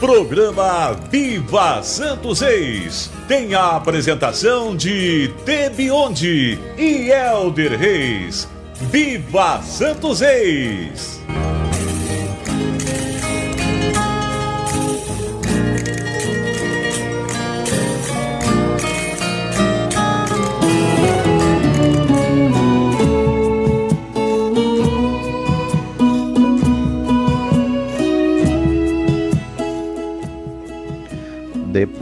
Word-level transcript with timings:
Programa 0.00 0.94
Viva 1.10 1.82
Santos 1.82 2.40
Reis 2.40 3.10
tem 3.28 3.54
a 3.54 3.76
apresentação 3.76 4.74
de 4.74 5.30
Tebionde 5.44 6.58
e 6.78 7.10
Elder 7.10 7.78
Reis. 7.78 8.48
Viva 8.90 9.60
Santos 9.60 10.20
Reis! 10.20 11.19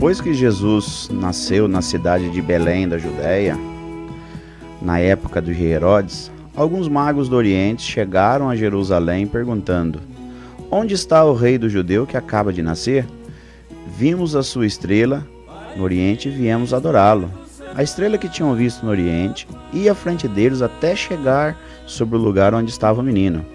Depois 0.09 0.21
que 0.21 0.33
Jesus 0.33 1.07
nasceu 1.13 1.67
na 1.67 1.83
cidade 1.83 2.31
de 2.31 2.41
Belém 2.41 2.89
da 2.89 2.97
Judéia, 2.97 3.55
na 4.81 4.97
época 4.97 5.39
rei 5.39 5.73
Herodes, 5.73 6.31
alguns 6.55 6.87
magos 6.87 7.29
do 7.29 7.35
Oriente 7.35 7.83
chegaram 7.83 8.49
a 8.49 8.55
Jerusalém 8.55 9.27
perguntando: 9.27 9.99
Onde 10.71 10.95
está 10.95 11.23
o 11.23 11.35
rei 11.35 11.59
do 11.59 11.69
judeu 11.69 12.07
que 12.07 12.17
acaba 12.17 12.51
de 12.51 12.63
nascer? 12.63 13.05
Vimos 13.99 14.35
a 14.35 14.41
sua 14.41 14.65
estrela 14.65 15.23
no 15.77 15.83
Oriente 15.83 16.27
e 16.27 16.31
viemos 16.31 16.73
adorá-lo. 16.73 17.29
A 17.75 17.83
estrela 17.83 18.17
que 18.17 18.27
tinham 18.27 18.55
visto 18.55 18.83
no 18.83 18.89
Oriente 18.89 19.47
ia 19.71 19.91
à 19.91 19.95
frente 19.95 20.27
deles 20.27 20.63
até 20.63 20.95
chegar 20.95 21.55
sobre 21.85 22.17
o 22.17 22.19
lugar 22.19 22.51
onde 22.55 22.71
estava 22.71 23.01
o 23.01 23.03
menino. 23.03 23.45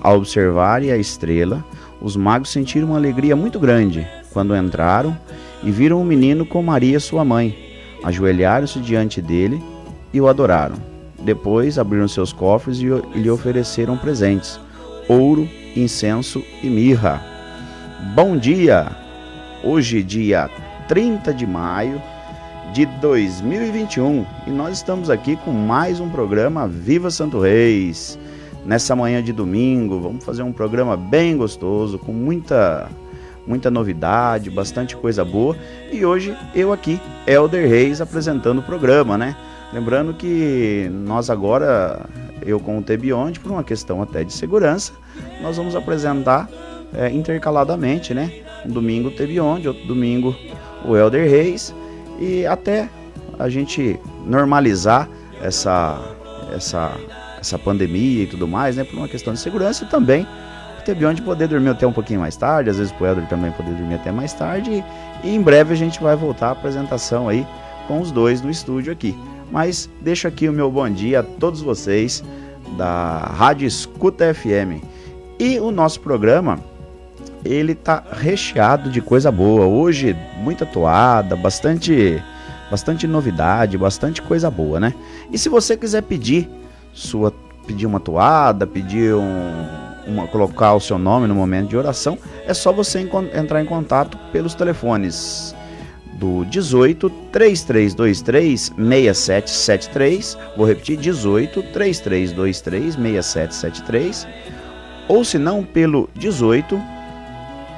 Ao 0.00 0.18
observarem 0.18 0.92
a 0.92 0.96
estrela, 0.96 1.64
os 2.00 2.14
magos 2.14 2.50
sentiram 2.50 2.90
uma 2.90 2.96
alegria 2.96 3.34
muito 3.34 3.58
grande 3.58 4.06
quando 4.32 4.54
entraram 4.54 5.16
e 5.66 5.70
viram 5.72 6.00
o 6.00 6.04
menino 6.04 6.46
com 6.46 6.62
Maria, 6.62 7.00
sua 7.00 7.24
mãe. 7.24 7.52
Ajoelharam-se 8.04 8.78
diante 8.78 9.20
dele 9.20 9.60
e 10.12 10.20
o 10.20 10.28
adoraram. 10.28 10.76
Depois 11.18 11.76
abriram 11.76 12.06
seus 12.06 12.32
cofres 12.32 12.78
e 12.78 12.86
lhe 13.18 13.28
ofereceram 13.28 13.96
presentes: 13.96 14.60
ouro, 15.08 15.48
incenso 15.74 16.40
e 16.62 16.68
mirra. 16.68 17.20
Bom 18.14 18.36
dia! 18.36 18.86
Hoje, 19.64 20.04
dia 20.04 20.48
30 20.86 21.34
de 21.34 21.44
maio 21.44 22.00
de 22.72 22.86
2021, 22.86 24.24
e 24.46 24.50
nós 24.50 24.76
estamos 24.76 25.10
aqui 25.10 25.34
com 25.34 25.50
mais 25.50 25.98
um 25.98 26.08
programa 26.08 26.68
Viva 26.68 27.10
Santo 27.10 27.40
Reis. 27.40 28.16
Nessa 28.64 28.94
manhã 28.94 29.20
de 29.20 29.32
domingo, 29.32 29.98
vamos 29.98 30.24
fazer 30.24 30.44
um 30.44 30.52
programa 30.52 30.96
bem 30.96 31.36
gostoso, 31.36 31.98
com 31.98 32.12
muita 32.12 32.88
muita 33.46 33.70
novidade, 33.70 34.50
bastante 34.50 34.96
coisa 34.96 35.24
boa. 35.24 35.56
E 35.92 36.04
hoje 36.04 36.36
eu 36.54 36.72
aqui, 36.72 37.00
Elder 37.26 37.68
Reis, 37.68 38.00
apresentando 38.00 38.58
o 38.58 38.62
programa, 38.62 39.16
né? 39.16 39.36
Lembrando 39.72 40.14
que 40.14 40.90
nós 40.92 41.28
agora, 41.28 42.06
eu 42.44 42.58
com 42.58 42.78
o 42.78 42.82
Tebionde, 42.82 43.40
por 43.40 43.50
uma 43.50 43.64
questão 43.64 44.02
até 44.02 44.24
de 44.24 44.32
segurança, 44.32 44.92
nós 45.40 45.56
vamos 45.56 45.74
apresentar 45.76 46.48
é, 46.94 47.10
intercaladamente, 47.10 48.14
né? 48.14 48.32
Um 48.64 48.70
domingo 48.70 49.08
o 49.08 49.10
Tebionde, 49.10 49.68
outro 49.68 49.86
domingo 49.86 50.34
o 50.84 50.96
Elder 50.96 51.28
Reis 51.28 51.74
e 52.20 52.46
até 52.46 52.88
a 53.38 53.48
gente 53.48 53.98
normalizar 54.24 55.08
essa, 55.42 56.00
essa, 56.54 56.92
essa 57.38 57.58
pandemia 57.58 58.22
e 58.22 58.26
tudo 58.26 58.46
mais, 58.46 58.76
né? 58.76 58.84
Por 58.84 58.96
uma 58.96 59.08
questão 59.08 59.32
de 59.32 59.40
segurança 59.40 59.84
e 59.84 59.88
também 59.88 60.26
ter 60.94 61.04
onde 61.04 61.20
poder 61.20 61.48
dormir 61.48 61.70
até 61.70 61.86
um 61.86 61.92
pouquinho 61.92 62.20
mais 62.20 62.36
tarde, 62.36 62.70
às 62.70 62.78
vezes 62.78 62.94
o 62.98 63.04
Elder 63.06 63.26
também 63.26 63.50
poder 63.52 63.72
dormir 63.72 63.96
até 63.96 64.12
mais 64.12 64.32
tarde. 64.32 64.84
E, 65.24 65.34
em 65.34 65.40
breve 65.40 65.72
a 65.72 65.76
gente 65.76 66.00
vai 66.00 66.14
voltar 66.14 66.48
à 66.48 66.50
apresentação 66.52 67.28
aí 67.28 67.46
com 67.88 68.00
os 68.00 68.12
dois 68.12 68.40
no 68.40 68.50
estúdio 68.50 68.92
aqui. 68.92 69.16
Mas 69.50 69.90
deixo 70.00 70.28
aqui 70.28 70.48
o 70.48 70.52
meu 70.52 70.70
bom 70.70 70.88
dia 70.88 71.20
a 71.20 71.22
todos 71.22 71.60
vocês 71.60 72.22
da 72.76 73.18
Rádio 73.18 73.66
Escuta 73.66 74.32
FM. 74.32 74.82
E 75.38 75.58
o 75.58 75.70
nosso 75.70 76.00
programa, 76.00 76.58
ele 77.44 77.74
tá 77.74 78.02
recheado 78.12 78.90
de 78.90 79.00
coisa 79.00 79.30
boa. 79.30 79.66
Hoje, 79.66 80.16
muita 80.38 80.64
toada, 80.64 81.34
bastante 81.36 82.22
bastante 82.68 83.06
novidade, 83.06 83.78
bastante 83.78 84.20
coisa 84.20 84.50
boa, 84.50 84.80
né? 84.80 84.92
E 85.30 85.38
se 85.38 85.48
você 85.48 85.76
quiser 85.76 86.02
pedir 86.02 86.48
sua 86.92 87.32
pedir 87.66 87.86
uma 87.86 87.98
toada, 87.98 88.66
pedir 88.66 89.14
um 89.14 89.85
uma, 90.06 90.26
colocar 90.26 90.74
o 90.74 90.80
seu 90.80 90.98
nome 90.98 91.26
no 91.26 91.34
momento 91.34 91.70
de 91.70 91.76
oração, 91.76 92.18
é 92.46 92.54
só 92.54 92.72
você 92.72 93.06
entrar 93.34 93.60
em 93.60 93.66
contato 93.66 94.16
pelos 94.32 94.54
telefones 94.54 95.54
do 96.14 96.44
18 96.46 97.10
3323 97.32 98.72
6773. 98.76 100.38
Vou 100.56 100.66
repetir: 100.66 100.96
18 100.96 101.62
3323 101.72 102.94
6773. 102.94 104.26
Ou 105.08 105.24
se 105.24 105.38
não, 105.38 105.62
pelo 105.62 106.10
18 106.14 106.80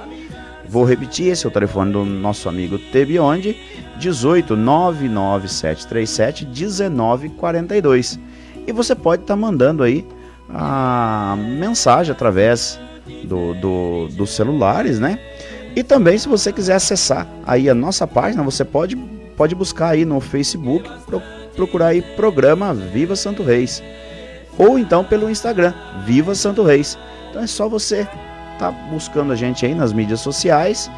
Vou 0.68 0.84
repetir, 0.84 1.28
esse 1.28 1.46
é 1.46 1.48
o 1.48 1.52
telefone 1.52 1.92
do 1.92 2.04
nosso 2.04 2.48
amigo 2.48 2.78
Tebionde, 2.78 3.56
18 3.98 4.54
99737 4.54 6.46
1942. 6.46 8.18
E 8.66 8.72
você 8.72 8.94
pode 8.94 9.22
estar 9.22 9.34
tá 9.34 9.40
mandando 9.40 9.82
aí 9.82 10.06
a 10.50 11.36
mensagem 11.38 12.12
através 12.12 12.78
do, 13.24 13.54
do, 13.54 14.08
dos 14.08 14.30
celulares, 14.30 14.98
né? 15.00 15.18
E 15.74 15.82
também 15.82 16.18
se 16.18 16.28
você 16.28 16.52
quiser 16.52 16.74
acessar 16.74 17.26
aí 17.46 17.70
a 17.70 17.74
nossa 17.74 18.06
página, 18.06 18.42
você 18.42 18.64
pode 18.64 18.96
pode 19.36 19.54
buscar 19.54 19.90
aí 19.90 20.04
no 20.04 20.20
Facebook, 20.20 20.90
procurar 21.54 21.88
aí 21.88 22.02
programa 22.02 22.74
Viva 22.74 23.14
Santo 23.14 23.44
Reis. 23.44 23.82
Ou 24.58 24.78
então 24.78 25.04
pelo 25.04 25.30
Instagram, 25.30 25.72
Viva 26.04 26.34
Santo 26.34 26.62
Reis. 26.62 26.98
Então 27.30 27.42
é 27.42 27.46
só 27.46 27.68
você 27.68 28.08
tá 28.58 28.70
buscando 28.70 29.32
a 29.32 29.36
gente 29.36 29.64
aí 29.64 29.74
nas 29.74 29.92
mídias 29.92 30.20
sociais 30.20 30.90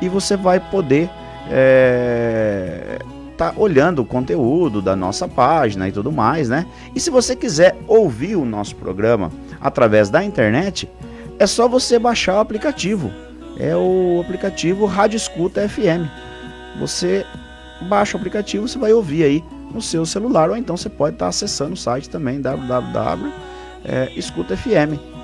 e 0.00 0.08
você 0.08 0.36
vai 0.36 0.60
poder 0.60 1.10
é, 1.50 2.98
tá 3.36 3.52
olhando 3.56 4.02
o 4.02 4.04
conteúdo 4.04 4.82
da 4.82 4.94
nossa 4.94 5.26
página 5.26 5.88
e 5.88 5.92
tudo 5.92 6.12
mais, 6.12 6.48
né? 6.48 6.66
E 6.94 7.00
se 7.00 7.08
você 7.08 7.34
quiser 7.34 7.76
ouvir 7.86 8.36
o 8.36 8.44
nosso 8.44 8.74
programa 8.76 9.30
através 9.60 10.10
da 10.10 10.22
internet, 10.22 10.88
é 11.38 11.46
só 11.46 11.68
você 11.68 11.98
baixar 11.98 12.36
o 12.36 12.40
aplicativo. 12.40 13.10
É 13.58 13.74
o 13.76 14.20
aplicativo 14.20 14.86
Rádio 14.86 15.16
Escuta 15.16 15.68
FM. 15.68 16.06
Você 16.80 17.24
baixa 17.82 18.16
o 18.16 18.20
aplicativo, 18.20 18.68
você 18.68 18.78
vai 18.78 18.92
ouvir 18.92 19.24
aí 19.24 19.44
no 19.72 19.82
seu 19.82 20.04
celular, 20.06 20.50
ou 20.50 20.56
então 20.56 20.76
você 20.76 20.88
pode 20.88 21.16
estar 21.16 21.28
acessando 21.28 21.74
o 21.74 21.76
site 21.76 22.08
também, 22.08 22.40
www 22.40 23.48
é. 23.84 24.08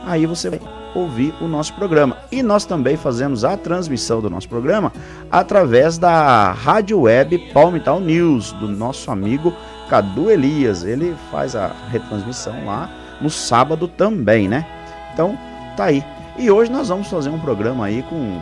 Aí 0.07 0.27
você 0.27 0.51
vai 0.51 0.61
ouvir 0.95 1.35
o 1.41 1.49
nosso 1.49 1.75
programa. 1.75 2.17
E 2.31 2.43
nós 2.43 2.65
também 2.65 2.97
fazemos 2.97 3.45
a 3.45 3.57
transmissão 3.57 4.21
do 4.21 4.31
nosso 4.31 4.49
programa 4.49 4.93
através 5.31 5.99
da 5.99 6.53
rádio 6.53 7.01
web 7.01 7.39
Palmital 7.53 8.01
News, 8.01 8.53
do 8.53 8.69
nosso 8.69 9.11
amigo 9.11 9.53
Cadu 9.89 10.31
Elias. 10.31 10.85
Ele 10.85 11.15
faz 11.31 11.57
a 11.57 11.73
retransmissão 11.91 12.67
lá 12.67 12.91
no 13.21 13.31
sábado 13.31 13.89
também, 13.89 14.49
né? 14.49 14.67
Então, 15.13 15.39
tá 15.77 15.85
aí. 15.85 16.05
E 16.39 16.51
hoje 16.51 16.71
nós 16.71 16.89
vamos 16.89 17.09
fazer 17.09 17.31
um 17.31 17.39
programa 17.39 17.87
aí 17.87 18.03
com 18.03 18.41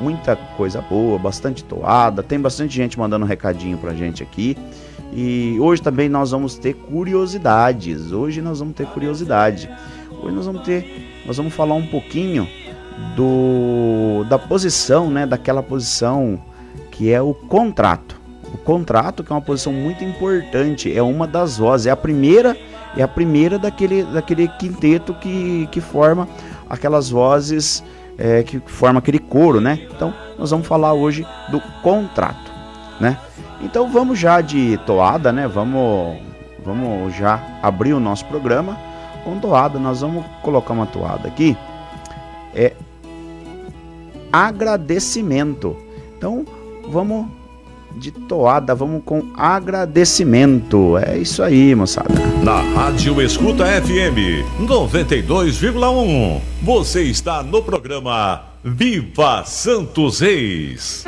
muita 0.00 0.34
coisa 0.56 0.80
boa, 0.82 1.18
bastante 1.18 1.62
toada, 1.62 2.22
tem 2.22 2.40
bastante 2.40 2.74
gente 2.74 2.98
mandando 2.98 3.24
um 3.24 3.28
recadinho 3.28 3.78
pra 3.78 3.94
gente 3.94 4.22
aqui. 4.22 4.56
E 5.12 5.56
hoje 5.60 5.82
também 5.82 6.08
nós 6.08 6.30
vamos 6.30 6.56
ter 6.56 6.74
curiosidades. 6.74 8.12
Hoje 8.12 8.40
nós 8.40 8.58
vamos 8.58 8.74
ter 8.74 8.86
curiosidade. 8.86 9.68
Hoje 10.22 10.34
nós 10.34 10.46
vamos 10.46 10.62
ter, 10.62 11.22
nós 11.26 11.36
vamos 11.36 11.52
falar 11.54 11.74
um 11.74 11.86
pouquinho 11.86 12.48
do 13.16 14.24
da 14.28 14.38
posição, 14.38 15.10
né, 15.10 15.26
daquela 15.26 15.62
posição 15.62 16.40
que 16.90 17.12
é 17.12 17.20
o 17.20 17.34
contrato. 17.34 18.20
O 18.52 18.58
contrato, 18.58 19.24
que 19.24 19.32
é 19.32 19.34
uma 19.34 19.42
posição 19.42 19.72
muito 19.72 20.04
importante, 20.04 20.96
é 20.96 21.02
uma 21.02 21.26
das 21.26 21.58
vozes, 21.58 21.86
é 21.86 21.90
a 21.90 21.96
primeira, 21.96 22.56
é 22.96 23.02
a 23.02 23.08
primeira 23.08 23.58
daquele, 23.58 24.04
daquele 24.04 24.46
quinteto 24.46 25.12
que, 25.14 25.68
que 25.72 25.80
forma 25.80 26.28
aquelas 26.70 27.10
vozes 27.10 27.82
é, 28.16 28.42
que 28.42 28.60
forma 28.60 28.98
aquele 28.98 29.18
coro, 29.18 29.60
né? 29.60 29.86
Então 29.90 30.14
nós 30.38 30.50
vamos 30.50 30.66
falar 30.66 30.92
hoje 30.94 31.26
do 31.50 31.60
contrato, 31.82 32.52
né? 33.00 33.18
Então 33.64 33.90
vamos 33.90 34.18
já 34.18 34.40
de 34.40 34.78
toada, 34.86 35.32
né? 35.32 35.48
Vamos, 35.48 36.18
vamos 36.64 37.16
já 37.16 37.42
abrir 37.62 37.94
o 37.94 38.00
nosso 38.00 38.24
programa 38.26 38.78
com 39.24 39.40
toada. 39.40 39.78
Nós 39.78 40.02
vamos 40.02 40.24
colocar 40.42 40.74
uma 40.74 40.86
toada 40.86 41.26
aqui. 41.26 41.56
É 42.54 42.72
agradecimento. 44.30 45.76
Então 46.16 46.44
vamos 46.88 47.26
de 47.96 48.10
toada, 48.10 48.74
vamos 48.74 49.02
com 49.04 49.22
agradecimento. 49.36 50.98
É 50.98 51.16
isso 51.16 51.42
aí, 51.42 51.74
moçada. 51.74 52.14
Na 52.42 52.60
Rádio 52.60 53.22
Escuta 53.22 53.64
FM 53.64 54.44
92,1, 54.60 56.40
você 56.62 57.02
está 57.04 57.42
no 57.42 57.62
programa 57.62 58.42
Viva 58.62 59.44
Santos 59.44 60.20
Reis. 60.20 61.04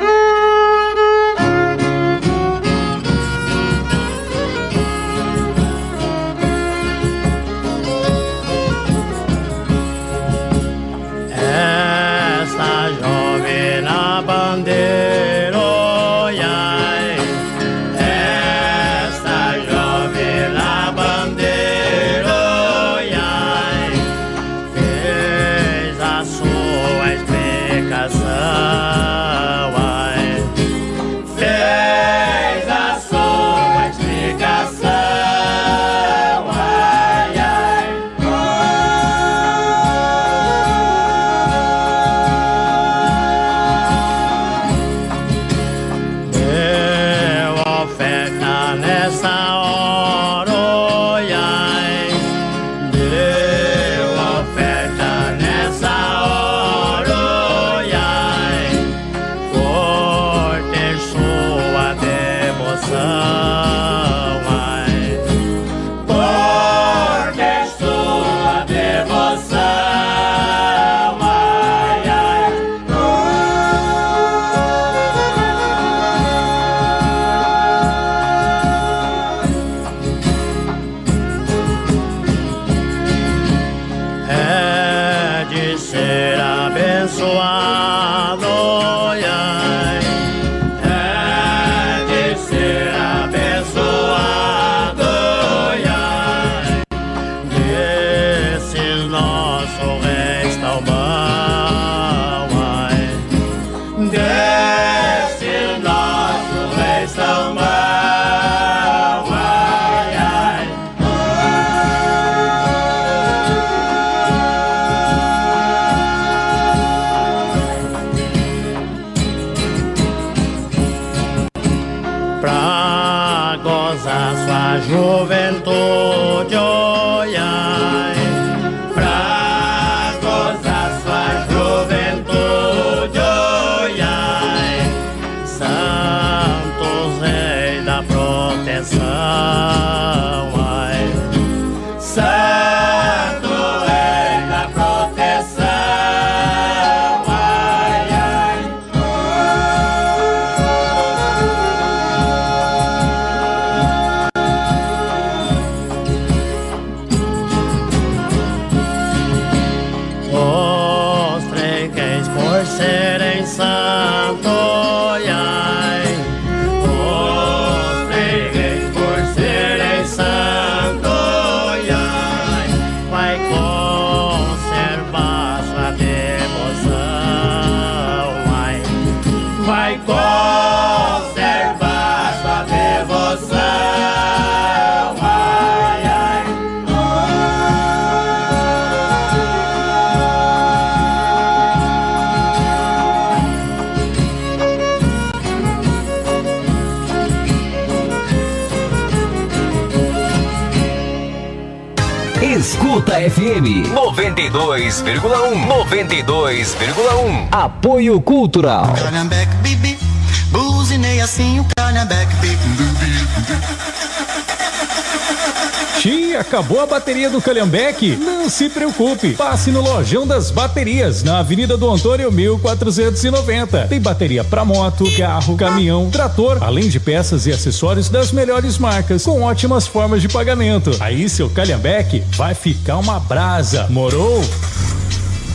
Do 217.37 217.41
Calhambeque? 217.41 218.15
Não 218.15 218.49
se 218.49 218.67
preocupe, 218.67 219.33
passe 219.33 219.69
no 219.69 219.79
Lojão 219.79 220.25
das 220.25 220.49
Baterias, 220.49 221.21
na 221.21 221.37
Avenida 221.37 221.77
do 221.77 221.87
Antônio 221.87 222.31
1490. 222.31 223.85
Tem 223.87 224.01
bateria 224.01 224.43
para 224.43 224.65
moto, 224.65 225.05
carro, 225.15 225.55
caminhão, 225.55 226.09
trator, 226.09 226.57
além 226.61 226.89
de 226.89 226.99
peças 226.99 227.45
e 227.45 227.51
acessórios 227.51 228.09
das 228.09 228.31
melhores 228.31 228.79
marcas, 228.79 229.23
com 229.23 229.43
ótimas 229.43 229.85
formas 229.85 230.19
de 230.19 230.27
pagamento. 230.27 230.89
Aí 230.99 231.29
seu 231.29 231.47
Calhambeque 231.47 232.23
vai 232.31 232.55
ficar 232.55 232.97
uma 232.97 233.19
brasa. 233.19 233.85
Morou? 233.87 234.43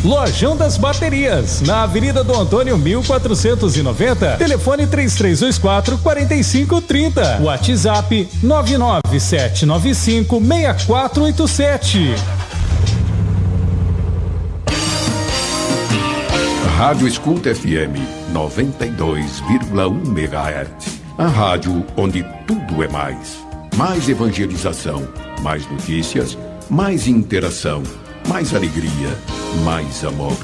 Lojão 0.05 0.57
das 0.57 0.77
Baterias, 0.77 1.61
na 1.61 1.85
Avenida 1.85 2.25
do 2.25 2.37
Antônio 2.37 2.77
1490, 2.77 4.37
telefone 4.37 4.85
3324 4.85 5.97
4530, 5.99 7.39
WhatsApp 7.41 8.29
99795 8.43 10.41
6487. 10.41 12.17
Rádio 16.77 17.07
Escuta 17.07 17.55
FM 17.55 17.95
92,1 18.35 20.05
MHz. 20.05 21.01
A 21.17 21.29
rádio 21.29 21.87
onde 21.97 22.27
tudo 22.45 22.83
é 22.83 22.89
mais. 22.89 23.39
Mais 23.77 24.09
evangelização, 24.09 25.07
mais 25.43 25.65
notícias, 25.71 26.37
mais 26.69 27.07
interação, 27.07 27.85
mais 28.29 28.55
alegria, 28.55 29.17
mais 29.65 30.05
amor. 30.05 30.37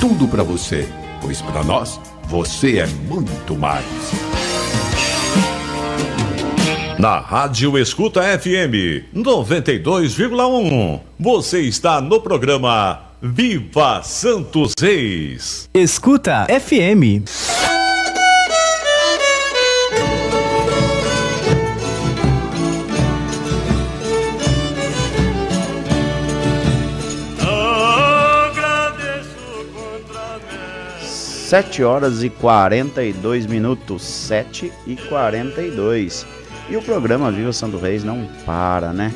Tudo 0.00 0.28
para 0.28 0.42
você, 0.42 0.88
pois 1.20 1.42
para 1.42 1.64
nós 1.64 2.00
você 2.24 2.78
é 2.78 2.86
muito 2.86 3.56
mais. 3.56 3.84
Na 6.98 7.20
Rádio 7.20 7.78
Escuta 7.78 8.22
FM 8.22 9.14
92,1, 9.14 11.00
você 11.18 11.60
está 11.60 12.00
no 12.00 12.20
programa 12.20 13.00
Viva 13.22 14.02
Santos 14.02 14.72
Reis. 14.80 15.68
Escuta 15.74 16.46
FM. 16.46 17.57
Sete 31.48 31.82
horas 31.82 32.22
e 32.22 32.28
quarenta 32.28 33.02
e 33.02 33.10
dois 33.10 33.46
minutos, 33.46 34.02
sete 34.02 34.70
e 34.86 34.94
quarenta 34.96 35.62
e 35.62 35.70
dois. 35.70 36.26
E 36.68 36.76
o 36.76 36.82
programa 36.82 37.32
Viva 37.32 37.54
Santo 37.54 37.78
Reis 37.78 38.04
não 38.04 38.28
para, 38.44 38.92
né? 38.92 39.14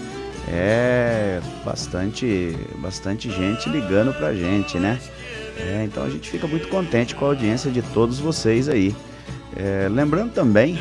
É 0.48 1.42
bastante, 1.62 2.56
bastante 2.78 3.30
gente 3.30 3.68
ligando 3.68 4.14
pra 4.14 4.32
gente, 4.32 4.78
né? 4.78 4.98
É, 5.58 5.84
então 5.84 6.04
a 6.04 6.08
gente 6.08 6.30
fica 6.30 6.46
muito 6.46 6.68
contente 6.68 7.14
com 7.14 7.26
a 7.26 7.28
audiência 7.28 7.70
de 7.70 7.82
todos 7.82 8.18
vocês 8.18 8.66
aí. 8.66 8.96
É, 9.54 9.86
lembrando 9.90 10.32
também 10.32 10.78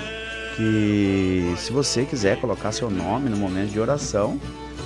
que 0.55 1.53
se 1.57 1.73
você 1.73 2.05
quiser 2.05 2.39
colocar 2.39 2.71
seu 2.71 2.89
nome 2.89 3.29
no 3.29 3.35
momento 3.35 3.71
de 3.71 3.79
oração, 3.81 4.39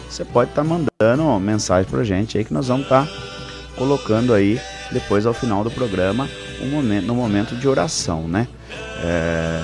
você 0.10 0.26
pode 0.26 0.50
estar 0.50 0.64
tá 0.64 0.68
mandando 0.68 1.40
mensagem 1.40 1.88
pra 1.88 2.04
gente 2.04 2.40
aí 2.40 2.44
que 2.44 2.52
nós 2.52 2.70
vamos 2.70 2.86
estar 2.86 3.06
tá 3.06 3.12
colocando 3.78 4.34
aí 4.34 4.60
depois 4.92 5.26
ao 5.26 5.34
final 5.34 5.64
do 5.64 5.72
programa 5.72 6.30
um 6.62 6.68
momento, 6.68 7.06
no 7.06 7.16
momento 7.16 7.56
de 7.56 7.68
oração, 7.68 8.28
né? 8.28 8.48
É, 9.04 9.62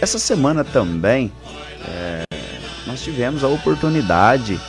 essa 0.00 0.18
semana 0.18 0.64
também 0.64 1.32
é, 1.86 2.24
nós 2.86 3.02
tivemos 3.02 3.42
a 3.44 3.48
oportunidade 3.48 4.60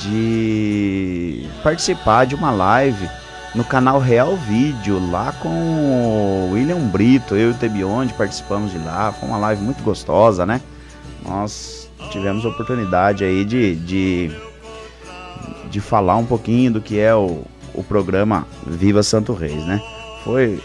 de 0.00 1.48
participar 1.62 2.26
de 2.26 2.34
uma 2.34 2.50
live 2.50 3.08
no 3.54 3.64
canal 3.64 4.00
Real 4.00 4.36
Vídeo, 4.36 5.00
lá 5.10 5.32
com 5.32 5.48
o 5.48 6.50
William 6.52 6.80
Brito, 6.88 7.36
eu 7.36 7.50
e 7.50 7.52
o 7.52 7.54
Tebionde 7.54 8.12
participamos 8.14 8.72
de 8.72 8.78
lá, 8.78 9.12
foi 9.12 9.28
uma 9.28 9.38
live 9.38 9.62
muito 9.62 9.82
gostosa, 9.82 10.44
né? 10.44 10.60
Nós 11.24 11.88
tivemos 12.10 12.44
a 12.44 12.48
oportunidade 12.48 13.24
aí 13.24 13.44
de, 13.44 13.76
de, 13.76 14.30
de 15.70 15.80
falar 15.80 16.16
um 16.16 16.26
pouquinho 16.26 16.72
do 16.72 16.80
que 16.80 16.98
é 16.98 17.14
o, 17.14 17.44
o 17.74 17.82
programa 17.82 18.46
Viva 18.66 19.02
Santo 19.02 19.34
Reis, 19.34 19.64
né? 19.66 19.82
Foi, 20.22 20.60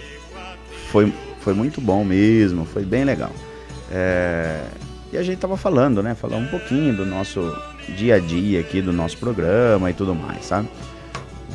foi, 0.91 1.13
foi 1.41 1.53
muito 1.53 1.81
bom 1.81 2.03
mesmo, 2.05 2.65
foi 2.65 2.85
bem 2.85 3.03
legal. 3.03 3.31
É, 3.91 4.65
e 5.11 5.17
a 5.17 5.23
gente 5.23 5.39
tava 5.39 5.57
falando, 5.57 6.03
né? 6.03 6.15
Falando 6.15 6.45
um 6.45 6.49
pouquinho 6.49 6.95
do 6.95 7.05
nosso 7.05 7.41
dia 7.97 8.15
a 8.15 8.19
dia 8.19 8.59
aqui, 8.59 8.81
do 8.81 8.93
nosso 8.93 9.17
programa 9.17 9.89
e 9.89 9.93
tudo 9.93 10.13
mais, 10.13 10.45
sabe? 10.45 10.69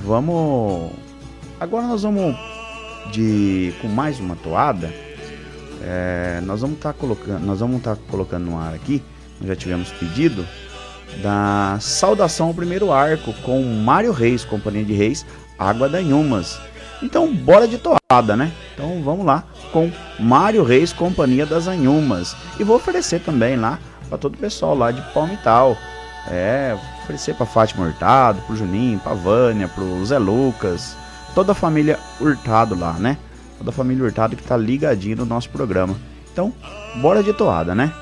Vamos. 0.03 0.91
Agora 1.61 1.87
nós 1.87 2.03
vamos 2.03 2.37
de 3.13 3.73
com 3.81 3.89
mais 3.89 4.19
uma 4.19 4.37
toada. 4.37 4.93
É, 5.83 6.41
nós 6.43 6.63
vamos 6.63 6.77
estar 6.77 6.93
tá 6.93 6.99
colocando, 6.99 7.45
nós 7.45 7.61
vamos 7.61 7.77
estar 7.77 7.97
tá 7.97 8.03
colocando 8.11 8.45
no 8.45 8.59
ar 8.59 8.75
aqui. 8.75 9.03
Nós 9.41 9.49
já 9.49 9.57
tivemos 9.57 9.91
pedido 9.93 10.45
da 11.23 11.79
saudação 11.81 12.49
ao 12.49 12.55
primeiro 12.55 12.93
arco 12.93 13.33
com 13.43 13.63
Mário 13.63 14.13
Reis, 14.13 14.45
Companhia 14.45 14.85
de 14.85 14.95
Reis, 14.95 15.25
Água 15.59 15.89
da 15.89 16.01
Inhumas. 16.01 16.59
Então, 17.03 17.35
bora 17.35 17.69
de 17.69 17.79
toada, 17.79 18.37
né? 18.37 18.53
Então, 18.73 19.03
vamos 19.03 19.27
lá 19.27 19.45
com 19.73 19.91
Mário 20.19 20.65
Reis, 20.65 20.93
Companhia 20.93 21.45
das 21.45 21.67
Anhumas. 21.67 22.37
E 22.59 22.65
vou 22.65 22.77
oferecer 22.77 23.21
também 23.21 23.57
lá 23.57 23.79
para 24.09 24.19
todo 24.19 24.35
o 24.35 24.39
pessoal 24.39 24.75
lá 24.75 24.91
de 24.91 25.03
Palmital. 25.13 25.77
É, 26.31 26.77
oferecer 27.03 27.35
para 27.35 27.45
Fátima 27.45 27.85
Hurtado, 27.85 28.41
pro 28.43 28.57
Juninho, 28.57 28.99
pra 28.99 29.13
Vânia, 29.13 29.69
pro 29.69 30.05
Zé 30.07 30.19
Lucas, 30.19 30.97
toda 31.35 31.53
a 31.53 31.55
família 31.55 31.99
Hurtado 32.19 32.79
lá, 32.79 32.95
né? 32.95 33.19
Toda 33.59 33.71
a 33.71 33.73
família 33.73 34.05
Hurtado 34.05 34.37
que 34.37 34.43
tá 34.43 34.57
ligadinho 34.57 35.17
no 35.19 35.27
nosso 35.27 35.51
programa. 35.51 35.95
Então, 36.33 36.53
bora 36.97 37.23
de 37.23 37.33
toada, 37.33 37.75
né? 37.75 37.93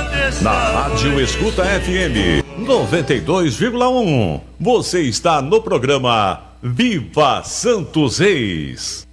Na 0.41 0.53
Rádio 0.53 1.21
Escuta 1.21 1.65
FM 1.65 2.43
92,1, 2.61 4.41
você 4.59 5.03
está 5.03 5.43
no 5.43 5.61
programa 5.61 6.52
Viva 6.65 7.43
Santos 7.43 8.21
Reis. 8.21 9.12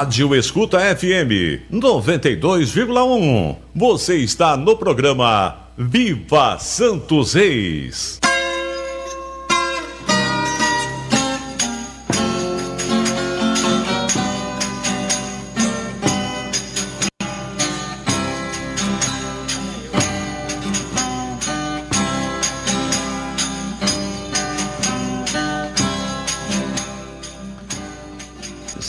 Rádio 0.00 0.34
Escuta 0.34 0.78
FM 0.96 1.68
92,1. 1.70 3.56
Você 3.74 4.16
está 4.16 4.56
no 4.56 4.74
programa 4.74 5.68
Viva 5.76 6.58
Santos 6.58 7.34
Reis. 7.34 8.19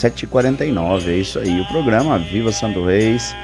Sete 0.02 0.24
e 0.24 0.26
quarenta 0.26 0.64
e 0.64 0.72
nove, 0.72 1.12
é 1.12 1.18
isso 1.18 1.38
aí. 1.38 1.60
O 1.60 1.68
programa 1.68 2.18
Viva 2.18 2.50
Santo 2.50 2.84
Reis, 2.84 3.36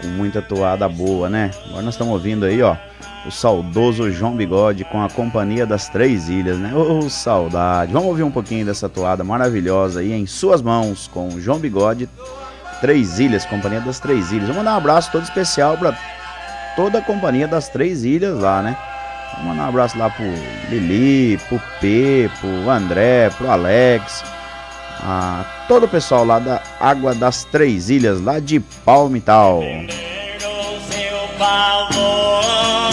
com 0.00 0.06
muita 0.06 0.40
toada 0.40 0.88
boa, 0.88 1.28
né? 1.28 1.50
Agora 1.64 1.82
nós 1.82 1.94
estamos 1.94 2.12
ouvindo 2.12 2.46
aí, 2.46 2.62
ó, 2.62 2.76
o 3.26 3.30
saudoso 3.32 4.08
João 4.12 4.36
Bigode 4.36 4.84
com 4.84 5.02
a 5.02 5.10
Companhia 5.10 5.66
das 5.66 5.88
Três 5.88 6.28
Ilhas, 6.28 6.58
né? 6.58 6.72
Ô, 6.72 7.10
saudade! 7.10 7.92
Vamos 7.92 8.06
ouvir 8.06 8.22
um 8.22 8.30
pouquinho 8.30 8.64
dessa 8.64 8.88
toada 8.88 9.24
maravilhosa 9.24 9.98
aí 9.98 10.12
em 10.12 10.26
suas 10.26 10.62
mãos, 10.62 11.10
com 11.12 11.26
o 11.26 11.40
João 11.40 11.58
Bigode, 11.58 12.08
Três 12.80 13.18
Ilhas, 13.18 13.44
Companhia 13.44 13.80
das 13.80 13.98
Três 13.98 14.30
Ilhas. 14.30 14.46
Vamos 14.46 14.58
mandar 14.58 14.74
um 14.74 14.78
abraço 14.78 15.10
todo 15.10 15.24
especial 15.24 15.76
para 15.76 15.92
toda 16.76 16.98
a 16.98 17.02
Companhia 17.02 17.48
das 17.48 17.68
Três 17.68 18.04
Ilhas 18.04 18.38
lá, 18.38 18.62
né? 18.62 18.76
Vamos 19.32 19.48
mandar 19.48 19.64
um 19.64 19.68
abraço 19.70 19.98
lá 19.98 20.08
pro 20.08 20.24
Lili, 20.70 21.36
pro 21.48 21.60
P, 21.80 22.30
pro 22.40 22.70
André, 22.70 23.28
pro 23.30 23.50
Alex, 23.50 24.22
a 25.00 25.64
todo 25.68 25.84
o 25.84 25.88
pessoal 25.88 26.24
lá 26.24 26.38
da 26.38 26.62
Água 26.80 27.14
das 27.14 27.44
Três 27.44 27.90
Ilhas, 27.90 28.20
lá 28.20 28.38
de 28.38 28.60
Palmital. 28.60 29.60
Seu 30.88 31.28
favor, 31.38 32.85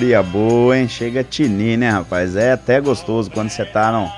cantoria 0.00 0.22
boa, 0.22 0.78
hein? 0.78 0.88
Chega 0.88 1.22
tinim, 1.22 1.76
né, 1.76 1.90
rapaz? 1.90 2.34
É 2.34 2.52
até 2.52 2.80
gostoso 2.80 3.30
quando 3.30 3.50
você 3.50 3.66
tá, 3.66 3.92
não. 3.92 4.10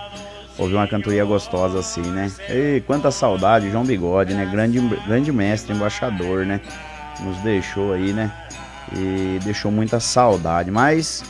Ouvir 0.56 0.76
uma 0.76 0.86
cantoria 0.86 1.24
gostosa 1.24 1.80
assim, 1.80 2.02
né? 2.02 2.30
Ei, 2.48 2.80
quanta 2.86 3.10
saudade, 3.10 3.68
João 3.68 3.84
Bigode, 3.84 4.32
né? 4.32 4.46
Grande, 4.46 4.78
grande 5.04 5.32
mestre, 5.32 5.74
embaixador, 5.74 6.46
né? 6.46 6.60
Nos 7.18 7.36
deixou 7.38 7.92
aí, 7.94 8.12
né? 8.12 8.30
E 8.94 9.40
deixou 9.42 9.72
muita 9.72 9.98
saudade. 9.98 10.70
Mas 10.70 11.24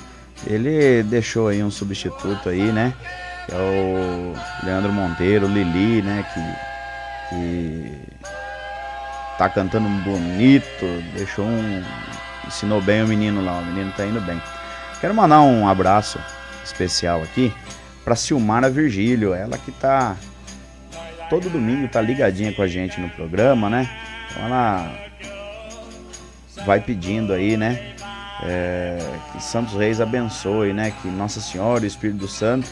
ele 0.46 1.02
deixou 1.04 1.48
aí 1.48 1.64
um 1.64 1.70
substituto 1.70 2.50
aí, 2.50 2.70
né? 2.72 2.92
Que 3.46 3.54
é 3.54 3.58
o 3.58 4.66
Leandro 4.66 4.92
Monteiro, 4.92 5.46
Lili, 5.46 6.02
né? 6.02 6.26
Que, 6.34 7.34
que 7.34 7.92
tá 9.38 9.48
cantando 9.48 9.88
bonito, 9.88 10.84
deixou 11.16 11.46
um. 11.46 11.82
Ensinou 12.52 12.80
bem 12.80 13.02
o 13.02 13.08
menino 13.08 13.44
lá, 13.44 13.58
o 13.58 13.64
menino 13.64 13.92
tá 13.96 14.06
indo 14.06 14.20
bem. 14.20 14.40
Quero 15.00 15.14
mandar 15.14 15.40
um 15.40 15.66
abraço 15.66 16.20
especial 16.64 17.22
aqui 17.22 17.52
pra 18.04 18.14
Silmara 18.14 18.70
Virgílio, 18.70 19.34
ela 19.34 19.58
que 19.58 19.72
tá 19.72 20.16
todo 21.28 21.48
domingo 21.48 21.88
tá 21.88 22.00
ligadinha 22.00 22.52
com 22.52 22.62
a 22.62 22.66
gente 22.68 23.00
no 23.00 23.08
programa, 23.10 23.70
né? 23.70 23.88
Então 24.30 24.44
ela 24.44 24.92
vai 26.64 26.80
pedindo 26.80 27.32
aí, 27.32 27.56
né? 27.56 27.92
é, 28.42 28.98
que 29.32 29.42
Santos 29.42 29.74
Reis 29.74 30.00
abençoe, 30.00 30.72
né? 30.72 30.92
Que 31.00 31.08
Nossa 31.08 31.40
Senhora 31.40 31.84
e 31.84 31.86
o 31.86 31.88
Espírito 31.88 32.26
Santo 32.26 32.68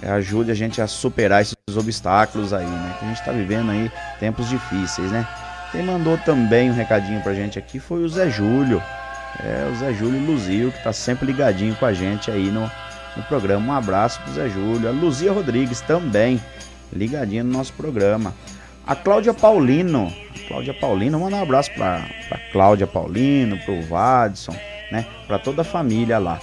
é, 0.00 0.10
ajude 0.10 0.50
a 0.50 0.54
gente 0.54 0.80
a 0.80 0.86
superar 0.86 1.42
esses 1.42 1.56
obstáculos 1.76 2.52
aí, 2.52 2.64
né? 2.64 2.96
Que 2.98 3.04
a 3.04 3.08
gente 3.08 3.24
tá 3.24 3.32
vivendo 3.32 3.70
aí 3.70 3.92
tempos 4.18 4.48
difíceis, 4.48 5.12
né? 5.12 5.26
Quem 5.72 5.82
mandou 5.82 6.18
também 6.18 6.70
um 6.70 6.74
recadinho 6.74 7.22
pra 7.22 7.32
gente 7.32 7.58
aqui 7.58 7.80
foi 7.80 8.04
o 8.04 8.08
Zé 8.08 8.28
Júlio. 8.28 8.82
É, 9.42 9.70
o 9.72 9.76
Zé 9.76 9.94
Júlio 9.94 10.20
Luzio, 10.20 10.70
que 10.70 10.84
tá 10.84 10.92
sempre 10.92 11.24
ligadinho 11.24 11.74
com 11.76 11.86
a 11.86 11.94
gente 11.94 12.30
aí 12.30 12.50
no, 12.50 12.70
no 13.16 13.22
programa. 13.22 13.72
Um 13.72 13.76
abraço 13.76 14.20
pro 14.20 14.34
Zé 14.34 14.50
Júlio. 14.50 14.86
A 14.86 14.92
Luzia 14.92 15.32
Rodrigues 15.32 15.80
também, 15.80 16.38
ligadinha 16.92 17.42
no 17.42 17.50
nosso 17.50 17.72
programa. 17.72 18.34
A 18.86 18.94
Cláudia 18.94 19.32
Paulino. 19.32 20.12
A 20.36 20.48
Cláudia 20.48 20.74
Paulino, 20.74 21.18
manda 21.18 21.36
um 21.36 21.42
abraço 21.42 21.72
pra, 21.72 22.04
pra 22.28 22.38
Cláudia 22.52 22.86
Paulino, 22.86 23.56
pro 23.64 23.80
Vadson, 23.80 24.54
né? 24.90 25.06
Pra 25.26 25.38
toda 25.38 25.62
a 25.62 25.64
família 25.64 26.18
lá. 26.18 26.38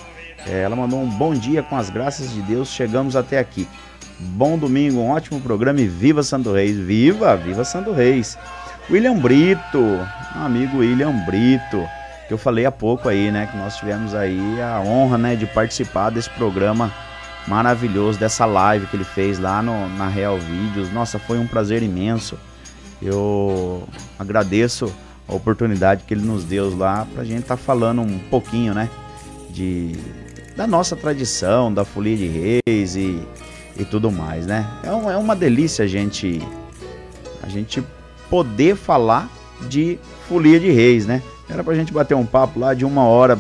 É, 0.48 0.64
ela 0.64 0.76
mandou 0.76 1.00
um 1.00 1.10
bom 1.10 1.36
dia 1.36 1.62
com 1.62 1.78
as 1.78 1.92
graças 1.92 2.34
de 2.34 2.42
Deus. 2.42 2.70
Chegamos 2.70 3.16
até 3.16 3.38
aqui. 3.38 3.68
Bom 4.20 4.58
domingo, 4.58 5.00
um 5.00 5.12
ótimo 5.12 5.40
programa 5.40 5.80
e 5.80 5.88
viva 5.88 6.24
Santo 6.24 6.52
Reis. 6.52 6.76
Viva, 6.78 7.38
viva 7.38 7.64
Santo 7.64 7.92
Reis. 7.92 8.38
William 8.92 9.20
Brito, 9.20 9.80
meu 10.34 10.44
amigo 10.44 10.80
William 10.80 11.12
Brito, 11.24 11.88
que 12.28 12.34
eu 12.34 12.40
falei 12.40 12.66
há 12.66 12.72
pouco 12.72 13.08
aí, 13.08 13.30
né? 13.30 13.46
Que 13.46 13.56
nós 13.56 13.78
tivemos 13.78 14.16
aí 14.16 14.60
a 14.60 14.80
honra, 14.82 15.16
né, 15.16 15.36
de 15.36 15.46
participar 15.46 16.10
desse 16.10 16.30
programa 16.32 16.92
maravilhoso, 17.48 18.20
dessa 18.20 18.48
live 18.48 18.88
que 18.88 18.96
ele 18.96 19.04
fez 19.04 19.38
lá 19.38 19.62
no, 19.62 19.88
na 19.90 20.08
Real 20.08 20.40
Vídeos. 20.40 20.92
Nossa, 20.92 21.20
foi 21.20 21.38
um 21.38 21.46
prazer 21.46 21.84
imenso. 21.84 22.36
Eu 23.00 23.88
agradeço 24.18 24.92
a 25.28 25.36
oportunidade 25.36 26.04
que 26.08 26.14
ele 26.16 26.26
nos 26.26 26.44
deu 26.44 26.76
lá 26.76 27.06
pra 27.14 27.24
gente 27.24 27.42
estar 27.42 27.58
tá 27.58 27.62
falando 27.62 28.02
um 28.02 28.18
pouquinho, 28.18 28.74
né? 28.74 28.90
De, 29.52 29.96
da 30.58 30.66
nossa 30.66 30.96
tradição, 30.96 31.72
da 31.72 31.86
folia 31.86 32.18
de 32.18 32.62
reis 32.66 32.96
e, 32.96 33.22
e 33.78 33.86
tudo 33.86 34.12
mais, 34.12 34.48
né? 34.48 34.68
É, 34.84 34.92
um, 34.92 35.12
é 35.12 35.16
uma 35.18 35.36
delícia 35.36 35.86
a 35.86 35.88
gente, 35.88 36.42
a 37.44 37.48
gente 37.48 37.84
poder 38.30 38.76
falar 38.76 39.30
de 39.62 40.00
folia 40.28 40.60
de 40.60 40.72
reis, 40.72 41.06
né? 41.06 41.22
Era 41.50 41.64
pra 41.64 41.74
gente 41.74 41.92
bater 41.92 42.16
um 42.16 42.26
papo 42.26 42.60
lá 42.60 42.74
de 42.74 42.86
uma 42.86 43.04
hora, 43.04 43.38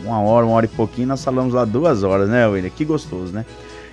uma 0.00 0.20
hora, 0.20 0.44
uma 0.44 0.56
hora 0.56 0.66
e 0.66 0.68
pouquinho, 0.68 1.08
nós 1.08 1.24
falamos 1.24 1.54
lá 1.54 1.64
duas 1.64 2.02
horas, 2.02 2.28
né, 2.28 2.46
William? 2.46 2.70
Que 2.70 2.84
gostoso, 2.84 3.32
né? 3.32 3.46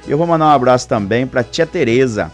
Eu 0.07 0.17
vou 0.17 0.27
mandar 0.27 0.45
um 0.45 0.49
abraço 0.49 0.87
também 0.87 1.25
pra 1.25 1.43
tia 1.43 1.65
Tereza. 1.65 2.31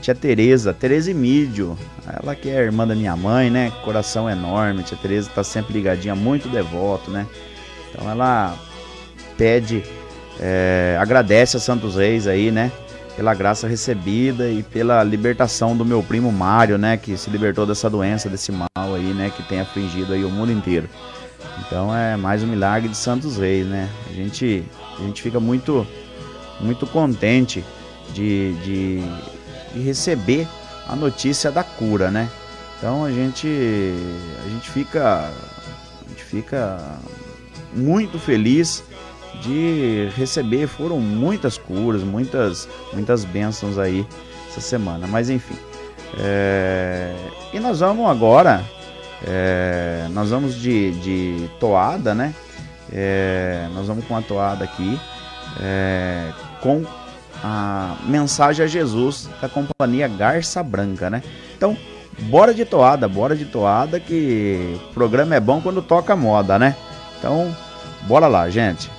Tia 0.00 0.14
Tereza, 0.14 0.72
Tereza 0.72 1.10
Emídio, 1.10 1.76
ela 2.06 2.34
que 2.34 2.48
é 2.48 2.54
irmã 2.54 2.86
da 2.86 2.94
minha 2.94 3.14
mãe, 3.14 3.50
né? 3.50 3.70
Coração 3.84 4.28
enorme, 4.28 4.82
tia 4.82 4.96
Tereza 4.96 5.30
tá 5.34 5.44
sempre 5.44 5.74
ligadinha, 5.74 6.14
muito 6.14 6.48
devoto, 6.48 7.10
né? 7.10 7.26
Então 7.90 8.10
ela 8.10 8.56
pede, 9.36 9.82
é, 10.40 10.96
agradece 10.98 11.58
a 11.58 11.60
Santos 11.60 11.96
Reis 11.96 12.26
aí, 12.26 12.50
né? 12.50 12.72
Pela 13.16 13.34
graça 13.34 13.68
recebida 13.68 14.48
e 14.48 14.62
pela 14.62 15.02
libertação 15.04 15.76
do 15.76 15.84
meu 15.84 16.02
primo 16.02 16.32
Mário, 16.32 16.78
né? 16.78 16.96
Que 16.96 17.16
se 17.16 17.28
libertou 17.28 17.66
dessa 17.66 17.90
doença, 17.90 18.28
desse 18.28 18.50
mal 18.50 18.68
aí, 18.76 19.12
né? 19.12 19.30
Que 19.34 19.42
tem 19.42 19.60
afligido 19.60 20.12
aí 20.14 20.24
o 20.24 20.30
mundo 20.30 20.50
inteiro. 20.50 20.88
Então 21.66 21.94
é 21.94 22.16
mais 22.16 22.42
um 22.42 22.46
milagre 22.46 22.88
de 22.88 22.96
Santos 22.96 23.36
Reis, 23.36 23.66
né? 23.66 23.88
A 24.10 24.12
gente, 24.12 24.64
a 24.98 25.02
gente 25.02 25.22
fica 25.22 25.38
muito, 25.38 25.86
muito 26.60 26.86
contente 26.86 27.64
de, 28.14 28.54
de, 28.64 29.02
de 29.74 29.80
receber 29.80 30.48
a 30.88 30.96
notícia 30.96 31.50
da 31.50 31.62
cura, 31.62 32.10
né? 32.10 32.28
Então 32.78 33.04
a 33.04 33.12
gente, 33.12 33.46
a 34.44 34.48
gente 34.48 34.70
fica, 34.70 35.30
a 36.04 36.08
gente 36.08 36.24
fica 36.24 36.78
muito 37.74 38.18
feliz 38.18 38.82
de 39.42 40.08
receber. 40.16 40.66
Foram 40.66 40.98
muitas 41.00 41.58
curas, 41.58 42.02
muitas, 42.02 42.68
muitas 42.92 43.24
bênçãos 43.24 43.78
aí 43.78 44.06
essa 44.48 44.60
semana. 44.60 45.06
Mas 45.06 45.28
enfim. 45.28 45.56
É... 46.18 47.14
E 47.52 47.60
nós 47.60 47.80
vamos 47.80 48.08
agora. 48.08 48.62
É... 49.26 50.06
Nós 50.10 50.30
vamos 50.30 50.54
de, 50.54 50.92
de 51.00 51.50
toada, 51.58 52.14
né? 52.14 52.34
É... 52.90 53.68
Nós 53.74 53.86
vamos 53.86 54.04
com 54.04 54.16
a 54.16 54.22
toada 54.22 54.64
aqui. 54.64 54.98
É, 55.60 56.30
com 56.62 56.84
a 57.42 57.96
mensagem 58.04 58.64
a 58.64 58.68
Jesus 58.68 59.28
da 59.40 59.48
companhia 59.48 60.08
Garça 60.08 60.62
Branca, 60.62 61.10
né? 61.10 61.22
Então, 61.56 61.76
bora 62.20 62.54
de 62.54 62.64
toada, 62.64 63.08
bora 63.08 63.36
de 63.36 63.44
toada 63.44 63.98
que 63.98 64.78
o 64.90 64.94
programa 64.94 65.34
é 65.34 65.40
bom 65.40 65.60
quando 65.60 65.82
toca 65.82 66.14
moda, 66.14 66.58
né? 66.58 66.76
Então, 67.18 67.54
bora 68.02 68.28
lá, 68.28 68.48
gente. 68.48 68.90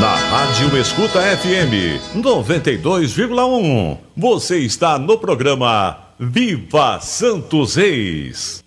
Na 0.00 0.14
Rádio 0.14 0.78
Escuta 0.78 1.20
FM 1.20 2.00
92,1. 2.16 3.98
Você 4.16 4.60
está 4.60 4.98
no 4.98 5.18
programa 5.18 5.98
Viva 6.18 6.98
Santos 7.00 7.74
Reis. 7.74 8.64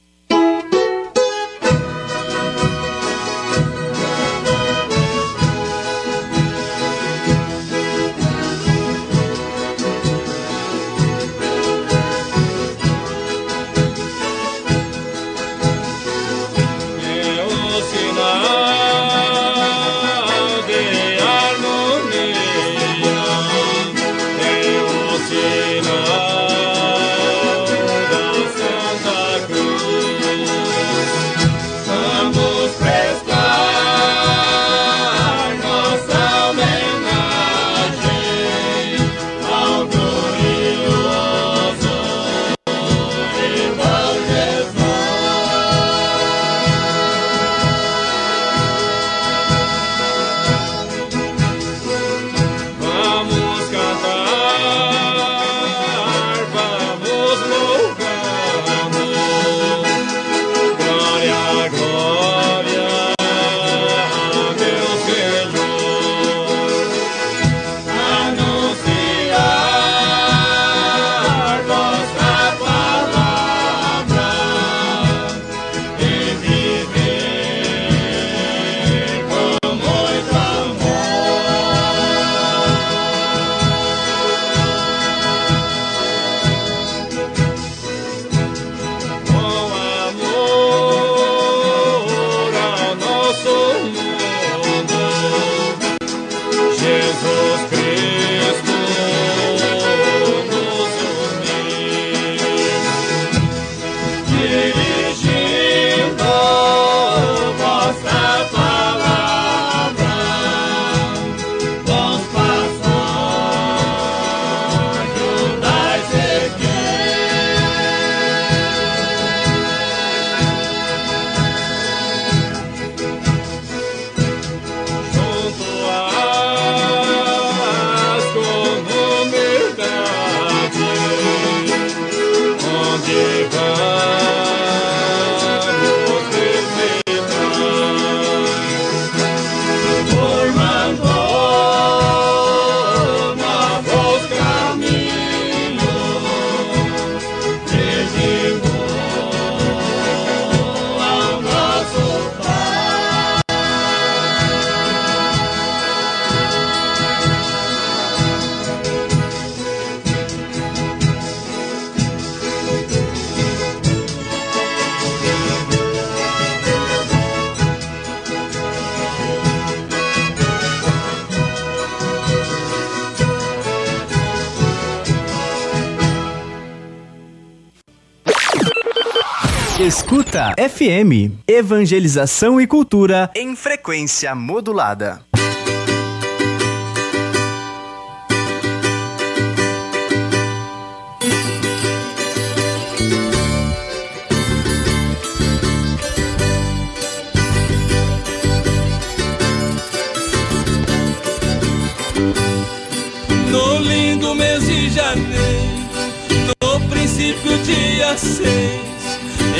FM. 180.51 181.31
Evangelização 181.47 182.59
e 182.59 182.67
cultura 182.67 183.31
em 183.35 183.55
frequência 183.55 184.35
modulada. 184.35 185.21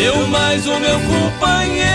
Eu 0.03 0.27
mais 0.27 0.67
o 0.67 0.77
meu 0.81 0.99
companheiro. 0.99 1.93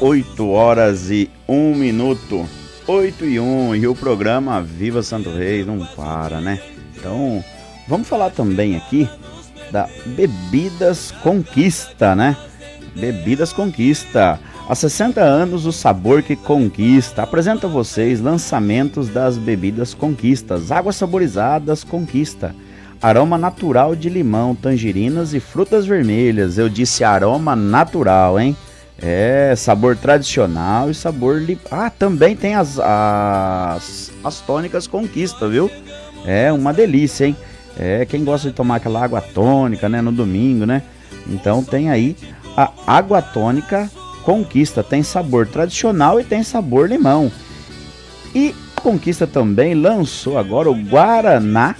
8 0.00 0.48
horas 0.48 1.10
e 1.10 1.28
1 1.48 1.74
minuto. 1.74 2.48
8 2.86 3.24
e 3.24 3.40
1 3.40 3.74
e 3.74 3.88
o 3.88 3.96
programa 3.96 4.62
Viva 4.62 5.02
Santo 5.02 5.30
Reis 5.30 5.66
não 5.66 5.84
para, 5.84 6.40
né? 6.40 6.60
Então, 6.96 7.42
vamos 7.88 8.06
falar 8.06 8.30
também 8.30 8.76
aqui 8.76 9.08
da 9.72 9.88
Bebidas 10.06 11.10
Conquista, 11.20 12.14
né? 12.14 12.36
Bebidas 12.94 13.52
Conquista. 13.52 14.38
Há 14.68 14.74
60 14.76 15.20
anos, 15.20 15.66
o 15.66 15.72
sabor 15.72 16.22
que 16.22 16.36
conquista. 16.36 17.24
Apresenta 17.24 17.66
a 17.66 17.70
vocês 17.70 18.20
lançamentos 18.20 19.08
das 19.08 19.36
bebidas 19.36 19.92
Conquistas. 19.92 20.70
Águas 20.70 20.94
saborizadas 20.94 21.82
Conquista. 21.82 22.54
Aroma 23.04 23.36
natural 23.36 23.94
de 23.94 24.08
limão, 24.08 24.54
tangerinas 24.54 25.34
e 25.34 25.38
frutas 25.38 25.84
vermelhas. 25.84 26.56
Eu 26.56 26.70
disse 26.70 27.04
aroma 27.04 27.54
natural, 27.54 28.40
hein? 28.40 28.56
É, 28.98 29.52
sabor 29.54 29.94
tradicional 29.94 30.90
e 30.90 30.94
sabor. 30.94 31.38
Li... 31.38 31.58
Ah, 31.70 31.90
também 31.90 32.34
tem 32.34 32.54
as, 32.54 32.78
as, 32.78 34.10
as 34.24 34.40
tônicas 34.40 34.86
Conquista, 34.86 35.46
viu? 35.46 35.70
É 36.24 36.50
uma 36.50 36.72
delícia, 36.72 37.26
hein? 37.26 37.36
É, 37.78 38.06
quem 38.06 38.24
gosta 38.24 38.48
de 38.48 38.54
tomar 38.54 38.76
aquela 38.76 39.04
água 39.04 39.20
tônica, 39.20 39.86
né, 39.86 40.00
no 40.00 40.10
domingo, 40.10 40.64
né? 40.64 40.80
Então 41.28 41.62
tem 41.62 41.90
aí 41.90 42.16
a 42.56 42.72
água 42.86 43.20
tônica 43.20 43.90
Conquista, 44.24 44.82
tem 44.82 45.02
sabor 45.02 45.46
tradicional 45.46 46.18
e 46.18 46.24
tem 46.24 46.42
sabor 46.42 46.88
limão. 46.88 47.30
E 48.34 48.54
a 48.74 48.80
Conquista 48.80 49.26
também 49.26 49.74
lançou 49.74 50.38
agora 50.38 50.70
o 50.70 50.74
Guaraná 50.74 51.76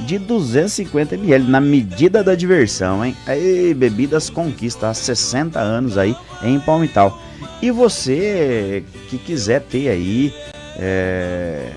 de 0.00 0.18
250 0.18 1.14
ml, 1.14 1.50
na 1.50 1.60
medida 1.60 2.22
da 2.22 2.34
diversão, 2.34 3.04
hein? 3.04 3.16
Aí, 3.26 3.74
bebidas 3.74 4.30
Conquista 4.30 4.88
há 4.88 4.94
60 4.94 5.58
anos 5.58 5.98
aí 5.98 6.16
em 6.42 6.58
Palmital. 6.60 7.20
E 7.60 7.70
você 7.70 8.84
que 9.08 9.18
quiser 9.18 9.62
ter 9.62 9.88
aí 9.88 10.32
é, 10.76 11.72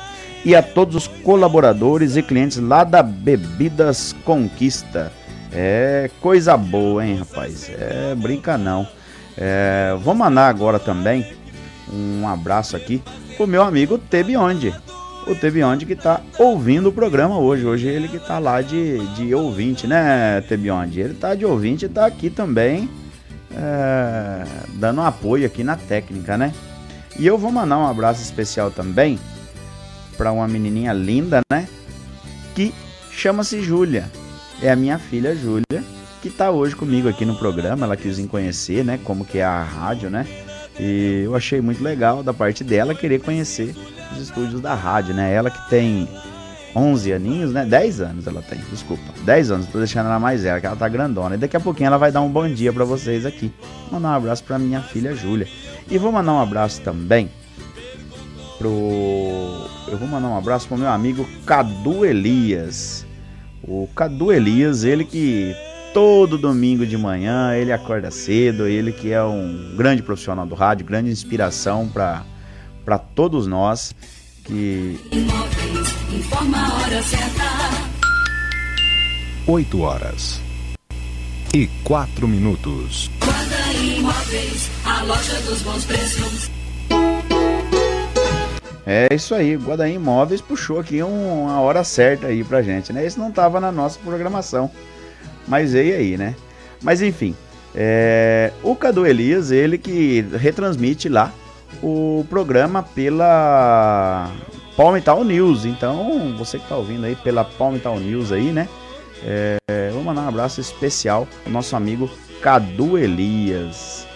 e 0.44 0.54
a 0.54 0.62
todos 0.62 0.94
os 0.96 1.06
colaboradores 1.06 2.16
e 2.16 2.22
clientes 2.22 2.58
lá 2.58 2.84
da 2.84 3.02
Bebidas 3.02 4.14
Conquista. 4.24 5.12
É 5.52 6.10
coisa 6.20 6.56
boa, 6.56 7.04
hein, 7.04 7.16
rapaz? 7.16 7.70
É 7.70 8.14
brinca 8.14 8.58
não. 8.58 8.86
É, 9.36 9.96
vou 10.02 10.14
mandar 10.14 10.48
agora 10.48 10.78
também 10.78 11.32
um 11.92 12.28
abraço 12.28 12.76
aqui 12.76 13.02
pro 13.36 13.46
meu 13.46 13.62
amigo 13.62 13.96
Tebionde 13.96 14.74
o 15.28 15.34
Tebionde 15.34 15.84
que 15.84 15.94
tá 15.94 16.20
ouvindo 16.38 16.88
o 16.88 16.92
programa 16.92 17.38
hoje. 17.38 17.66
Hoje 17.66 17.86
ele 17.86 18.08
que 18.08 18.18
tá 18.18 18.38
lá 18.38 18.62
de, 18.62 18.98
de 19.14 19.34
ouvinte, 19.34 19.86
né, 19.86 20.40
Tebionde? 20.48 21.00
Ele 21.00 21.14
tá 21.14 21.34
de 21.34 21.44
ouvinte 21.44 21.84
e 21.84 21.88
tá 21.88 22.06
aqui 22.06 22.30
também 22.30 22.88
é, 23.54 24.44
dando 24.74 25.02
apoio 25.02 25.46
aqui 25.46 25.62
na 25.62 25.76
técnica, 25.76 26.36
né? 26.36 26.52
E 27.18 27.26
eu 27.26 27.36
vou 27.36 27.52
mandar 27.52 27.78
um 27.78 27.86
abraço 27.86 28.22
especial 28.22 28.70
também 28.70 29.18
para 30.18 30.32
uma 30.32 30.48
menininha 30.48 30.92
linda, 30.92 31.40
né? 31.50 31.68
Que 32.54 32.74
chama-se 33.12 33.62
Júlia. 33.62 34.10
É 34.60 34.70
a 34.72 34.76
minha 34.76 34.98
filha 34.98 35.34
Júlia, 35.36 35.84
que 36.20 36.28
tá 36.28 36.50
hoje 36.50 36.74
comigo 36.74 37.08
aqui 37.08 37.24
no 37.24 37.36
programa. 37.36 37.86
Ela 37.86 37.96
quis 37.96 38.18
conhecer, 38.26 38.84
né? 38.84 38.98
Como 39.04 39.24
que 39.24 39.38
é 39.38 39.44
a 39.44 39.62
rádio, 39.62 40.10
né? 40.10 40.26
E 40.78 41.22
eu 41.24 41.36
achei 41.36 41.60
muito 41.60 41.82
legal 41.82 42.22
da 42.22 42.34
parte 42.34 42.64
dela 42.64 42.94
querer 42.94 43.20
conhecer 43.20 43.76
os 44.12 44.20
estúdios 44.20 44.60
da 44.60 44.74
rádio, 44.74 45.14
né? 45.14 45.32
Ela 45.32 45.50
que 45.50 45.70
tem 45.70 46.08
11 46.74 47.12
aninhos, 47.12 47.52
né? 47.52 47.64
10 47.64 48.00
anos 48.00 48.26
ela 48.26 48.42
tem, 48.42 48.58
desculpa. 48.70 49.04
10 49.24 49.52
anos, 49.52 49.66
tô 49.68 49.78
deixando 49.78 50.06
ela 50.06 50.18
mais 50.18 50.42
velha, 50.42 50.60
que 50.60 50.66
ela 50.66 50.76
tá 50.76 50.88
grandona. 50.88 51.36
E 51.36 51.38
daqui 51.38 51.56
a 51.56 51.60
pouquinho 51.60 51.86
ela 51.86 51.98
vai 51.98 52.10
dar 52.10 52.22
um 52.22 52.30
bom 52.30 52.48
dia 52.52 52.72
para 52.72 52.84
vocês 52.84 53.24
aqui. 53.24 53.52
Mandar 53.90 54.10
um 54.10 54.16
abraço 54.16 54.42
pra 54.42 54.58
minha 54.58 54.80
filha 54.80 55.14
Júlia. 55.14 55.46
E 55.88 55.96
vou 55.96 56.10
mandar 56.10 56.32
um 56.32 56.40
abraço 56.40 56.80
também 56.80 57.30
pro. 58.58 58.68
Eu 59.86 59.96
vou 59.96 60.08
mandar 60.08 60.28
um 60.28 60.36
abraço 60.36 60.68
pro 60.68 60.76
meu 60.76 60.88
amigo 60.88 61.26
Cadu 61.46 62.04
Elias. 62.04 63.06
O 63.62 63.88
Cadu 63.94 64.32
Elias, 64.32 64.84
ele 64.84 65.04
que 65.04 65.54
todo 65.94 66.36
domingo 66.36 66.86
de 66.86 66.98
manhã 66.98 67.54
ele 67.54 67.72
acorda 67.72 68.10
cedo, 68.10 68.66
ele 68.66 68.92
que 68.92 69.12
é 69.12 69.22
um 69.22 69.74
grande 69.76 70.02
profissional 70.02 70.46
do 70.46 70.54
rádio, 70.54 70.84
grande 70.84 71.10
inspiração 71.10 71.88
para 71.88 72.24
para 72.84 72.98
todos 72.98 73.46
nós 73.46 73.94
que. 74.44 74.98
Imóveis, 75.12 75.94
informa 76.12 76.58
a 76.58 76.74
hora 76.74 77.02
certa. 77.02 77.44
8 79.46 79.80
horas 79.80 80.40
e 81.54 81.66
4 81.84 82.28
minutos. 82.28 83.10
Guarda 83.18 83.72
Imóveis, 83.72 84.70
a 84.84 85.02
loja 85.02 85.40
dos 85.42 85.62
bons 85.62 85.84
preços. 85.84 86.57
É 88.90 89.14
isso 89.14 89.34
aí, 89.34 89.54
Guadaim 89.54 89.96
Imóveis 89.96 90.40
puxou 90.40 90.80
aqui 90.80 91.02
um, 91.02 91.42
uma 91.42 91.60
hora 91.60 91.84
certa 91.84 92.28
aí 92.28 92.42
pra 92.42 92.62
gente, 92.62 92.90
né? 92.90 93.04
Esse 93.04 93.18
não 93.18 93.30
tava 93.30 93.60
na 93.60 93.70
nossa 93.70 93.98
programação, 94.02 94.70
mas 95.46 95.74
veio 95.74 95.94
aí, 95.94 96.16
né? 96.16 96.34
Mas 96.82 97.02
enfim, 97.02 97.36
é, 97.74 98.50
o 98.62 98.74
Cadu 98.74 99.06
Elias, 99.06 99.50
ele 99.50 99.76
que 99.76 100.24
retransmite 100.38 101.06
lá 101.06 101.30
o 101.82 102.24
programa 102.30 102.82
pela 102.82 104.32
Palmital 104.74 105.22
News. 105.22 105.66
Então, 105.66 106.34
você 106.38 106.56
que 106.56 106.64
está 106.64 106.76
ouvindo 106.78 107.04
aí 107.04 107.14
pela 107.14 107.44
Palmital 107.44 108.00
News 108.00 108.32
aí, 108.32 108.52
né? 108.52 108.66
É, 109.22 109.90
vou 109.92 110.02
mandar 110.02 110.22
um 110.22 110.28
abraço 110.28 110.62
especial 110.62 111.28
ao 111.44 111.52
nosso 111.52 111.76
amigo 111.76 112.08
Cadu 112.40 112.96
Elias. 112.96 114.06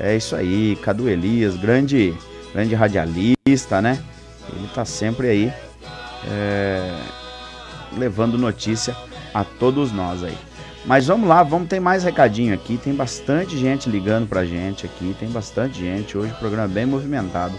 É 0.00 0.16
isso 0.16 0.34
aí, 0.34 0.74
Cadu 0.76 1.06
Elias, 1.06 1.54
grande, 1.54 2.14
grande 2.54 2.74
radialista, 2.74 3.82
né? 3.82 4.02
Ele 4.48 4.68
tá 4.74 4.84
sempre 4.84 5.28
aí 5.28 5.52
é, 6.26 6.94
levando 7.96 8.38
notícia 8.38 8.96
a 9.32 9.44
todos 9.44 9.92
nós 9.92 10.22
aí. 10.22 10.36
Mas 10.84 11.06
vamos 11.06 11.28
lá, 11.28 11.42
vamos 11.42 11.68
ter 11.68 11.80
mais 11.80 12.02
recadinho 12.02 12.52
aqui. 12.52 12.76
Tem 12.76 12.92
bastante 12.92 13.56
gente 13.56 13.88
ligando 13.88 14.28
pra 14.28 14.44
gente 14.44 14.84
aqui, 14.84 15.14
tem 15.18 15.28
bastante 15.28 15.78
gente. 15.78 16.18
Hoje 16.18 16.32
o 16.32 16.36
programa 16.36 16.70
é 16.70 16.74
bem 16.74 16.86
movimentado. 16.86 17.54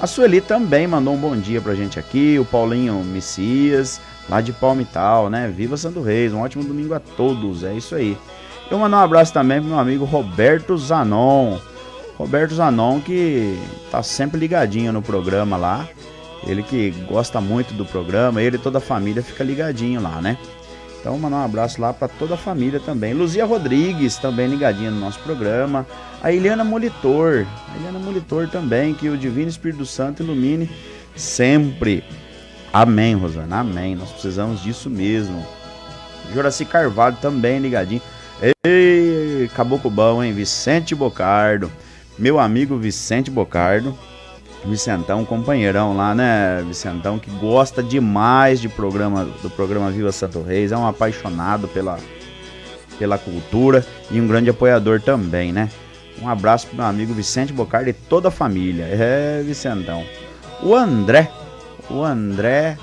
A 0.00 0.06
Sueli 0.06 0.40
também 0.40 0.86
mandou 0.86 1.14
um 1.14 1.18
bom 1.18 1.36
dia 1.36 1.60
pra 1.60 1.74
gente 1.74 1.98
aqui. 1.98 2.38
O 2.38 2.44
Paulinho 2.44 3.02
Messias, 3.04 4.00
lá 4.28 4.40
de 4.40 4.52
Palmital, 4.52 5.30
né? 5.30 5.48
Viva 5.48 5.76
Santo 5.76 6.02
Reis, 6.02 6.32
um 6.32 6.42
ótimo 6.42 6.64
domingo 6.64 6.92
a 6.92 7.00
todos. 7.00 7.62
É 7.62 7.72
isso 7.72 7.94
aí. 7.94 8.18
Eu 8.70 8.78
mandar 8.78 8.98
um 8.98 9.04
abraço 9.04 9.32
também 9.32 9.60
pro 9.60 9.70
meu 9.70 9.78
amigo 9.78 10.04
Roberto 10.04 10.76
Zanon. 10.76 11.58
Roberto 12.18 12.54
Zanon 12.54 13.00
que 13.00 13.58
tá 13.90 14.02
sempre 14.02 14.40
ligadinho 14.40 14.92
no 14.92 15.00
programa 15.00 15.56
lá. 15.56 15.88
Ele 16.46 16.62
que 16.62 16.90
gosta 17.08 17.40
muito 17.40 17.74
do 17.74 17.84
programa, 17.84 18.40
ele 18.40 18.56
e 18.56 18.58
toda 18.58 18.78
a 18.78 18.80
família 18.80 19.22
fica 19.22 19.42
ligadinho 19.42 20.00
lá, 20.00 20.20
né? 20.20 20.38
Então, 21.00 21.18
mandar 21.18 21.36
um 21.36 21.44
abraço 21.44 21.80
lá 21.80 21.92
para 21.92 22.08
toda 22.08 22.34
a 22.34 22.36
família 22.36 22.80
também. 22.80 23.12
Luzia 23.12 23.44
Rodrigues, 23.44 24.16
também 24.16 24.48
ligadinha 24.48 24.90
no 24.90 24.98
nosso 24.98 25.18
programa. 25.20 25.86
A 26.22 26.32
Eliana 26.32 26.64
Molitor, 26.64 27.46
a 27.72 27.76
Eliana 27.76 27.98
Molitor 27.98 28.48
também, 28.48 28.94
que 28.94 29.08
o 29.08 29.16
Divino 29.16 29.48
Espírito 29.48 29.86
Santo 29.86 30.22
ilumine 30.22 30.68
sempre. 31.14 32.02
Amém, 32.72 33.14
Rosana, 33.14 33.60
amém. 33.60 33.94
Nós 33.94 34.10
precisamos 34.10 34.62
disso 34.62 34.90
mesmo. 34.90 35.46
Joraci 36.34 36.64
Carvalho 36.64 37.16
também 37.20 37.60
ligadinho. 37.60 38.02
Ei, 38.64 39.48
caboclo 39.54 39.90
bom, 39.90 40.22
hein? 40.22 40.32
Vicente 40.32 40.94
Bocardo. 40.94 41.70
Meu 42.18 42.38
amigo 42.40 42.76
Vicente 42.76 43.30
Bocardo 43.30 43.96
Vicentão, 44.66 45.24
companheirão 45.24 45.96
lá, 45.96 46.14
né, 46.14 46.62
Vicentão, 46.66 47.18
que 47.18 47.30
gosta 47.30 47.82
demais 47.82 48.60
de 48.60 48.68
programa 48.68 49.24
do 49.42 49.48
programa 49.48 49.90
Viva 49.90 50.12
Santo 50.12 50.42
Reis, 50.42 50.72
é 50.72 50.76
um 50.76 50.86
apaixonado 50.86 51.68
pela, 51.68 51.98
pela 52.98 53.16
cultura 53.16 53.86
e 54.10 54.20
um 54.20 54.26
grande 54.26 54.50
apoiador 54.50 55.00
também, 55.00 55.52
né? 55.52 55.70
Um 56.20 56.28
abraço 56.28 56.66
pro 56.66 56.76
meu 56.76 56.86
amigo 56.86 57.12
Vicente 57.12 57.52
Bocardi 57.52 57.90
e 57.90 57.92
toda 57.92 58.28
a 58.28 58.30
família. 58.30 58.84
É, 58.84 59.42
Vicentão. 59.44 60.04
o 60.62 60.74
André, 60.74 61.30
o 61.90 62.02
André, 62.02 62.76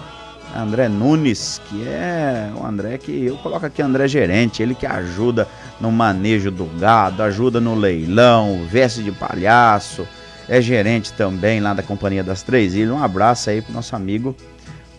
André 0.55 0.87
Nunes, 0.87 1.59
que 1.67 1.87
é 1.87 2.51
o 2.55 2.65
André 2.65 2.97
que 2.99 3.25
eu 3.25 3.37
coloco 3.37 3.65
aqui 3.65 3.81
André 3.81 4.07
gerente, 4.07 4.61
ele 4.61 4.75
que 4.75 4.85
ajuda 4.85 5.47
no 5.81 5.91
manejo 5.91 6.51
do 6.51 6.65
gado, 6.79 7.23
ajuda 7.23 7.59
no 7.59 7.73
leilão, 7.73 8.65
veste 8.69 9.01
de 9.01 9.11
palhaço, 9.11 10.07
é 10.47 10.61
gerente 10.61 11.13
também 11.13 11.59
lá 11.59 11.73
da 11.73 11.83
Companhia 11.83 12.23
das 12.23 12.41
Três 12.41 12.73
Ilhas. 12.73 12.91
Um 12.91 13.03
abraço 13.03 13.49
aí 13.49 13.61
pro 13.61 13.73
nosso 13.73 13.95
amigo 13.95 14.35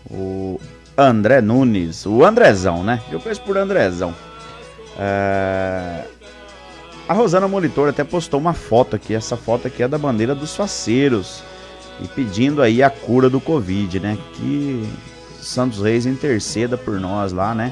o 0.09 0.59
André 0.97 1.41
Nunes, 1.41 2.05
o 2.05 2.23
Andrezão, 2.23 2.83
né? 2.83 3.01
Eu 3.11 3.19
conheço 3.19 3.41
por 3.41 3.57
Andrezão. 3.57 4.13
É... 4.97 6.05
A 7.07 7.13
Rosana 7.13 7.47
Molitor 7.47 7.89
até 7.89 8.03
postou 8.03 8.39
uma 8.39 8.53
foto 8.53 8.95
aqui. 8.95 9.13
Essa 9.13 9.37
foto 9.37 9.67
aqui 9.67 9.83
é 9.83 9.87
da 9.87 9.97
bandeira 9.97 10.33
dos 10.33 10.55
faceiros. 10.55 11.43
E 12.01 12.07
pedindo 12.07 12.61
aí 12.61 12.81
a 12.81 12.89
cura 12.89 13.29
do 13.29 13.39
Covid, 13.39 13.99
né? 13.99 14.17
Que 14.33 14.89
Santos 15.39 15.81
Reis 15.81 16.05
interceda 16.05 16.77
por 16.77 16.99
nós 16.99 17.31
lá, 17.31 17.53
né? 17.53 17.71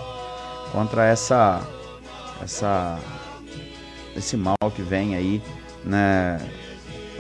Contra 0.72 1.06
essa. 1.06 1.62
Essa. 2.42 3.00
Esse 4.16 4.38
mal 4.38 4.56
que 4.76 4.84
vem 4.84 5.16
aí, 5.16 5.42
né? 5.84 6.40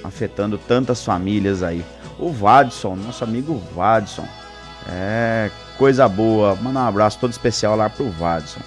Afetando 0.03 0.57
tantas 0.57 1.03
famílias 1.03 1.63
aí. 1.63 1.83
O 2.19 2.31
Vadson, 2.31 2.95
nosso 2.95 3.23
amigo 3.23 3.61
Vadson. 3.75 4.27
É, 4.89 5.49
coisa 5.77 6.07
boa. 6.07 6.55
Manda 6.55 6.79
um 6.79 6.87
abraço 6.87 7.19
todo 7.19 7.31
especial 7.31 7.75
lá 7.75 7.89
pro 7.89 8.09
Vadson. 8.11 8.61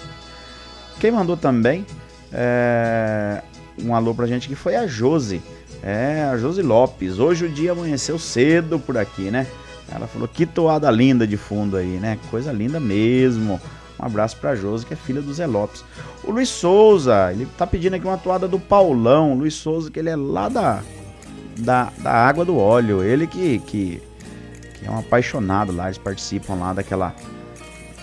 Quem 0.99 1.11
mandou 1.11 1.37
também 1.37 1.85
é, 2.31 3.41
um 3.83 3.93
alô 3.93 4.13
pra 4.13 4.25
gente 4.25 4.47
que 4.47 4.55
foi 4.55 4.75
a 4.75 4.87
Josi. 4.87 5.41
É, 5.83 6.23
a 6.31 6.37
Josi 6.37 6.61
Lopes. 6.61 7.19
Hoje 7.19 7.45
o 7.45 7.49
dia 7.49 7.71
amanheceu 7.71 8.17
cedo 8.17 8.79
por 8.79 8.97
aqui, 8.97 9.29
né? 9.29 9.47
Ela 9.89 10.07
falou 10.07 10.27
que 10.27 10.45
toada 10.45 10.89
linda 10.91 11.25
de 11.25 11.37
fundo 11.37 11.77
aí, 11.77 11.97
né? 11.97 12.17
Coisa 12.29 12.51
linda 12.51 12.79
mesmo. 12.79 13.61
Um 13.99 14.05
abraço 14.05 14.37
pra 14.37 14.55
Josi, 14.55 14.85
que 14.85 14.93
é 14.93 14.97
filha 14.97 15.21
do 15.21 15.33
Zé 15.33 15.47
Lopes. 15.47 15.83
O 16.23 16.31
Luiz 16.31 16.49
Souza, 16.49 17.31
ele 17.31 17.47
tá 17.57 17.65
pedindo 17.65 17.95
aqui 17.95 18.05
uma 18.05 18.17
toada 18.17 18.47
do 18.47 18.59
Paulão. 18.59 19.33
Luiz 19.33 19.53
Souza, 19.53 19.89
que 19.89 19.99
ele 19.99 20.09
é 20.09 20.15
lá 20.15 20.49
da, 20.49 20.81
da, 21.57 21.91
da 21.99 22.11
Água 22.11 22.45
do 22.45 22.57
Óleo. 22.57 23.03
Ele 23.03 23.27
que, 23.27 23.59
que, 23.59 24.01
que 24.75 24.85
é 24.85 24.91
um 24.91 24.99
apaixonado 24.99 25.71
lá, 25.71 25.85
eles 25.85 25.97
participam 25.97 26.55
lá 26.55 26.73
daquela. 26.73 27.13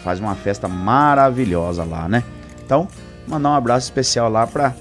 Faz 0.02 0.20
uma 0.20 0.34
festa 0.34 0.68
maravilhosa 0.68 1.82
lá, 1.82 2.08
né? 2.08 2.22
Então, 2.64 2.88
mandar 3.26 3.50
um 3.50 3.54
abraço 3.54 3.86
especial 3.86 4.28
lá 4.28 4.46
para 4.46 4.74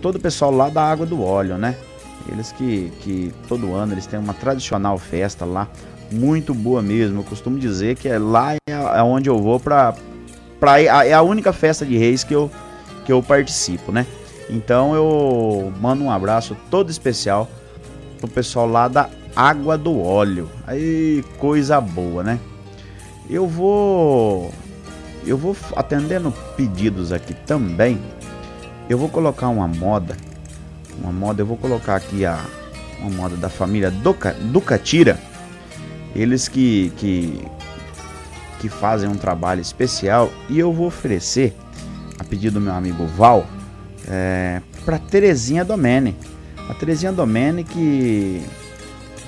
todo 0.00 0.16
o 0.16 0.20
pessoal 0.20 0.50
lá 0.50 0.70
da 0.70 0.82
Água 0.82 1.04
do 1.04 1.22
Óleo, 1.22 1.58
né? 1.58 1.76
Eles 2.28 2.52
que, 2.52 2.90
que 3.00 3.34
todo 3.46 3.74
ano 3.74 3.92
eles 3.92 4.06
têm 4.06 4.18
uma 4.18 4.32
tradicional 4.32 4.96
festa 4.96 5.44
lá, 5.44 5.68
muito 6.10 6.54
boa 6.54 6.80
mesmo. 6.80 7.20
Eu 7.20 7.24
costumo 7.24 7.58
dizer 7.58 7.96
que 7.96 8.08
é 8.08 8.18
lá 8.18 8.54
é, 8.54 8.58
é 8.70 9.02
onde 9.02 9.28
eu 9.28 9.38
vou 9.38 9.60
para 9.60 9.94
pra 10.58 10.80
é 10.80 11.12
a 11.12 11.20
única 11.20 11.52
festa 11.52 11.84
de 11.84 11.98
reis 11.98 12.24
que 12.24 12.34
eu, 12.34 12.50
que 13.04 13.12
eu 13.12 13.22
participo, 13.22 13.92
né? 13.92 14.06
Então 14.48 14.94
eu 14.94 15.72
mando 15.80 16.04
um 16.04 16.10
abraço 16.10 16.56
todo 16.70 16.90
especial 16.90 17.50
pro 18.26 18.34
pessoal 18.34 18.66
lá 18.66 18.88
da 18.88 19.08
Água 19.34 19.76
do 19.76 20.00
Óleo. 20.00 20.48
Aí 20.66 21.24
coisa 21.38 21.80
boa, 21.80 22.22
né? 22.22 22.38
Eu 23.28 23.46
vou 23.46 24.52
eu 25.26 25.36
vou 25.38 25.56
atendendo 25.76 26.32
pedidos 26.56 27.12
aqui 27.12 27.34
também. 27.34 28.00
Eu 28.88 28.98
vou 28.98 29.08
colocar 29.08 29.48
uma 29.48 29.66
moda. 29.66 30.16
Uma 31.00 31.12
moda, 31.12 31.42
eu 31.42 31.46
vou 31.46 31.56
colocar 31.56 31.96
aqui 31.96 32.24
a 32.24 32.38
uma 33.00 33.10
moda 33.10 33.36
da 33.36 33.48
família 33.48 33.90
Ducatira. 34.52 35.18
Eles 36.14 36.46
que, 36.46 36.92
que, 36.96 37.42
que 38.60 38.68
fazem 38.68 39.08
um 39.08 39.16
trabalho 39.16 39.60
especial 39.60 40.30
e 40.48 40.58
eu 40.58 40.72
vou 40.72 40.86
oferecer, 40.86 41.56
a 42.18 42.22
pedido 42.22 42.54
do 42.54 42.60
meu 42.60 42.72
amigo 42.72 43.04
Val, 43.06 43.46
é, 44.06 44.60
para 44.84 44.98
Terezinha 44.98 45.64
Domene. 45.64 46.16
A 46.68 46.74
Terezinha 46.74 47.12
Domene 47.12 47.64
que 47.64 48.42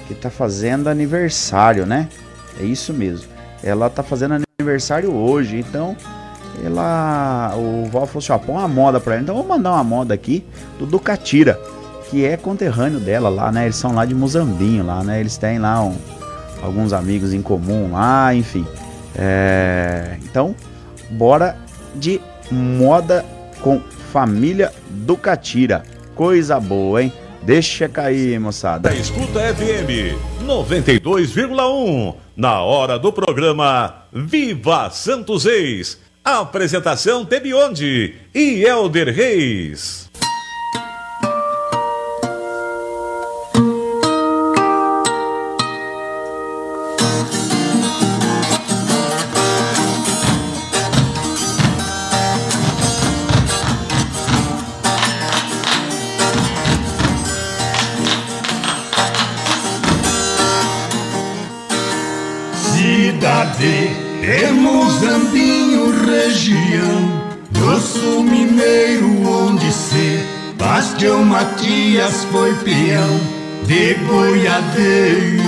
que 0.07 0.15
tá 0.15 0.31
fazendo 0.31 0.89
aniversário, 0.89 1.85
né? 1.85 2.09
É 2.61 2.65
isso 2.65 2.95
mesmo. 2.95 3.29
Ela 3.63 3.91
tá 3.91 4.03
fazendo 4.03 4.41
aniversário 4.61 5.13
hoje, 5.13 5.59
então 5.59 5.97
ela 6.65 7.55
o 7.57 7.89
Val 7.91 8.07
falou 8.07 8.23
assim, 8.23 8.33
ó, 8.33 8.39
põe 8.39 8.55
uma 8.55 8.69
moda 8.69 9.01
pra 9.01 9.15
ela. 9.15 9.23
Então 9.23 9.35
vou 9.35 9.47
mandar 9.47 9.73
uma 9.73 9.85
moda 9.85 10.15
aqui 10.15 10.45
do 10.79 10.87
Ducatira, 10.87 11.61
que 12.09 12.25
é 12.25 12.37
conterrâneo 12.37 13.01
dela 13.01 13.29
lá, 13.29 13.51
né? 13.51 13.65
Eles 13.65 13.77
são 13.77 13.95
lá 13.95 14.05
de 14.05 14.15
Muzambinho 14.15 14.85
lá, 14.85 15.03
né? 15.03 15.21
Eles 15.21 15.37
têm 15.37 15.59
lá 15.59 15.83
um, 15.83 15.97
alguns 16.63 16.93
amigos 16.93 17.33
em 17.33 17.43
comum 17.43 17.93
lá, 17.93 18.35
enfim. 18.35 18.67
É... 19.15 20.17
Então, 20.23 20.55
bora 21.11 21.57
de 21.95 22.21
moda 22.51 23.25
com 23.61 23.81
família 24.13 24.73
Ducatira. 24.89 25.83
Coisa 26.15 26.59
boa, 26.61 27.03
hein? 27.03 27.13
Deixa 27.47 27.89
cair, 27.89 28.41
moçada. 28.41 28.93
Escuta 28.93 29.39
FM 29.55 30.19
92,1. 30.45 32.17
Na 32.37 32.61
hora 32.61 32.99
do 32.99 33.13
programa 33.13 34.03
Viva 34.13 34.91
Santos 34.91 35.45
Reis. 35.45 35.97
Apresentação 36.25 37.25
Tebionde 37.25 38.17
e 38.35 38.65
Elder 38.65 39.15
Reis. 39.15 40.06
Bastião 71.07 71.25
Matias 71.25 72.25
foi 72.33 72.53
peão 72.65 73.21
de 73.65 73.95
boiadeiro. 74.07 75.45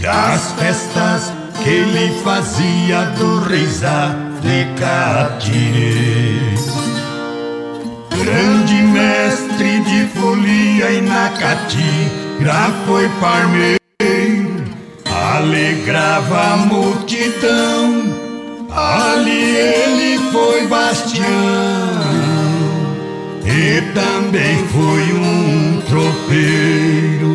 Das 0.00 0.52
festas 0.52 1.32
que 1.60 1.68
ele 1.68 2.20
fazia 2.22 3.04
do 3.18 3.40
reisar 3.40 4.14
de 4.42 4.64
Catire. 4.78 6.54
Grande 8.10 8.74
mestre 8.74 9.80
de 9.80 10.06
folia 10.16 10.90
e 10.92 11.00
na 11.00 11.30
catira 11.30 12.70
foi 12.86 13.08
parmeiro 13.20 13.80
alegrava 15.36 16.52
a 16.52 16.56
multidão. 16.58 18.04
Ali 18.70 19.56
ele 19.56 20.18
foi 20.30 20.68
bastião 20.68 21.83
e 23.44 23.80
também 23.92 24.66
foi 24.68 25.12
um 25.12 25.80
tropeiro. 25.82 27.34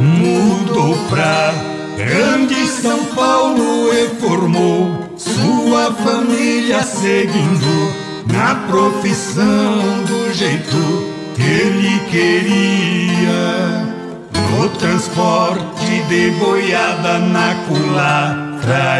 Mudou 0.00 0.96
pra 1.10 1.52
grande 1.96 2.66
São 2.68 3.04
Paulo 3.06 3.92
e 3.92 4.08
formou 4.20 5.14
sua 5.16 5.92
família 5.92 6.82
seguindo 6.82 7.92
na 8.32 8.54
profissão 8.66 10.04
do 10.06 10.32
jeito 10.32 11.14
ele 11.44 12.00
queria 12.10 13.84
no 14.32 14.68
transporte 14.70 16.02
de 16.08 16.30
boiada 16.30 17.18
na 17.18 17.54
culatra 17.66 18.43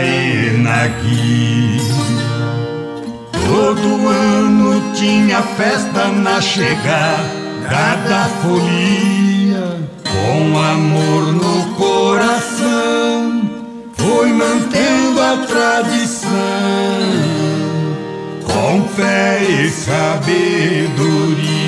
e 0.03 0.51
na 0.59 0.87
guia. 0.87 1.83
Todo 3.47 4.09
ano 4.09 4.93
tinha 4.95 5.43
festa 5.43 6.09
na 6.09 6.41
chegada 6.41 7.45
da 8.09 8.29
folia, 8.43 9.81
com 10.05 10.59
amor 10.59 11.33
no 11.33 11.75
coração, 11.77 13.51
foi 13.95 14.33
mantendo 14.33 15.21
a 15.21 15.37
tradição, 15.47 16.31
com 18.45 18.89
fé 18.89 19.43
e 19.43 19.71
sabedoria. 19.71 21.64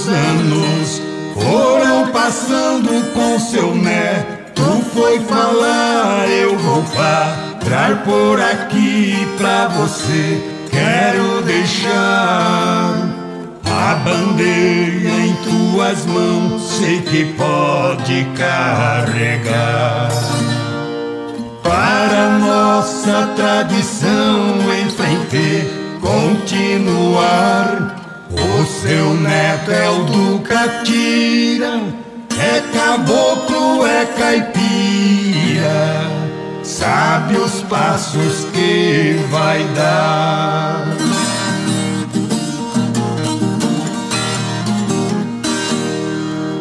Os 0.00 0.08
anos 0.08 1.02
foram 1.34 2.08
passando 2.08 3.12
com 3.12 3.38
seu 3.38 3.74
neto. 3.74 4.62
Foi 4.94 5.20
falar, 5.20 6.26
eu 6.26 6.58
vou 6.58 6.82
mostrar 6.82 8.02
por 8.02 8.40
aqui 8.40 9.28
pra 9.36 9.68
você. 9.68 10.40
Quero 10.70 11.42
deixar 11.42 12.94
a 13.66 13.94
bandeira 13.96 15.10
em 15.10 15.34
tuas 15.44 16.06
mãos, 16.06 16.62
sei 16.78 17.02
que 17.02 17.34
pode 17.34 18.26
carregar. 18.38 20.08
Para 21.62 22.38
nossa 22.38 23.28
tradição 23.36 24.56
em 24.72 24.88
frente 24.88 25.68
continuar. 26.00 27.99
O 28.32 28.64
seu 28.64 29.14
neto 29.14 29.70
é 29.70 29.90
o 29.90 30.04
Ducatira, 30.04 31.80
é 32.38 32.60
caboclo, 32.72 33.84
é 33.84 34.06
caipira, 34.06 35.70
sabe 36.62 37.36
os 37.36 37.62
passos 37.62 38.44
que 38.52 39.18
vai 39.30 39.64
dar. 39.74 40.86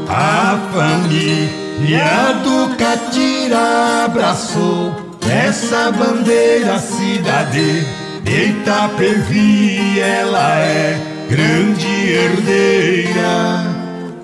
A 0.09 0.57
família 0.73 2.33
do 2.43 2.75
Catira 2.77 4.05
abraçou 4.05 4.95
essa 5.29 5.91
bandeira 5.91 6.79
cidade. 6.79 7.85
Itapevi, 8.25 9.99
ela 9.99 10.59
é 10.59 11.08
grande 11.29 12.11
herdeira 12.11 13.63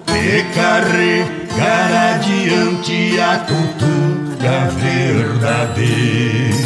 de 0.08 0.44
carregar 0.56 2.16
adiante 2.16 3.20
a 3.20 3.38
cultura 3.46 4.68
verdadeira. 4.82 6.66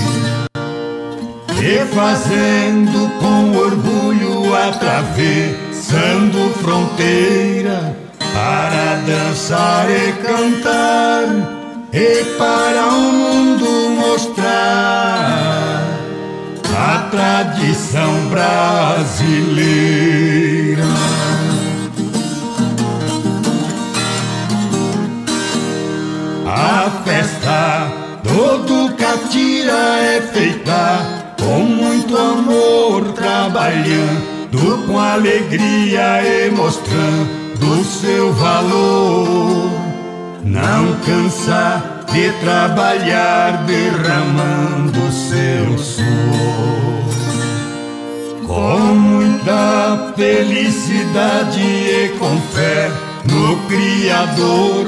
E 1.62 1.84
fazendo 1.94 3.10
com 3.20 3.58
orgulho 3.58 4.56
atravessando 4.56 6.54
fronteira 6.62 7.94
para 8.34 8.96
dançar 9.06 9.92
e 9.92 10.14
cantar 10.24 11.26
e 11.92 12.24
para 12.38 12.88
o 12.88 13.12
mundo 13.12 13.90
mostrar 14.00 15.99
a 16.80 17.00
tradição 17.12 18.30
brasileira. 18.30 19.20
A 26.48 26.90
festa 27.04 27.92
do 28.24 28.60
Ducatira 28.60 30.00
é 30.00 30.22
feita 30.22 31.36
com 31.38 31.60
muito 31.60 32.18
amor, 32.18 33.12
trabalhando 33.12 34.88
com 34.88 34.98
alegria 34.98 36.24
e 36.24 36.50
mostrando 36.52 37.58
do 37.60 37.84
seu 37.84 38.32
valor. 38.34 39.70
Não 40.46 40.96
cansa 41.06 41.99
de 42.12 42.32
trabalhar 42.40 43.64
derramando 43.66 45.12
seu 45.12 45.78
suor. 45.78 47.10
Com 48.46 48.80
muita 48.96 50.14
felicidade 50.16 51.62
e 51.62 52.16
com 52.20 52.38
fé 52.54 52.92
no 53.26 53.58
Criador, 53.68 54.88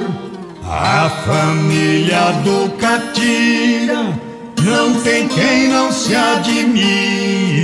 a 0.65 1.09
família 1.25 2.31
do 2.43 2.69
Catira 2.77 4.13
não 4.63 4.93
tem 5.01 5.27
quem 5.27 5.67
não 5.69 5.91
se 5.91 6.15
admira 6.15 7.61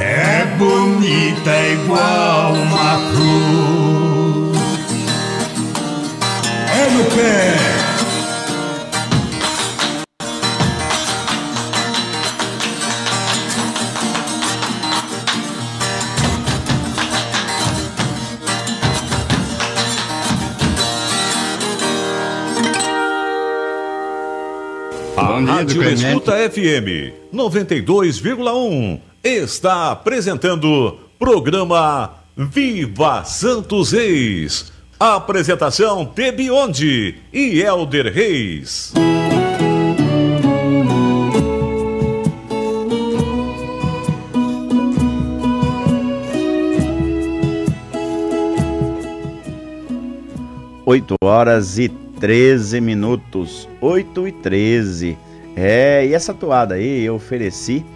é 0.00 0.44
bonita 0.56 1.50
igual 1.72 2.52
uma 2.52 2.98
cruz. 3.10 3.87
É 6.78 6.90
no 6.90 7.04
pé. 7.06 7.56
A 25.16 25.40
Rádio 25.40 25.82
Escuta 25.82 26.36
FM 26.48 27.12
92,1 27.34 29.00
está 29.24 29.90
apresentando 29.90 30.96
programa 31.18 32.14
Viva 32.36 33.24
Santos 33.24 33.90
Reis. 33.90 34.77
Apresentação 35.00 36.04
Tebionde 36.04 37.18
e 37.32 37.60
Elder 37.60 38.12
Reis. 38.12 38.92
Oito 50.84 51.14
horas 51.22 51.78
e 51.78 51.88
treze 52.18 52.80
minutos. 52.80 53.68
Oito 53.80 54.26
e 54.26 54.32
treze. 54.32 55.16
É, 55.54 56.04
e 56.04 56.12
essa 56.12 56.34
toada 56.34 56.74
aí 56.74 57.04
eu 57.04 57.14
ofereci 57.14 57.86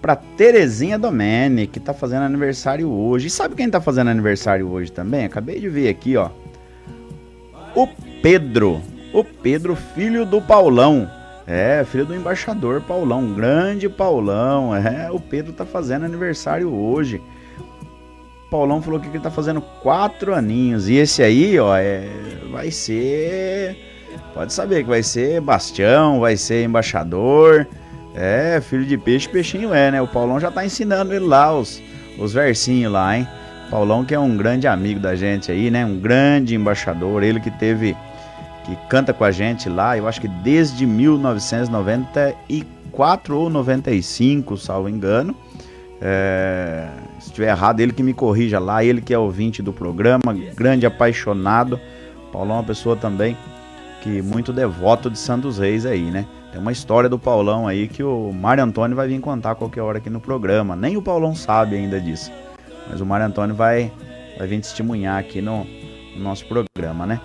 para 0.00 0.14
Terezinha 0.14 0.96
Domene, 0.96 1.66
que 1.66 1.80
tá 1.80 1.92
fazendo 1.92 2.22
aniversário 2.22 2.88
hoje. 2.88 3.26
E 3.26 3.30
sabe 3.30 3.56
quem 3.56 3.68
tá 3.68 3.80
fazendo 3.80 4.10
aniversário 4.10 4.68
hoje 4.70 4.92
também? 4.92 5.24
Acabei 5.24 5.58
de 5.58 5.68
ver 5.68 5.88
aqui, 5.88 6.16
ó. 6.16 6.30
O 7.74 7.88
Pedro. 8.22 8.82
O 9.12 9.24
Pedro, 9.24 9.74
filho 9.74 10.24
do 10.26 10.40
Paulão. 10.40 11.10
É, 11.46 11.84
filho 11.84 12.06
do 12.06 12.14
embaixador 12.14 12.80
Paulão. 12.82 13.32
Grande 13.32 13.88
Paulão. 13.88 14.74
É, 14.76 15.10
o 15.10 15.18
Pedro 15.18 15.52
tá 15.52 15.64
fazendo 15.64 16.04
aniversário 16.04 16.72
hoje. 16.72 17.20
Paulão 18.50 18.82
falou 18.82 19.00
que 19.00 19.08
ele 19.08 19.18
tá 19.18 19.30
fazendo 19.30 19.62
quatro 19.82 20.34
aninhos. 20.34 20.88
E 20.88 20.96
esse 20.96 21.22
aí, 21.22 21.58
ó, 21.58 21.74
é, 21.76 22.06
vai 22.50 22.70
ser. 22.70 23.76
Pode 24.34 24.52
saber 24.52 24.82
que 24.82 24.88
vai 24.90 25.02
ser 25.02 25.40
Bastião, 25.40 26.20
vai 26.20 26.36
ser 26.36 26.64
embaixador. 26.64 27.66
É, 28.14 28.60
filho 28.60 28.84
de 28.84 28.98
peixe, 28.98 29.26
peixinho 29.26 29.72
é, 29.72 29.90
né? 29.90 30.02
O 30.02 30.06
Paulão 30.06 30.38
já 30.38 30.50
tá 30.50 30.64
ensinando 30.64 31.14
ele 31.14 31.24
lá 31.24 31.56
os, 31.56 31.82
os 32.18 32.34
versinhos 32.34 32.92
lá, 32.92 33.16
hein? 33.16 33.26
Paulão 33.72 34.04
que 34.04 34.14
é 34.14 34.20
um 34.20 34.36
grande 34.36 34.66
amigo 34.66 35.00
da 35.00 35.16
gente 35.16 35.50
aí, 35.50 35.70
né? 35.70 35.86
Um 35.86 35.98
grande 35.98 36.54
embaixador, 36.54 37.22
ele 37.22 37.40
que 37.40 37.50
teve 37.50 37.96
que 38.66 38.76
canta 38.90 39.14
com 39.14 39.24
a 39.24 39.30
gente 39.30 39.70
lá, 39.70 39.96
eu 39.96 40.06
acho 40.06 40.20
que 40.20 40.28
desde 40.28 40.84
1994 40.84 43.38
ou 43.38 43.48
95, 43.48 44.58
salvo 44.58 44.90
engano. 44.90 45.34
É, 46.02 46.86
se 47.18 47.28
estiver 47.28 47.48
errado, 47.48 47.80
ele 47.80 47.94
que 47.94 48.02
me 48.02 48.12
corrija 48.12 48.58
lá, 48.58 48.84
ele 48.84 49.00
que 49.00 49.14
é 49.14 49.18
ouvinte 49.18 49.62
do 49.62 49.72
programa, 49.72 50.20
grande 50.54 50.84
apaixonado. 50.84 51.80
Paulão 52.30 52.56
é 52.56 52.58
uma 52.58 52.64
pessoa 52.64 52.94
também 52.94 53.34
que 54.02 54.20
muito 54.20 54.52
devoto 54.52 55.08
de 55.08 55.18
Santos 55.18 55.58
Reis 55.58 55.86
aí, 55.86 56.10
né? 56.10 56.26
Tem 56.52 56.60
uma 56.60 56.72
história 56.72 57.08
do 57.08 57.18
Paulão 57.18 57.66
aí 57.66 57.88
que 57.88 58.02
o 58.02 58.30
Mário 58.34 58.62
Antônio 58.62 58.94
vai 58.94 59.08
vir 59.08 59.18
contar 59.20 59.54
qualquer 59.54 59.80
hora 59.80 59.96
aqui 59.96 60.10
no 60.10 60.20
programa. 60.20 60.76
Nem 60.76 60.98
o 60.98 61.02
Paulão 61.02 61.34
sabe 61.34 61.76
ainda 61.76 61.98
disso. 61.98 62.30
Mas 62.92 63.00
o 63.00 63.06
Mário 63.06 63.24
Antônio 63.24 63.56
vai, 63.56 63.90
vai 64.36 64.46
vir 64.46 64.60
testemunhar 64.60 65.18
aqui 65.18 65.40
no, 65.40 65.66
no 66.14 66.22
nosso 66.22 66.44
programa, 66.46 67.06
né? 67.06 67.18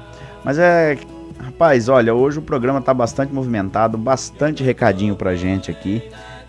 Mas 0.43 0.57
é. 0.57 0.97
Rapaz, 1.39 1.87
olha, 1.87 2.15
hoje 2.15 2.39
o 2.39 2.41
programa 2.41 2.81
tá 2.81 2.91
bastante 2.95 3.31
movimentado, 3.31 3.95
bastante 3.95 4.63
recadinho 4.63 5.15
pra 5.15 5.35
gente 5.35 5.69
aqui. 5.69 6.01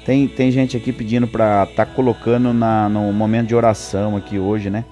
Tem, 0.06 0.26
tem 0.26 0.50
gente 0.50 0.78
aqui 0.78 0.92
pedindo 0.92 1.26
pra 1.26 1.66
tá 1.66 1.84
colocando 1.84 2.54
na, 2.54 2.88
no 2.88 3.12
momento 3.12 3.48
de 3.48 3.54
oração 3.54 4.16
aqui 4.16 4.38
hoje, 4.38 4.70
né? 4.70 4.84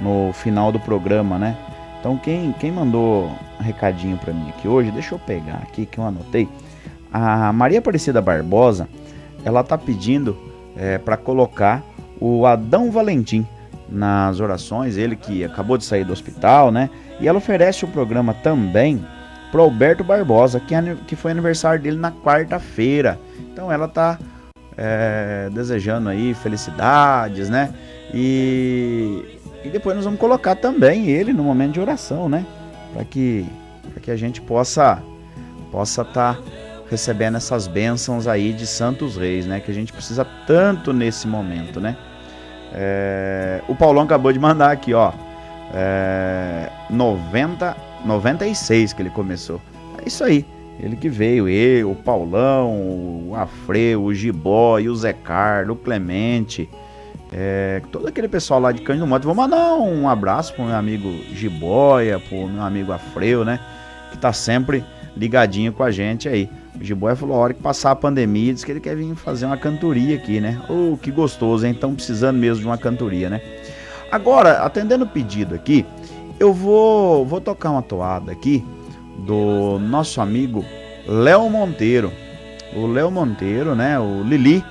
No 0.00 0.32
final 0.32 0.70
do 0.70 0.78
programa, 0.78 1.36
né? 1.36 1.56
Então 1.98 2.16
quem, 2.16 2.52
quem 2.52 2.70
mandou 2.70 3.28
recadinho 3.58 4.16
pra 4.18 4.32
mim 4.32 4.50
aqui 4.50 4.68
hoje, 4.68 4.92
deixa 4.92 5.16
eu 5.16 5.18
pegar 5.18 5.56
aqui 5.56 5.84
que 5.84 5.98
eu 5.98 6.04
anotei. 6.04 6.48
A 7.12 7.52
Maria 7.52 7.80
Aparecida 7.80 8.22
Barbosa, 8.22 8.88
ela 9.44 9.64
tá 9.64 9.76
pedindo 9.76 10.38
é, 10.76 10.96
para 10.96 11.16
colocar 11.16 11.82
o 12.20 12.46
Adão 12.46 12.92
Valentim 12.92 13.44
nas 13.90 14.40
orações, 14.40 14.96
ele 14.96 15.16
que 15.16 15.44
acabou 15.44 15.76
de 15.76 15.84
sair 15.84 16.04
do 16.04 16.12
hospital, 16.12 16.70
né? 16.70 16.88
E 17.18 17.26
ela 17.26 17.38
oferece 17.38 17.84
o 17.84 17.88
programa 17.88 18.32
também 18.32 19.04
pro 19.50 19.62
Alberto 19.62 20.04
Barbosa, 20.04 20.60
que, 20.60 20.74
é, 20.74 20.96
que 21.06 21.16
foi 21.16 21.32
aniversário 21.32 21.82
dele 21.82 21.96
na 21.96 22.12
quarta-feira. 22.12 23.18
Então 23.52 23.70
ela 23.70 23.88
tá 23.88 24.18
é, 24.76 25.50
desejando 25.52 26.08
aí 26.08 26.34
felicidades, 26.34 27.48
né? 27.48 27.74
E, 28.14 29.38
e 29.64 29.68
depois 29.68 29.96
nós 29.96 30.04
vamos 30.04 30.20
colocar 30.20 30.54
também 30.54 31.08
ele 31.08 31.32
no 31.32 31.42
momento 31.42 31.74
de 31.74 31.80
oração, 31.80 32.28
né? 32.28 32.46
Para 32.92 33.04
que, 33.04 33.46
que 34.02 34.10
a 34.10 34.16
gente 34.16 34.40
possa 34.40 35.02
possa 35.70 36.02
estar 36.02 36.34
tá 36.34 36.42
recebendo 36.90 37.36
essas 37.36 37.68
bênçãos 37.68 38.26
aí 38.26 38.52
de 38.52 38.66
Santos 38.66 39.16
Reis, 39.16 39.46
né? 39.46 39.60
Que 39.60 39.70
a 39.70 39.74
gente 39.74 39.92
precisa 39.92 40.26
tanto 40.46 40.92
nesse 40.92 41.26
momento, 41.28 41.80
né? 41.80 41.96
É, 42.72 43.62
o 43.68 43.74
Paulão 43.74 44.04
acabou 44.04 44.32
de 44.32 44.38
mandar 44.38 44.70
aqui, 44.70 44.94
ó. 44.94 45.12
É, 45.72 46.70
90, 46.88 47.76
96 48.04 48.92
que 48.92 49.02
ele 49.02 49.10
começou. 49.10 49.60
É 49.98 50.06
isso 50.06 50.24
aí. 50.24 50.44
Ele 50.78 50.96
que 50.96 51.08
veio, 51.08 51.48
eu, 51.48 51.90
o 51.90 51.94
Paulão, 51.94 53.28
o 53.28 53.34
Afreu, 53.36 54.04
o 54.04 54.14
Gibó, 54.14 54.78
o 54.78 54.96
Zé 54.96 55.12
Carlos, 55.12 55.76
o 55.76 55.78
Clemente, 55.78 56.68
é, 57.32 57.82
todo 57.92 58.08
aquele 58.08 58.28
pessoal 58.28 58.60
lá 58.60 58.72
de 58.72 58.80
Cândido 58.80 59.06
Moto. 59.06 59.24
Vou 59.24 59.34
mandar 59.34 59.74
um 59.74 60.08
abraço 60.08 60.54
pro 60.54 60.64
meu 60.64 60.74
amigo 60.74 61.08
Gibóia, 61.32 62.18
pro 62.18 62.48
meu 62.48 62.62
amigo 62.62 62.92
Afreu, 62.92 63.44
né? 63.44 63.60
Que 64.10 64.18
tá 64.18 64.32
sempre 64.32 64.84
ligadinho 65.16 65.72
com 65.72 65.82
a 65.82 65.90
gente 65.90 66.28
aí. 66.28 66.48
O 66.78 66.84
Gibóia 66.84 67.16
falou, 67.16 67.36
a 67.36 67.40
hora 67.40 67.54
que 67.54 67.62
passar 67.62 67.90
a 67.90 67.96
pandemia, 67.96 68.52
disse 68.52 68.64
que 68.64 68.72
ele 68.72 68.80
quer 68.80 68.96
vir 68.96 69.14
fazer 69.14 69.46
uma 69.46 69.56
cantoria 69.56 70.16
aqui, 70.16 70.40
né? 70.40 70.60
Oh, 70.68 70.96
que 70.96 71.10
gostoso, 71.10 71.66
hein? 71.66 71.72
Estão 71.72 71.94
precisando 71.94 72.38
mesmo 72.38 72.60
de 72.60 72.66
uma 72.66 72.78
cantoria, 72.78 73.28
né? 73.28 73.40
Agora, 74.10 74.62
atendendo 74.62 75.04
o 75.04 75.08
pedido 75.08 75.54
aqui, 75.54 75.84
eu 76.38 76.52
vou, 76.52 77.24
vou 77.26 77.40
tocar 77.40 77.70
uma 77.70 77.82
toada 77.82 78.32
aqui 78.32 78.64
do 79.18 79.78
nosso 79.78 80.20
amigo 80.20 80.64
Léo 81.06 81.48
Monteiro. 81.50 82.12
O 82.74 82.86
Léo 82.86 83.10
Monteiro, 83.10 83.74
né? 83.74 83.98
O 83.98 84.22
Lili, 84.22 84.64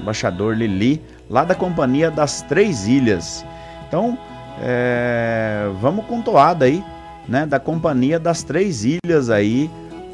embaixador 0.00 0.56
Lili, 0.56 1.02
lá 1.28 1.44
da 1.44 1.54
Companhia 1.54 2.10
das 2.10 2.42
Três 2.42 2.86
Ilhas. 2.86 3.44
Então, 3.86 4.16
é, 4.62 5.68
vamos 5.80 6.06
com 6.06 6.22
toada 6.22 6.64
aí, 6.64 6.82
né? 7.28 7.44
Da 7.44 7.60
Companhia 7.60 8.18
das 8.18 8.42
Três 8.42 8.84
Ilhas 8.84 9.30
aí, 9.30 9.70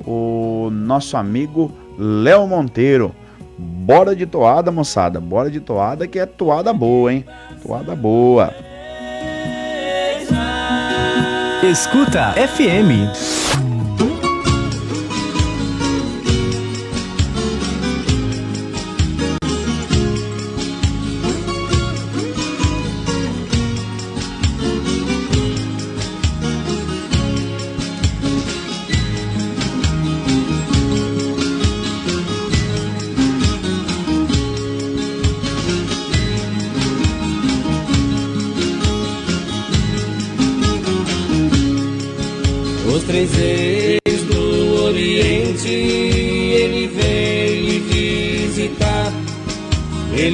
o 0.06 0.70
nosso 0.70 1.16
amigo 1.16 1.72
Léo 1.98 2.46
Monteiro. 2.46 3.14
Bora 3.58 4.14
de 4.14 4.26
toada, 4.26 4.70
moçada. 4.70 5.20
Bora 5.20 5.50
de 5.50 5.60
toada 5.60 6.06
que 6.06 6.18
é 6.18 6.26
toada 6.26 6.72
boa, 6.72 7.12
hein? 7.12 7.24
Toada 7.62 7.96
boa. 7.96 8.52
Escuta 11.62 12.32
FM. 12.32 13.35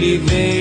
Ele 0.02 0.18
vem 0.18 0.51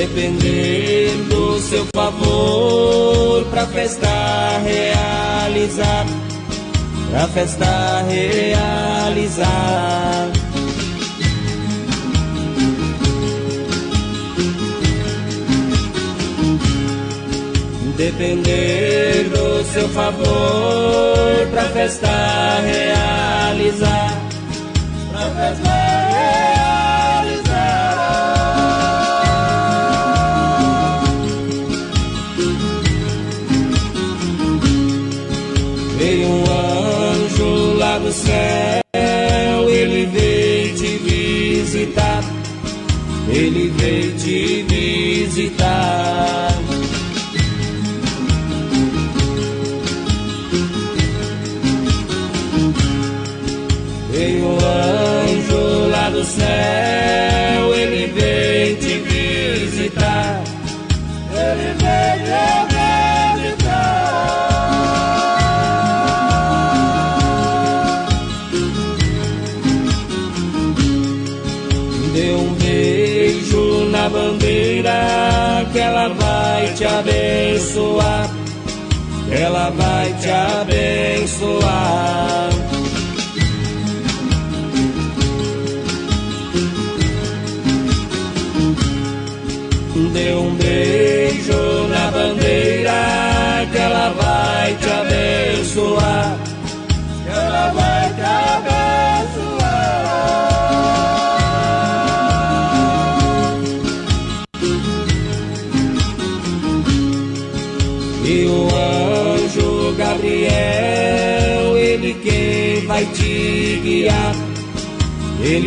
depender 0.00 1.10
do 1.28 1.60
seu 1.60 1.84
favor 1.94 3.44
pra 3.50 3.66
festa 3.66 4.08
realizar, 4.64 6.06
pra 7.10 7.28
festa 7.28 8.02
realizar. 8.08 9.50
Depender 17.98 19.28
do 19.28 19.62
seu 19.70 19.86
favor 19.90 21.46
pra 21.50 21.64
festa 21.64 22.08
realizar, 22.64 24.29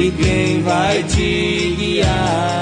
Ele 0.03 0.11
quem 0.21 0.61
vai 0.63 1.01
te 1.03 1.75
guiar. 1.77 2.52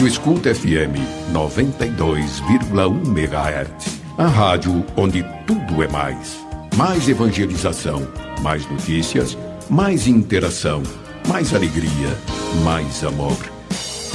Rádio 0.00 0.14
Escuta 0.14 0.54
FM 0.54 0.96
92,1 1.30 3.06
MHz. 3.06 4.00
A 4.16 4.26
rádio 4.28 4.82
onde 4.96 5.22
tudo 5.46 5.82
é 5.82 5.88
mais. 5.88 6.40
Mais 6.74 7.06
evangelização, 7.06 8.08
mais 8.40 8.66
notícias, 8.70 9.36
mais 9.68 10.06
interação, 10.06 10.82
mais 11.28 11.52
alegria, 11.52 12.16
mais 12.64 13.04
amor. 13.04 13.36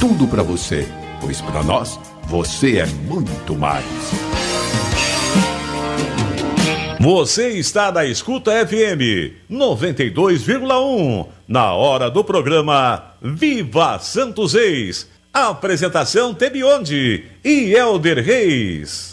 Tudo 0.00 0.26
para 0.26 0.42
você, 0.42 0.88
pois 1.20 1.40
para 1.40 1.62
nós 1.62 2.00
você 2.24 2.78
é 2.78 2.86
muito 2.86 3.54
mais. 3.54 3.84
Você 6.98 7.50
está 7.50 7.92
na 7.92 8.04
Escuta 8.04 8.50
FM 8.66 9.38
92,1 9.48 11.28
na 11.46 11.72
hora 11.74 12.10
do 12.10 12.24
programa 12.24 13.12
Viva 13.22 14.00
Santos 14.00 14.56
Ex. 14.56 15.14
Apresentação 15.36 16.32
Tebionde 16.32 17.26
e 17.44 17.74
Elder 17.74 18.24
Reis. 18.24 19.12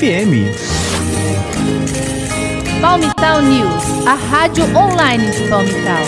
FM. 0.00 0.48
Palmital 2.80 3.42
News, 3.42 4.06
a 4.06 4.14
rádio 4.14 4.64
online 4.74 5.30
de 5.30 5.46
Palmital. 5.46 6.02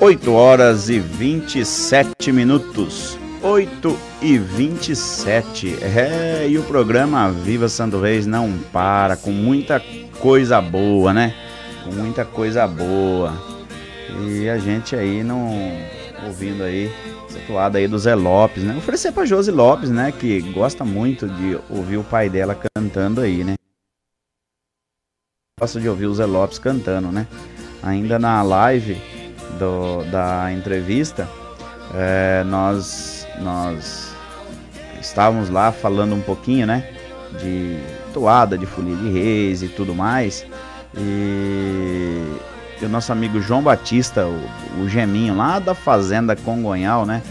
Oito 0.00 0.32
horas 0.32 0.88
e 0.88 0.98
vinte 0.98 1.60
e 1.60 1.64
sete 1.66 2.32
minutos. 2.32 3.18
8 3.42 3.96
e 4.22 4.38
27. 4.38 5.76
É, 5.82 6.48
e 6.48 6.58
o 6.58 6.62
programa 6.62 7.30
Viva 7.30 7.68
Santo 7.68 8.00
Reis 8.00 8.26
não 8.26 8.50
para, 8.72 9.14
com 9.14 9.30
muita 9.30 9.80
coisa 10.18 10.60
boa, 10.60 11.12
né? 11.12 11.45
Com 11.86 11.92
muita 11.94 12.24
coisa 12.24 12.66
boa. 12.66 13.32
E 14.24 14.48
a 14.48 14.58
gente 14.58 14.96
aí 14.96 15.22
não 15.22 15.50
ouvindo 16.26 16.64
aí 16.64 16.90
essa 17.28 17.38
toada 17.46 17.78
aí 17.78 17.86
do 17.86 17.96
Zé 17.96 18.14
Lopes, 18.16 18.64
né? 18.64 18.76
Oferecer 18.76 19.12
pra 19.12 19.24
Josi 19.24 19.52
Lopes, 19.52 19.88
né? 19.88 20.10
Que 20.10 20.40
gosta 20.52 20.84
muito 20.84 21.28
de 21.28 21.56
ouvir 21.70 21.96
o 21.96 22.04
pai 22.04 22.28
dela 22.28 22.56
cantando 22.74 23.20
aí, 23.20 23.44
né? 23.44 23.54
Gosta 25.60 25.80
de 25.80 25.88
ouvir 25.88 26.06
o 26.06 26.14
Zé 26.14 26.26
Lopes 26.26 26.58
cantando, 26.58 27.12
né? 27.12 27.28
Ainda 27.82 28.18
na 28.18 28.42
live 28.42 29.00
do, 29.58 30.02
da 30.10 30.52
entrevista, 30.52 31.28
é, 31.94 32.42
nós 32.44 33.26
nós 33.40 34.12
estávamos 35.00 35.50
lá 35.50 35.70
falando 35.70 36.16
um 36.16 36.20
pouquinho, 36.20 36.66
né? 36.66 36.92
De 37.40 37.78
toada, 38.12 38.58
de 38.58 38.66
folia 38.66 38.96
de 38.96 39.08
reis 39.08 39.62
e 39.62 39.68
tudo 39.68 39.94
mais. 39.94 40.44
E, 40.96 42.38
e 42.80 42.84
o 42.84 42.88
nosso 42.88 43.12
amigo 43.12 43.40
João 43.40 43.62
Batista, 43.62 44.26
o, 44.26 44.82
o 44.82 44.88
Geminho, 44.88 45.36
lá 45.36 45.58
da 45.58 45.74
Fazenda 45.74 46.34
Congonhal, 46.34 47.04
né? 47.04 47.22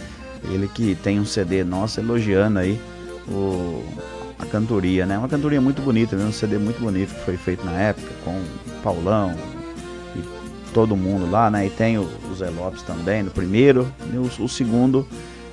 Ele 0.43 0.68
que 0.68 0.95
tem 0.95 1.20
um 1.20 1.26
CD 1.26 1.63
nosso 1.63 1.99
elogiando 1.99 2.59
aí 2.59 2.80
o, 3.28 3.84
a 4.38 4.45
cantoria, 4.45 5.05
né? 5.05 5.18
Uma 5.18 5.28
cantoria 5.28 5.59
muito 5.59 5.82
bonita, 5.82 6.16
um 6.16 6.32
CD 6.32 6.57
muito 6.57 6.80
bonito 6.80 7.13
que 7.13 7.22
foi 7.22 7.38
feito 7.38 7.66
na 7.66 7.74
época 7.74 8.07
com 8.24 8.32
o 8.32 8.82
Paulão 8.84 9.36
e 10.16 10.22
todo 10.74 10.95
mundo 10.95 11.30
lá, 11.30 11.49
né? 11.49 11.66
E 11.66 11.70
tem 11.70 11.97
o, 11.97 12.07
o 12.30 12.36
Zé 12.36 12.49
Lopes 12.49 12.84
também 12.84 13.24
no 13.24 13.32
primeiro, 13.32 13.91
o, 14.13 14.43
o 14.43 14.49
segundo 14.49 15.07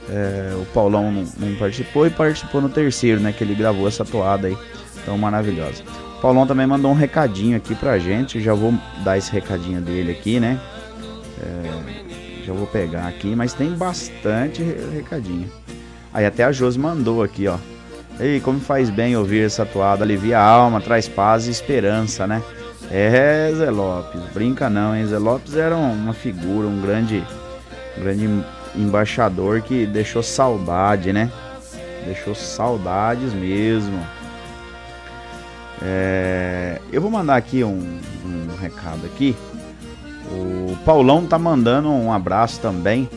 é, 0.08 0.52
o 0.60 0.66
Paulão 0.66 1.12
não, 1.12 1.24
não, 1.38 1.54
participou 1.56 2.06
e 2.06 2.10
participou 2.10 2.60
no 2.60 2.68
terceiro, 2.68 3.20
né? 3.20 3.32
Que 3.32 3.44
ele 3.44 3.54
gravou 3.54 3.86
essa 3.86 4.04
toada 4.04 4.48
aí 4.48 4.56
tão 5.04 5.16
maravilhosa. 5.16 5.82
Paulão 6.22 6.46
também 6.46 6.68
mandou 6.68 6.92
um 6.92 6.94
recadinho 6.94 7.56
aqui 7.56 7.74
pra 7.74 7.98
gente. 7.98 8.40
Já 8.40 8.54
vou 8.54 8.72
dar 9.02 9.18
esse 9.18 9.32
recadinho 9.32 9.80
dele 9.80 10.12
aqui, 10.12 10.38
né? 10.38 10.60
É, 11.42 12.44
já 12.44 12.52
vou 12.52 12.68
pegar 12.68 13.08
aqui, 13.08 13.34
mas 13.34 13.52
tem 13.52 13.72
bastante 13.72 14.62
recadinho. 14.94 15.50
Aí 16.14 16.24
até 16.24 16.44
a 16.44 16.52
Josi 16.52 16.78
mandou 16.78 17.24
aqui, 17.24 17.48
ó. 17.48 17.56
Ei, 18.20 18.38
como 18.38 18.60
faz 18.60 18.88
bem 18.88 19.16
ouvir 19.16 19.46
essa 19.46 19.66
toada, 19.66 20.04
alivia 20.04 20.38
a 20.38 20.44
alma, 20.44 20.80
traz 20.80 21.08
paz 21.08 21.48
e 21.48 21.50
esperança, 21.50 22.24
né? 22.24 22.40
É, 22.88 23.50
Zé 23.56 23.70
Lopes, 23.70 24.20
brinca 24.32 24.70
não, 24.70 24.94
hein? 24.94 25.04
Zé 25.06 25.18
Lopes 25.18 25.56
era 25.56 25.74
uma 25.74 26.12
figura, 26.12 26.68
um 26.68 26.80
grande, 26.80 27.24
um 27.98 28.02
grande 28.02 28.44
embaixador 28.76 29.60
que 29.62 29.86
deixou 29.86 30.22
saudade, 30.22 31.12
né? 31.12 31.32
Deixou 32.04 32.34
saudades 32.34 33.32
mesmo. 33.32 33.98
É, 35.80 36.80
eu 36.92 37.00
vou 37.00 37.10
mandar 37.10 37.36
aqui 37.36 37.64
um, 37.64 38.00
um, 38.24 38.56
recado 38.60 39.06
aqui. 39.06 39.36
O 40.30 40.76
Paulão 40.84 41.26
tá 41.26 41.38
mandando 41.38 41.88
um 41.90 42.12
abraço 42.12 42.60
também 42.60 43.08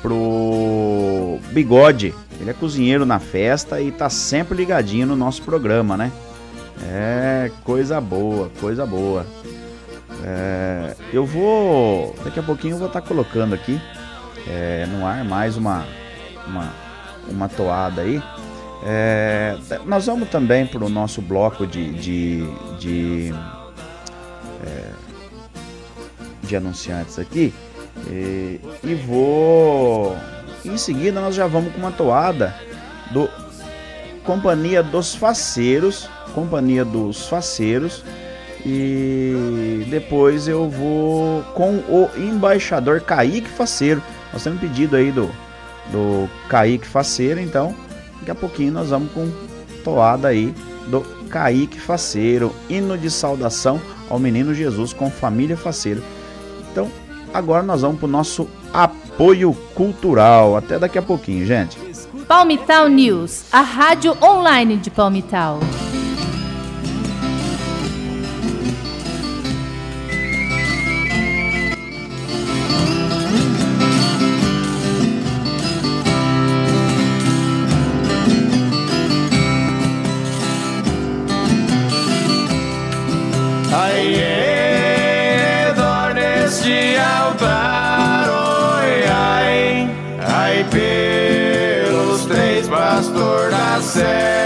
pro 0.00 1.38
Bigode. 1.50 2.14
Ele 2.40 2.50
é 2.50 2.52
cozinheiro 2.52 3.04
na 3.04 3.18
festa 3.18 3.80
e 3.80 3.90
tá 3.90 4.08
sempre 4.08 4.56
ligadinho 4.56 5.06
no 5.06 5.16
nosso 5.16 5.42
programa, 5.42 5.96
né? 5.96 6.12
É 6.82 7.50
coisa 7.64 8.00
boa, 8.00 8.50
coisa 8.60 8.86
boa. 8.86 9.26
É, 10.24 10.94
eu 11.12 11.26
vou. 11.26 12.14
Daqui 12.24 12.38
a 12.38 12.42
pouquinho 12.42 12.74
eu 12.74 12.78
vou 12.78 12.86
estar 12.86 13.00
tá 13.00 13.06
colocando 13.06 13.54
aqui 13.54 13.80
é, 14.46 14.86
no 14.86 15.04
ar 15.04 15.24
mais 15.24 15.56
uma, 15.56 15.84
uma, 16.46 16.72
uma 17.28 17.48
toada 17.48 18.02
aí. 18.02 18.22
É, 18.84 19.58
nós 19.84 20.06
vamos 20.06 20.28
também 20.28 20.66
para 20.66 20.84
o 20.84 20.88
nosso 20.88 21.20
bloco 21.20 21.66
de, 21.66 21.92
de, 21.94 22.44
de, 22.78 23.34
é, 24.64 24.90
de 26.42 26.56
anunciantes 26.56 27.18
aqui. 27.18 27.52
E, 28.06 28.60
e, 28.84 28.94
vou. 28.94 30.16
Em 30.64 30.76
seguida, 30.76 31.20
nós 31.20 31.34
já 31.34 31.46
vamos 31.46 31.72
com 31.72 31.78
uma 31.78 31.90
toada 31.90 32.54
do 33.10 33.28
Companhia 34.24 34.82
dos 34.82 35.14
Faceiros. 35.14 36.08
Companhia 36.34 36.84
dos 36.84 37.28
Faceiros. 37.28 38.04
E 38.64 39.86
depois 39.90 40.46
eu 40.46 40.68
vou 40.68 41.42
com 41.54 41.76
o 41.88 42.10
embaixador 42.16 43.00
Kaique 43.00 43.48
Faceiro. 43.48 44.02
Nós 44.32 44.44
temos 44.44 44.60
pedido 44.60 44.94
aí 44.94 45.10
do, 45.10 45.30
do 45.90 46.28
Kaique 46.48 46.86
Faceiro, 46.86 47.40
então 47.40 47.74
daqui 48.28 48.30
a 48.30 48.34
pouquinho 48.34 48.72
nós 48.72 48.90
vamos 48.90 49.10
com 49.12 49.30
toada 49.82 50.28
aí 50.28 50.54
do 50.88 51.00
Kaique 51.30 51.80
Faceiro, 51.80 52.54
hino 52.68 52.96
de 52.96 53.10
saudação 53.10 53.80
ao 54.08 54.18
menino 54.18 54.52
Jesus 54.52 54.92
com 54.92 55.10
família 55.10 55.56
Faceiro. 55.56 56.02
Então, 56.70 56.90
agora 57.32 57.62
nós 57.62 57.82
vamos 57.82 57.98
para 57.98 58.06
o 58.06 58.10
nosso 58.10 58.48
apoio 58.72 59.54
cultural. 59.74 60.56
Até 60.56 60.78
daqui 60.78 60.98
a 60.98 61.02
pouquinho, 61.02 61.46
gente. 61.46 61.78
Palmital 62.26 62.88
News, 62.88 63.44
a 63.50 63.62
rádio 63.62 64.16
online 64.22 64.76
de 64.76 64.90
Palmital. 64.90 65.60
say. 93.98 94.37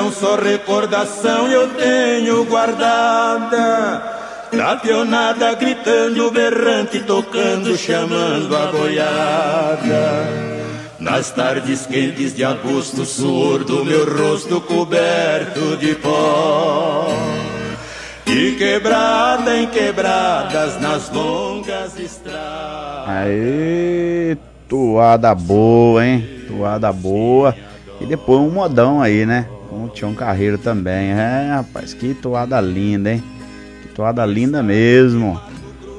De 0.00 0.10
peão 0.10 0.12
só 0.12 0.36
recordação 0.36 1.48
eu 1.48 1.68
tenho 1.74 2.44
guardada. 2.46 4.02
Da 4.52 4.76
peonada 4.76 5.54
gritando, 5.54 6.30
berrante, 6.30 7.00
tocando, 7.00 7.76
chamando 7.76 8.56
a 8.56 8.66
boiada. 8.66 10.28
Nas 10.98 11.30
tardes 11.30 11.86
quentes 11.86 12.34
de 12.34 12.44
agosto, 12.44 13.04
suor 13.04 13.64
do 13.64 13.84
meu 13.84 14.04
rosto 14.04 14.60
coberto 14.60 15.76
de 15.76 15.94
pó. 15.94 17.06
E 18.26 18.52
quebrada 18.52 19.56
em 19.56 19.66
quebradas 19.68 20.80
nas 20.80 21.10
longas 21.10 21.98
estradas. 21.98 23.08
Aê, 23.08 24.36
toada 24.68 25.34
boa, 25.34 26.04
hein? 26.04 26.44
Toada 26.48 26.92
boa. 26.92 27.54
E 28.00 28.06
depois 28.06 28.40
um 28.40 28.50
modão 28.50 29.00
aí, 29.00 29.24
né? 29.24 29.46
Com 29.70 29.84
o 29.84 29.88
Tião 29.88 30.14
Carreiro 30.14 30.58
também. 30.58 31.12
É, 31.12 31.52
rapaz, 31.54 31.94
que 31.94 32.12
toada 32.12 32.60
linda, 32.60 33.12
hein? 33.12 33.22
Que 33.82 33.88
toada 33.88 34.26
linda 34.26 34.62
mesmo. 34.62 35.40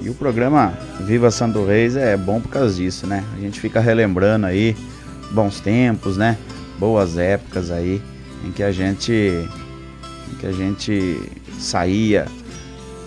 E 0.02 0.10
o 0.10 0.14
programa 0.14 0.74
Viva 1.00 1.32
Santo 1.32 1.66
Reis 1.66 1.96
é 1.96 2.18
bom 2.18 2.42
por 2.42 2.50
causa 2.50 2.76
disso, 2.76 3.08
né? 3.08 3.24
A 3.36 3.40
gente 3.40 3.60
fica 3.60 3.80
relembrando 3.80 4.46
aí 4.46 4.76
bons 5.32 5.62
tempos, 5.62 6.18
né? 6.18 6.38
Boas 6.78 7.18
épocas 7.18 7.72
aí 7.72 8.02
em 8.44 8.52
que 8.52 8.62
a 8.62 8.72
gente 8.72 9.14
em 9.14 10.36
que 10.38 10.46
a 10.46 10.52
gente 10.52 11.20
saía 11.58 12.26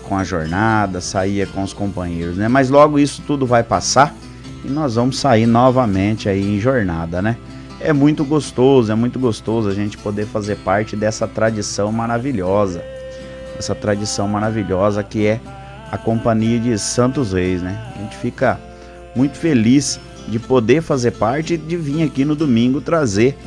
com 0.03 0.17
a 0.17 0.23
jornada, 0.23 1.01
saía 1.01 1.45
com 1.45 1.63
os 1.63 1.73
companheiros, 1.73 2.37
né? 2.37 2.47
Mas 2.47 2.69
logo 2.69 2.97
isso 2.97 3.21
tudo 3.27 3.45
vai 3.45 3.63
passar 3.63 4.15
e 4.63 4.67
nós 4.69 4.95
vamos 4.95 5.19
sair 5.19 5.45
novamente 5.45 6.27
aí 6.27 6.55
em 6.55 6.59
jornada, 6.59 7.21
né? 7.21 7.37
É 7.85 7.93
muito 7.93 8.25
gostoso, 8.25 8.91
é 8.91 8.95
muito 8.95 9.19
gostoso 9.19 9.69
a 9.69 9.73
gente 9.75 9.95
poder 9.95 10.25
fazer 10.25 10.55
parte 10.55 10.95
dessa 10.95 11.27
tradição 11.27 11.91
maravilhosa. 11.91 12.83
Essa 13.59 13.75
tradição 13.75 14.27
maravilhosa 14.27 15.03
que 15.03 15.27
é 15.27 15.39
a 15.91 15.95
Companhia 15.95 16.59
de 16.59 16.79
Santos 16.79 17.33
Reis, 17.33 17.61
né? 17.61 17.79
A 17.95 18.01
gente 18.01 18.17
fica 18.17 18.59
muito 19.15 19.37
feliz 19.37 19.99
de 20.27 20.39
poder 20.39 20.81
fazer 20.81 21.11
parte 21.11 21.53
e 21.53 21.57
de 21.57 21.77
vir 21.77 22.01
aqui 22.01 22.25
no 22.25 22.35
domingo 22.35 22.81
trazer 22.81 23.37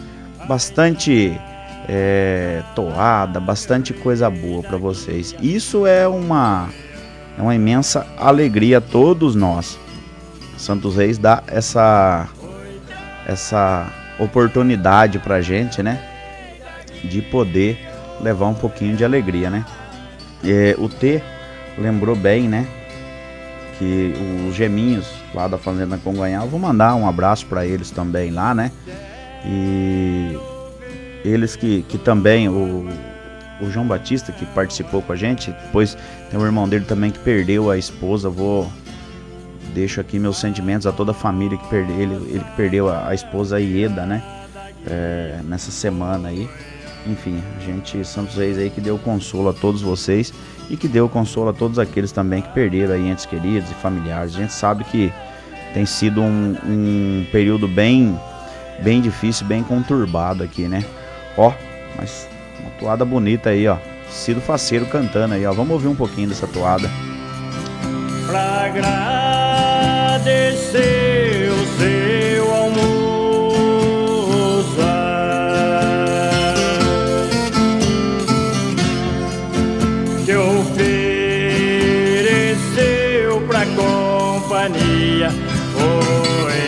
bastante 0.47 1.37
é, 1.89 2.63
toada, 2.77 3.41
bastante 3.41 3.93
coisa 3.93 4.31
boa 4.31 4.63
para 4.63 4.77
vocês. 4.77 5.35
Isso 5.43 5.85
é 5.85 6.07
uma, 6.07 6.69
é 7.37 7.43
uma 7.43 7.57
imensa 7.57 8.07
alegria 8.17 8.79
a 8.79 8.81
todos 8.81 9.35
nós. 9.35 9.77
Santos 10.57 10.95
Reis 10.95 11.19
dá 11.19 11.43
essa, 11.49 12.29
essa 13.27 13.98
oportunidade 14.19 15.19
pra 15.19 15.41
gente, 15.41 15.83
né? 15.83 16.01
De 17.05 17.23
poder 17.23 17.79
levar 18.21 18.47
um 18.47 18.55
pouquinho 18.55 18.97
de 18.97 19.05
alegria, 19.05 19.51
né? 19.51 19.65
É, 20.45 20.75
o 20.79 20.89
T 20.89 21.23
lembrou 21.77 22.17
bem, 22.17 22.49
né? 22.49 22.67
Que 23.79 24.15
os 24.49 24.55
geminhos 24.55 25.09
lá 25.35 25.47
da 25.47 25.57
Fazenda 25.57 25.99
Congonhal, 25.99 26.49
vou 26.49 26.59
mandar 26.59 26.95
um 26.95 27.09
abraço 27.09 27.47
para 27.47 27.65
eles 27.65 27.91
também 27.91 28.31
lá, 28.31 28.55
né? 28.55 28.73
E 29.45 30.37
eles 31.25 31.55
que, 31.55 31.83
que 31.83 31.99
também, 31.99 32.49
o, 32.49 32.89
o 33.61 33.71
João 33.71 33.87
Batista 33.87 34.33
que 34.33 34.45
participou 34.47 35.03
com 35.03 35.13
a 35.13 35.17
gente, 35.17 35.51
depois 35.51 35.97
tem 36.31 36.41
o 36.41 36.45
irmão 36.45 36.69
dele 36.69 36.85
também 36.85 37.11
que 37.11 37.19
perdeu 37.19 37.71
a 37.71 37.79
esposa, 37.79 38.29
vou 38.29 38.71
deixo 39.69 40.01
aqui 40.01 40.19
meus 40.19 40.39
sentimentos 40.39 40.87
a 40.87 40.93
toda 40.93 41.13
a 41.13 41.15
família 41.15 41.57
que 41.57 41.69
perdeu 41.69 41.97
ele, 41.97 42.15
ele 42.15 42.45
que 42.45 42.57
perdeu 42.57 42.89
a, 42.89 43.09
a 43.09 43.15
esposa 43.15 43.61
Ieda, 43.61 44.07
né? 44.07 44.23
É, 44.87 45.41
nessa 45.45 45.71
semana 45.71 46.29
aí. 46.29 46.49
Enfim, 47.07 47.43
a 47.57 47.61
gente, 47.65 48.05
Santos 48.05 48.37
Reis 48.37 48.59
aí 48.59 48.71
que 48.71 48.81
deu 48.81 48.99
consolo 48.99 49.49
a 49.49 49.53
todos 49.53 49.81
vocês 49.81 50.33
e 50.69 50.77
que 50.77 50.89
deu 50.89 51.09
consolo 51.09 51.51
a 51.51 51.53
todos 51.53 51.79
aqueles 51.79 52.13
também 52.13 52.43
que 52.43 52.49
perderam 52.51 52.95
aí 52.95 53.09
entes 53.09 53.25
queridos 53.25 53.71
e 53.71 53.75
familiares. 53.75 54.35
A 54.35 54.39
gente 54.39 54.53
sabe 54.53 54.85
que 54.85 55.13
tem 55.73 55.87
sido 55.87 56.21
um, 56.21 56.57
um 56.65 57.27
período 57.31 57.67
bem, 57.67 58.19
bem 58.83 59.01
difícil, 59.01 59.47
bem 59.47 59.63
conturbado 59.63 60.43
aqui, 60.43 60.69
né? 60.69 60.85
Ó, 61.37 61.53
mas 61.97 62.29
uma 62.61 62.71
toada 62.79 63.05
bonita 63.05 63.51
aí, 63.51 63.67
ó. 63.67 63.79
Cido 64.11 64.41
Faceiro 64.41 64.87
cantando 64.87 65.35
aí, 65.35 65.47
ó. 65.47 65.53
Vamos 65.53 65.73
ouvir 65.73 65.89
um 65.89 65.97
pouquinho 65.97 66.29
dessa 66.29 66.47
toada. 66.47 66.91
Pra 68.27 68.65
agradecer 68.65 69.28
o 70.29 71.67
seu 71.79 72.55
almoço 72.55 72.79
que 80.25 80.35
ofereceu 80.37 81.01
pra 83.47 83.65
companhia. 83.67 85.31
Foi 85.73 86.59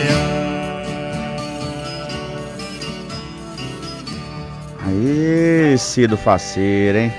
Aí, 4.87 5.77
Cido 5.77 6.17
Faceiro, 6.17 6.97
hein? 6.97 7.13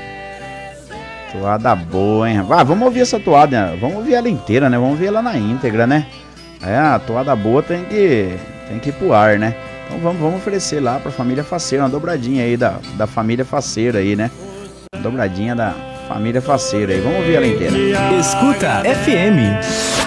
Toada 1.33 1.75
boa, 1.75 2.29
hein? 2.29 2.45
Ah, 2.51 2.63
vamos 2.63 2.85
ouvir 2.85 3.01
essa 3.01 3.19
toada, 3.19 3.71
né? 3.71 3.79
vamos 3.81 3.97
ouvir 3.97 4.15
ela 4.15 4.29
inteira, 4.29 4.69
né? 4.69 4.77
Vamos 4.77 4.93
ouvir 4.93 5.07
ela 5.07 5.23
na 5.23 5.37
íntegra, 5.39 5.87
né? 5.87 6.07
É, 6.65 6.77
a 6.77 6.99
toada 6.99 7.35
boa 7.35 7.63
tem 7.63 7.85
que, 7.85 8.37
tem 8.69 8.79
que 8.79 8.91
ir 8.91 8.93
pro 8.93 9.13
ar, 9.13 9.39
né? 9.39 9.55
Então 9.87 9.99
vamos, 9.99 10.21
vamos 10.21 10.37
oferecer 10.37 10.81
lá 10.81 10.99
pra 10.99 11.11
família 11.11 11.43
Faceira, 11.43 11.85
uma 11.85 11.91
dobradinha 11.91 12.45
aí 12.45 12.57
da, 12.57 12.79
da 12.95 13.07
família 13.07 13.45
Faceira 13.45 13.99
aí, 13.99 14.15
né? 14.17 14.31
Dobradinha 15.03 15.55
da 15.55 15.75
família 16.09 16.41
Faceira 16.41 16.93
aí. 16.93 17.01
Vamos 17.01 17.19
ouvir 17.19 17.35
ela 17.35 17.47
inteira. 17.47 17.77
Escuta 18.19 18.83
FM. 18.85 20.02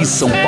Assis, 0.00 0.08
São 0.18 0.28
Paulo. 0.28 0.45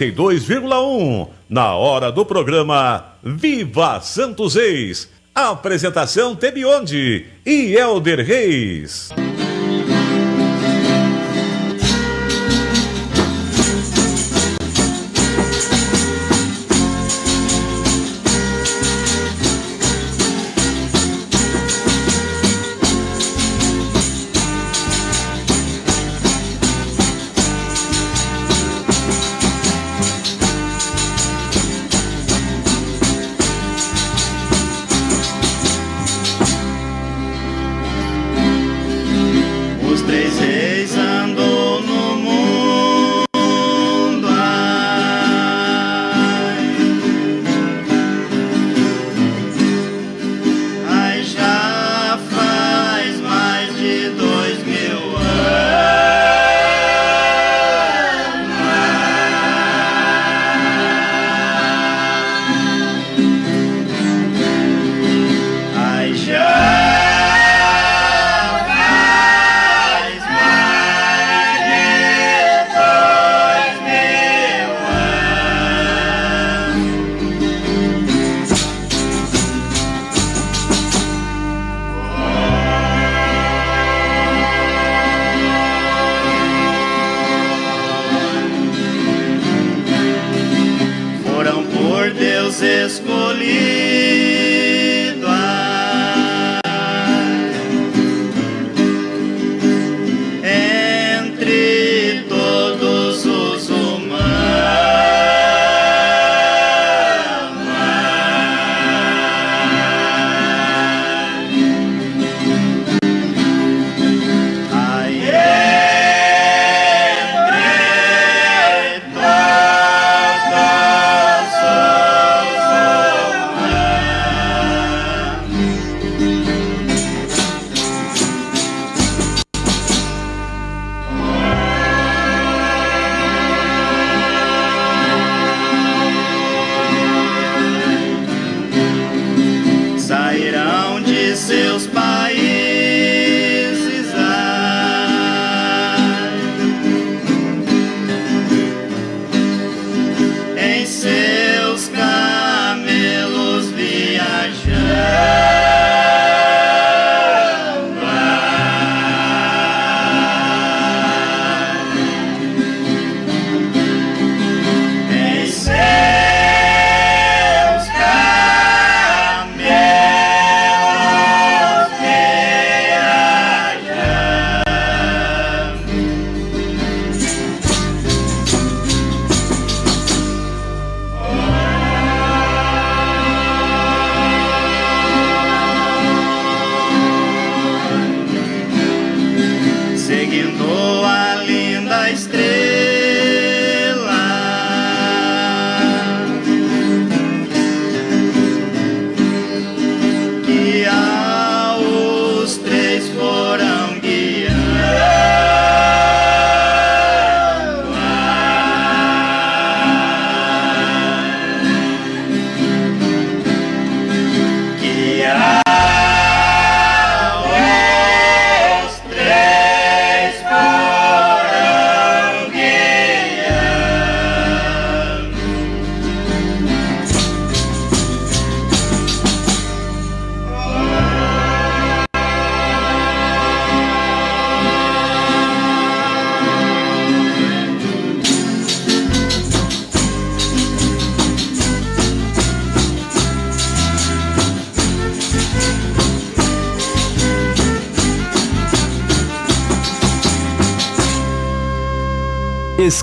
92,1 0.00 1.28
na 1.48 1.74
hora 1.74 2.10
do 2.10 2.24
programa 2.24 3.16
Viva 3.22 4.00
Santos 4.00 4.56
Ex. 4.56 5.10
Apresentação 5.34 6.34
Tebionde 6.34 7.26
e 7.44 7.74
Elder 7.74 8.24
Reis. 8.26 9.10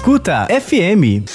Escuta 0.08 0.48
FM. 0.50 1.26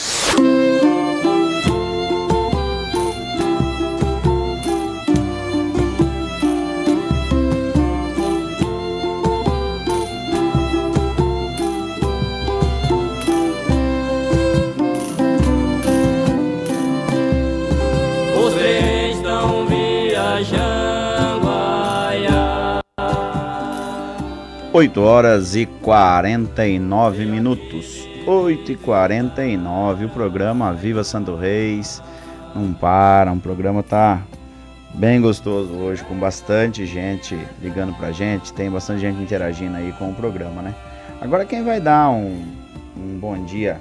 Os 18.38 18.54
trens 18.54 19.16
estão 19.18 19.66
viajando, 19.66 21.46
ai, 21.46 22.26
ai. 22.26 22.80
8 24.72 25.00
horas 25.02 25.54
e 25.54 25.66
49 25.66 27.26
minutos. 27.26 28.01
8 28.26 28.72
e 28.72 28.76
49 28.76 30.04
o 30.04 30.08
programa 30.08 30.72
Viva 30.72 31.02
Santo 31.02 31.34
Reis. 31.34 32.02
Não 32.54 32.72
para, 32.72 33.32
o 33.32 33.40
programa 33.40 33.82
tá 33.82 34.22
bem 34.94 35.20
gostoso 35.20 35.72
hoje, 35.72 36.04
com 36.04 36.14
bastante 36.14 36.86
gente 36.86 37.38
ligando 37.60 37.94
pra 37.94 38.12
gente, 38.12 38.52
tem 38.52 38.70
bastante 38.70 39.00
gente 39.00 39.20
interagindo 39.20 39.76
aí 39.76 39.92
com 39.92 40.10
o 40.10 40.14
programa, 40.14 40.62
né? 40.62 40.74
Agora 41.20 41.44
quem 41.44 41.64
vai 41.64 41.80
dar 41.80 42.10
um, 42.10 42.44
um 42.96 43.18
bom 43.18 43.42
dia 43.44 43.80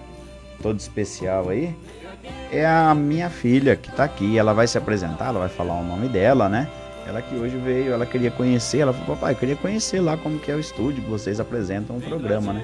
todo 0.62 0.80
especial 0.80 1.50
aí 1.50 1.76
é 2.52 2.66
a 2.66 2.94
minha 2.96 3.30
filha 3.30 3.76
que 3.76 3.92
tá 3.92 4.04
aqui. 4.04 4.38
Ela 4.38 4.54
vai 4.54 4.68
se 4.68 4.78
apresentar, 4.78 5.28
ela 5.28 5.40
vai 5.40 5.50
falar 5.50 5.74
o 5.74 5.84
nome 5.84 6.08
dela, 6.08 6.48
né? 6.50 6.68
Ela 7.08 7.22
que 7.22 7.36
hoje 7.36 7.58
veio, 7.58 7.94
ela 7.94 8.06
queria 8.06 8.32
conhecer, 8.32 8.80
ela 8.80 8.94
falou, 8.94 9.16
papai, 9.16 9.34
eu 9.34 9.38
queria 9.38 9.56
conhecer 9.56 10.00
lá 10.00 10.16
como 10.18 10.40
que 10.40 10.52
é 10.52 10.56
o 10.56 10.60
estúdio 10.60 11.04
que 11.04 11.10
vocês 11.10 11.40
apresentam 11.40 11.98
o 11.98 12.02
programa, 12.02 12.54
né? 12.54 12.64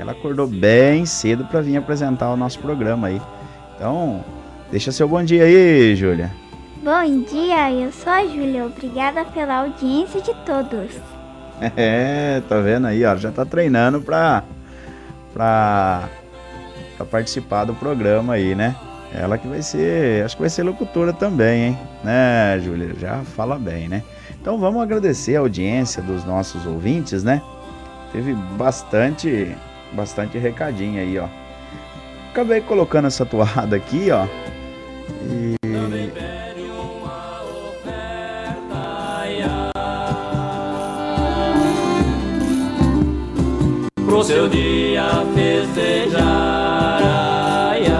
Ela 0.00 0.12
acordou 0.12 0.46
bem 0.46 1.04
cedo 1.04 1.44
para 1.44 1.60
vir 1.60 1.76
apresentar 1.76 2.30
o 2.30 2.36
nosso 2.36 2.58
programa 2.58 3.08
aí. 3.08 3.20
Então, 3.76 4.24
deixa 4.70 4.90
seu 4.90 5.06
bom 5.06 5.22
dia 5.22 5.44
aí, 5.44 5.94
Júlia. 5.94 6.32
Bom 6.82 7.22
dia, 7.24 7.70
eu 7.70 7.92
sou 7.92 8.10
a 8.10 8.24
Júlia. 8.24 8.64
Obrigada 8.64 9.26
pela 9.26 9.58
audiência 9.60 10.20
de 10.20 10.34
todos. 10.46 10.96
É, 11.76 12.40
tá 12.48 12.58
vendo 12.58 12.86
aí, 12.86 13.04
ó, 13.04 13.14
já 13.16 13.30
tá 13.30 13.44
treinando 13.44 14.00
pra, 14.00 14.42
pra, 15.34 16.08
pra 16.96 17.04
participar 17.04 17.66
do 17.66 17.74
programa 17.74 18.32
aí, 18.32 18.54
né? 18.54 18.74
Ela 19.12 19.36
que 19.36 19.46
vai 19.46 19.60
ser, 19.60 20.24
acho 20.24 20.36
que 20.36 20.42
vai 20.42 20.48
ser 20.48 20.62
locutora 20.62 21.12
também, 21.12 21.64
hein? 21.64 21.78
Né, 22.02 22.58
Júlia? 22.64 22.94
Já 22.98 23.18
fala 23.36 23.58
bem, 23.58 23.90
né? 23.90 24.02
Então 24.40 24.58
vamos 24.58 24.80
agradecer 24.80 25.36
a 25.36 25.40
audiência 25.40 26.02
dos 26.02 26.24
nossos 26.24 26.64
ouvintes, 26.64 27.22
né? 27.22 27.42
Teve 28.10 28.32
bastante, 28.56 29.54
bastante 29.92 30.38
recadinho 30.38 31.00
aí, 31.00 31.18
ó. 31.18 31.26
Acabei 32.30 32.60
colocando 32.60 33.06
essa 33.08 33.26
toada 33.26 33.76
aqui, 33.76 34.10
ó. 34.10 34.26
E 35.28 35.56
Pro 44.06 44.24
seu 44.24 44.48
dia 44.48 45.04
festejar, 45.34 47.00
ai, 47.02 47.86
ai. 47.86 47.90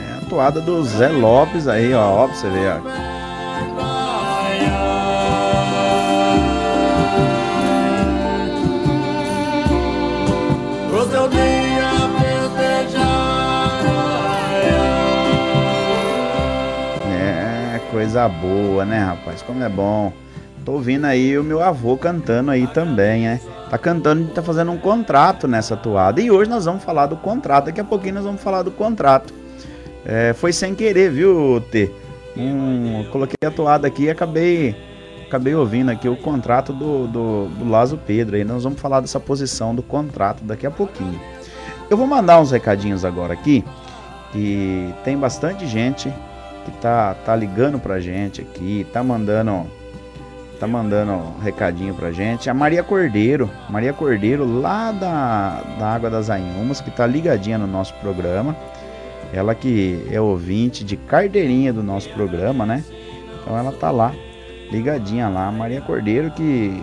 é 0.00 0.18
a 0.18 0.28
toada 0.28 0.60
do 0.60 0.82
Zé 0.82 1.08
Lopes 1.08 1.68
aí, 1.68 1.92
ó. 1.92 2.24
Ó, 2.24 2.26
pra 2.26 2.34
você 2.34 2.48
ver, 2.48 2.72
ó. 2.72 3.05
Coisa 17.96 18.28
boa, 18.28 18.84
né, 18.84 18.98
rapaz? 18.98 19.40
Como 19.40 19.64
é 19.64 19.70
bom. 19.70 20.12
Tô 20.66 20.72
ouvindo 20.72 21.06
aí 21.06 21.38
o 21.38 21.42
meu 21.42 21.62
avô 21.62 21.96
cantando 21.96 22.50
aí 22.50 22.66
também, 22.66 23.22
né? 23.22 23.40
Tá 23.70 23.78
cantando, 23.78 24.28
tá 24.34 24.42
fazendo 24.42 24.70
um 24.70 24.76
contrato 24.76 25.48
nessa 25.48 25.74
toada. 25.78 26.20
E 26.20 26.30
hoje 26.30 26.50
nós 26.50 26.66
vamos 26.66 26.84
falar 26.84 27.06
do 27.06 27.16
contrato. 27.16 27.66
Daqui 27.66 27.80
a 27.80 27.84
pouquinho 27.84 28.16
nós 28.16 28.24
vamos 28.24 28.42
falar 28.42 28.60
do 28.60 28.70
contrato. 28.70 29.32
É, 30.04 30.34
foi 30.34 30.52
sem 30.52 30.74
querer, 30.74 31.10
viu, 31.10 31.58
T? 31.70 31.90
Hum, 32.36 33.06
coloquei 33.10 33.48
a 33.48 33.50
toada 33.50 33.86
aqui 33.86 34.02
e 34.02 34.10
acabei, 34.10 34.76
acabei 35.26 35.54
ouvindo 35.54 35.90
aqui 35.90 36.06
o 36.06 36.16
contrato 36.16 36.74
do, 36.74 37.06
do, 37.06 37.46
do 37.46 37.66
Lazo 37.66 37.98
Pedro. 38.06 38.36
Aí 38.36 38.44
nós 38.44 38.62
vamos 38.62 38.78
falar 38.78 39.00
dessa 39.00 39.18
posição 39.18 39.74
do 39.74 39.82
contrato 39.82 40.44
daqui 40.44 40.66
a 40.66 40.70
pouquinho. 40.70 41.18
Eu 41.88 41.96
vou 41.96 42.06
mandar 42.06 42.38
uns 42.42 42.50
recadinhos 42.50 43.06
agora 43.06 43.32
aqui. 43.32 43.64
E 44.34 44.92
tem 45.02 45.16
bastante 45.16 45.66
gente 45.66 46.12
que 46.66 46.72
tá, 46.72 47.14
tá 47.14 47.36
ligando 47.36 47.78
pra 47.78 48.00
gente 48.00 48.40
aqui, 48.40 48.84
tá 48.92 49.02
mandando 49.02 49.66
tá 50.58 50.66
mandando 50.66 51.12
um 51.12 51.38
recadinho 51.38 51.94
pra 51.94 52.10
gente. 52.10 52.48
A 52.48 52.54
Maria 52.54 52.82
Cordeiro, 52.82 53.50
Maria 53.68 53.92
Cordeiro 53.92 54.44
lá 54.60 54.90
da, 54.90 55.62
da 55.78 55.86
Água 55.94 56.10
das 56.10 56.30
Anhumas, 56.30 56.80
que 56.80 56.90
tá 56.90 57.06
ligadinha 57.06 57.58
no 57.58 57.66
nosso 57.66 57.94
programa. 57.94 58.56
Ela 59.32 59.54
que 59.54 60.06
é 60.10 60.20
ouvinte 60.20 60.82
de 60.82 60.96
carteirinha 60.96 61.72
do 61.72 61.82
nosso 61.82 62.08
programa, 62.10 62.64
né? 62.64 62.82
Então 63.40 63.56
ela 63.56 63.70
tá 63.70 63.90
lá, 63.90 64.14
ligadinha 64.70 65.28
lá. 65.28 65.52
Maria 65.52 65.82
Cordeiro 65.82 66.30
que 66.30 66.82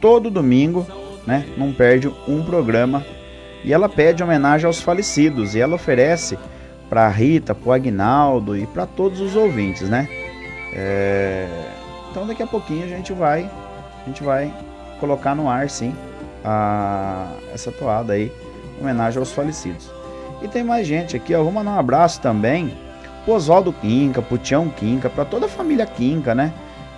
todo 0.00 0.30
domingo, 0.30 0.86
né? 1.26 1.44
Não 1.56 1.72
perde 1.72 2.10
um 2.26 2.42
programa. 2.42 3.04
E 3.62 3.72
ela 3.72 3.88
pede 3.88 4.22
homenagem 4.22 4.66
aos 4.66 4.80
falecidos. 4.80 5.54
E 5.54 5.60
ela 5.60 5.74
oferece 5.74 6.38
pra 6.88 7.08
Rita, 7.08 7.54
pro 7.54 7.72
Agnaldo 7.72 8.56
e 8.56 8.66
para 8.66 8.86
todos 8.86 9.20
os 9.20 9.34
ouvintes, 9.36 9.88
né? 9.88 10.08
É, 10.72 11.46
Então 12.10 12.26
daqui 12.26 12.42
a 12.42 12.46
pouquinho 12.46 12.84
a 12.84 12.88
gente 12.88 13.12
vai, 13.12 13.50
a 14.02 14.08
gente 14.08 14.22
vai 14.22 14.52
colocar 15.00 15.34
no 15.34 15.48
ar 15.48 15.68
sim 15.68 15.94
a, 16.44 17.28
essa 17.52 17.72
toada 17.72 18.12
aí, 18.12 18.32
em 18.78 18.82
homenagem 18.82 19.18
aos 19.18 19.32
falecidos. 19.32 19.90
E 20.42 20.48
tem 20.48 20.62
mais 20.62 20.86
gente 20.86 21.16
aqui, 21.16 21.34
ó, 21.34 21.42
vou 21.42 21.52
mandar 21.52 21.72
um 21.72 21.78
abraço 21.78 22.20
também 22.20 22.72
pro 23.24 23.34
Oswaldo 23.34 23.72
Quinca, 23.72 24.22
pro 24.22 24.38
Tião 24.38 24.68
Quinca, 24.68 25.10
para 25.10 25.24
toda 25.24 25.46
a 25.46 25.48
família 25.48 25.86
Quinca, 25.86 26.34
né? 26.34 26.52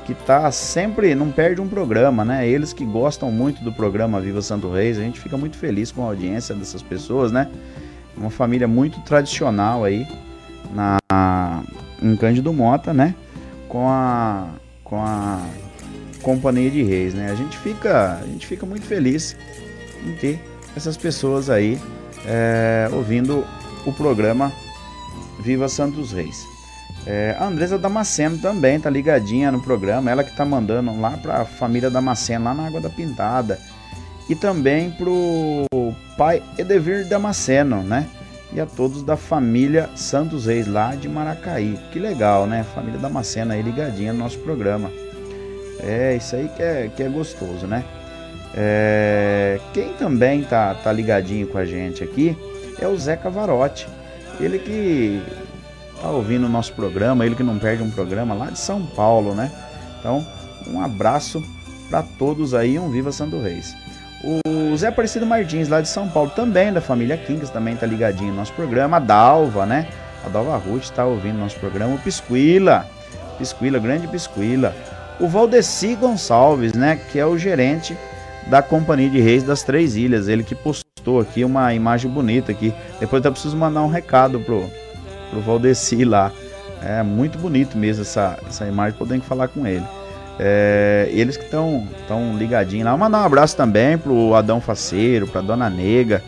Que 0.04 0.14
tá 0.14 0.50
sempre, 0.50 1.14
não 1.14 1.30
perde 1.30 1.60
um 1.60 1.68
programa, 1.68 2.24
né? 2.24 2.48
Eles 2.48 2.72
que 2.72 2.84
gostam 2.84 3.30
muito 3.30 3.62
do 3.62 3.72
programa 3.72 4.20
Viva 4.20 4.42
Santo 4.42 4.70
Reis, 4.70 4.98
a 4.98 5.02
gente 5.02 5.20
fica 5.20 5.36
muito 5.36 5.56
feliz 5.56 5.92
com 5.92 6.02
a 6.02 6.06
audiência 6.06 6.54
dessas 6.54 6.82
pessoas, 6.82 7.30
né? 7.30 7.48
Uma 8.18 8.30
família 8.30 8.68
muito 8.68 9.00
tradicional 9.00 9.84
aí 9.84 10.06
na 10.72 10.98
em 12.02 12.16
Cândido 12.16 12.52
Mota, 12.52 12.92
né? 12.92 13.14
com 13.68 13.88
a 13.88 14.48
com 14.82 14.96
a 14.96 15.46
companhia 16.22 16.70
de 16.70 16.82
reis, 16.82 17.14
né? 17.14 17.30
A 17.30 17.34
gente 17.34 17.56
fica 17.58 18.18
a 18.20 18.26
gente 18.26 18.46
fica 18.46 18.64
muito 18.64 18.86
feliz 18.86 19.36
em 20.04 20.14
ter 20.14 20.42
essas 20.74 20.96
pessoas 20.96 21.50
aí 21.50 21.78
é, 22.26 22.88
ouvindo 22.92 23.44
o 23.86 23.92
programa 23.92 24.50
Viva 25.40 25.68
Santos 25.68 26.12
Reis. 26.12 26.42
É, 27.06 27.36
a 27.38 27.46
Andresa 27.46 27.78
Damasceno 27.78 28.38
também 28.38 28.80
tá 28.80 28.90
ligadinha 28.90 29.52
no 29.52 29.60
programa, 29.60 30.10
ela 30.10 30.24
que 30.24 30.36
tá 30.36 30.44
mandando 30.44 30.98
lá 31.00 31.12
para 31.12 31.42
a 31.42 31.44
família 31.44 31.90
Damasceno 31.90 32.46
lá 32.46 32.54
na 32.54 32.66
Água 32.66 32.80
da 32.80 32.90
Pintada 32.90 33.58
e 34.28 34.34
também 34.34 34.90
pro 34.90 35.67
pai 36.18 36.42
Edevir 36.58 37.06
Damasceno, 37.06 37.82
né? 37.82 38.06
e 38.52 38.60
a 38.60 38.66
todos 38.66 39.02
da 39.02 39.16
família 39.16 39.90
Santos 39.94 40.46
Reis 40.46 40.66
lá 40.66 40.94
de 40.94 41.08
Maracaí. 41.08 41.78
Que 41.92 41.98
legal, 41.98 42.46
né? 42.46 42.64
Família 42.74 42.98
Damasceno 42.98 43.52
aí 43.52 43.62
ligadinha 43.62 44.12
no 44.12 44.20
nosso 44.20 44.38
programa. 44.38 44.90
É, 45.80 46.16
isso 46.16 46.34
aí 46.34 46.48
que 46.56 46.62
é, 46.62 46.90
que 46.94 47.02
é 47.02 47.08
gostoso, 47.08 47.66
né? 47.66 47.84
É, 48.54 49.60
quem 49.72 49.92
também 49.94 50.42
tá, 50.42 50.74
tá 50.74 50.90
ligadinho 50.90 51.46
com 51.46 51.58
a 51.58 51.64
gente 51.64 52.02
aqui 52.02 52.36
é 52.80 52.88
o 52.88 52.96
Zé 52.96 53.16
Cavarotti. 53.16 53.86
Ele 54.40 54.58
que 54.58 55.22
tá 56.00 56.10
ouvindo 56.10 56.46
o 56.46 56.48
nosso 56.48 56.72
programa, 56.72 57.26
ele 57.26 57.34
que 57.34 57.42
não 57.42 57.58
perde 57.58 57.82
um 57.82 57.90
programa 57.90 58.34
lá 58.34 58.46
de 58.46 58.58
São 58.58 58.84
Paulo, 58.86 59.34
né? 59.34 59.52
Então, 59.98 60.26
um 60.68 60.80
abraço 60.80 61.42
para 61.90 62.02
todos 62.02 62.54
aí, 62.54 62.78
um 62.78 62.90
Viva 62.90 63.12
Santo 63.12 63.40
Reis. 63.40 63.74
O 64.22 64.76
Zé 64.76 64.88
Aparecido 64.88 65.24
Martins, 65.24 65.68
lá 65.68 65.80
de 65.80 65.88
São 65.88 66.08
Paulo, 66.08 66.30
também 66.30 66.72
da 66.72 66.80
família 66.80 67.16
Kinkas, 67.16 67.50
também 67.50 67.76
tá 67.76 67.86
ligadinho 67.86 68.30
no 68.30 68.36
nosso 68.36 68.52
programa. 68.52 68.96
A 68.96 69.00
Dalva, 69.00 69.64
né? 69.64 69.88
A 70.24 70.28
Dalva 70.28 70.56
Ruth 70.56 70.88
tá 70.90 71.04
ouvindo 71.04 71.38
nosso 71.38 71.58
programa. 71.60 71.94
O 71.94 71.98
Pisquila, 71.98 72.84
Pisquila, 73.38 73.78
grande 73.78 74.08
Pisquila. 74.08 74.74
O 75.20 75.28
Valdeci 75.28 75.94
Gonçalves, 75.94 76.72
né? 76.72 76.98
Que 77.10 77.18
é 77.18 77.26
o 77.26 77.38
gerente 77.38 77.96
da 78.48 78.60
Companhia 78.60 79.08
de 79.08 79.20
Reis 79.20 79.44
das 79.44 79.62
Três 79.62 79.96
Ilhas. 79.96 80.26
Ele 80.26 80.42
que 80.42 80.54
postou 80.54 81.20
aqui 81.20 81.44
uma 81.44 81.72
imagem 81.72 82.10
bonita 82.10 82.50
aqui. 82.50 82.74
Depois 82.98 83.24
eu 83.24 83.32
preciso 83.32 83.56
mandar 83.56 83.82
um 83.82 83.88
recado 83.88 84.40
pro, 84.40 84.68
pro 85.30 85.40
Valdeci 85.40 86.04
lá. 86.04 86.32
É 86.82 87.02
muito 87.02 87.38
bonito 87.38 87.78
mesmo 87.78 88.02
essa, 88.02 88.38
essa 88.46 88.66
imagem, 88.66 88.98
podendo 88.98 89.22
falar 89.22 89.48
com 89.48 89.66
ele. 89.66 89.84
É, 90.38 91.08
eles 91.10 91.36
que 91.36 91.44
estão 91.44 91.88
tão 92.06 92.36
ligadinhos 92.36 92.84
lá. 92.84 92.96
Mandar 92.96 93.22
um 93.22 93.24
abraço 93.24 93.56
também 93.56 93.98
pro 93.98 94.34
Adão 94.34 94.60
Faceiro, 94.60 95.26
pra 95.26 95.40
Dona 95.40 95.68
Nega, 95.68 96.22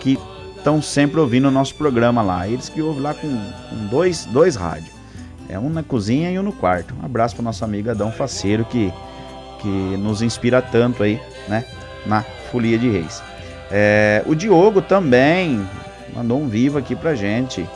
que 0.00 0.18
estão 0.56 0.82
sempre 0.82 1.20
ouvindo 1.20 1.48
o 1.48 1.50
nosso 1.50 1.74
programa 1.74 2.22
lá. 2.22 2.48
Eles 2.48 2.68
que 2.68 2.82
ouvem 2.82 3.02
lá 3.02 3.14
com, 3.14 3.28
com 3.28 3.86
dois, 3.88 4.24
dois 4.26 4.56
rádios. 4.56 4.90
É 5.48 5.58
um 5.58 5.68
na 5.68 5.82
cozinha 5.82 6.30
e 6.30 6.38
um 6.38 6.42
no 6.42 6.52
quarto. 6.52 6.94
Um 7.00 7.04
abraço 7.04 7.34
pro 7.34 7.44
nosso 7.44 7.64
amigo 7.64 7.90
Adão 7.90 8.10
Faceiro, 8.10 8.64
que, 8.64 8.92
que 9.60 9.68
nos 9.68 10.22
inspira 10.22 10.62
tanto 10.62 11.02
aí, 11.02 11.20
né? 11.48 11.64
Na 12.06 12.22
Folia 12.50 12.78
de 12.78 12.88
Reis. 12.88 13.22
É, 13.70 14.22
o 14.26 14.34
Diogo 14.34 14.82
também 14.82 15.64
mandou 16.14 16.40
um 16.40 16.48
vivo 16.48 16.78
aqui 16.78 16.96
pra 16.96 17.14
gente. 17.14 17.66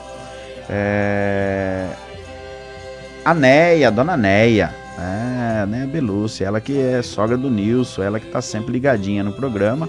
É, 0.69 1.87
a 3.25 3.35
Neia, 3.35 3.91
dona 3.91 4.17
Neia. 4.17 4.86
É, 4.99 5.67
né, 5.67 5.89
Belúcia, 5.91 6.47
ela 6.47 6.61
que 6.61 6.79
é 6.79 7.03
sogra 7.03 7.37
do 7.37 7.51
Nilson, 7.51 8.03
ela 8.03 8.19
que 8.19 8.27
tá 8.27 8.41
sempre 8.41 8.73
ligadinha 8.73 9.23
no 9.23 9.33
programa. 9.33 9.89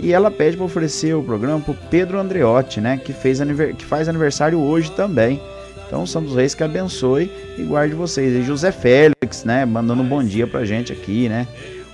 E 0.00 0.12
ela 0.12 0.30
pede 0.30 0.56
para 0.56 0.64
oferecer 0.64 1.14
o 1.14 1.22
programa 1.22 1.60
pro 1.60 1.74
Pedro 1.90 2.20
Andreotti, 2.20 2.80
né, 2.80 2.96
que, 2.98 3.12
fez 3.12 3.40
que 3.76 3.84
faz 3.84 4.08
aniversário 4.08 4.58
hoje 4.58 4.92
também. 4.92 5.40
Então, 5.86 6.06
Santos 6.06 6.36
Reis 6.36 6.54
que 6.54 6.62
abençoe 6.62 7.32
e 7.56 7.62
guarde 7.62 7.94
vocês. 7.94 8.36
E 8.36 8.42
José 8.42 8.70
Félix, 8.70 9.42
né, 9.44 9.64
mandando 9.64 10.02
um 10.02 10.08
bom 10.08 10.22
dia 10.22 10.46
pra 10.46 10.64
gente 10.64 10.92
aqui, 10.92 11.28
né. 11.28 11.48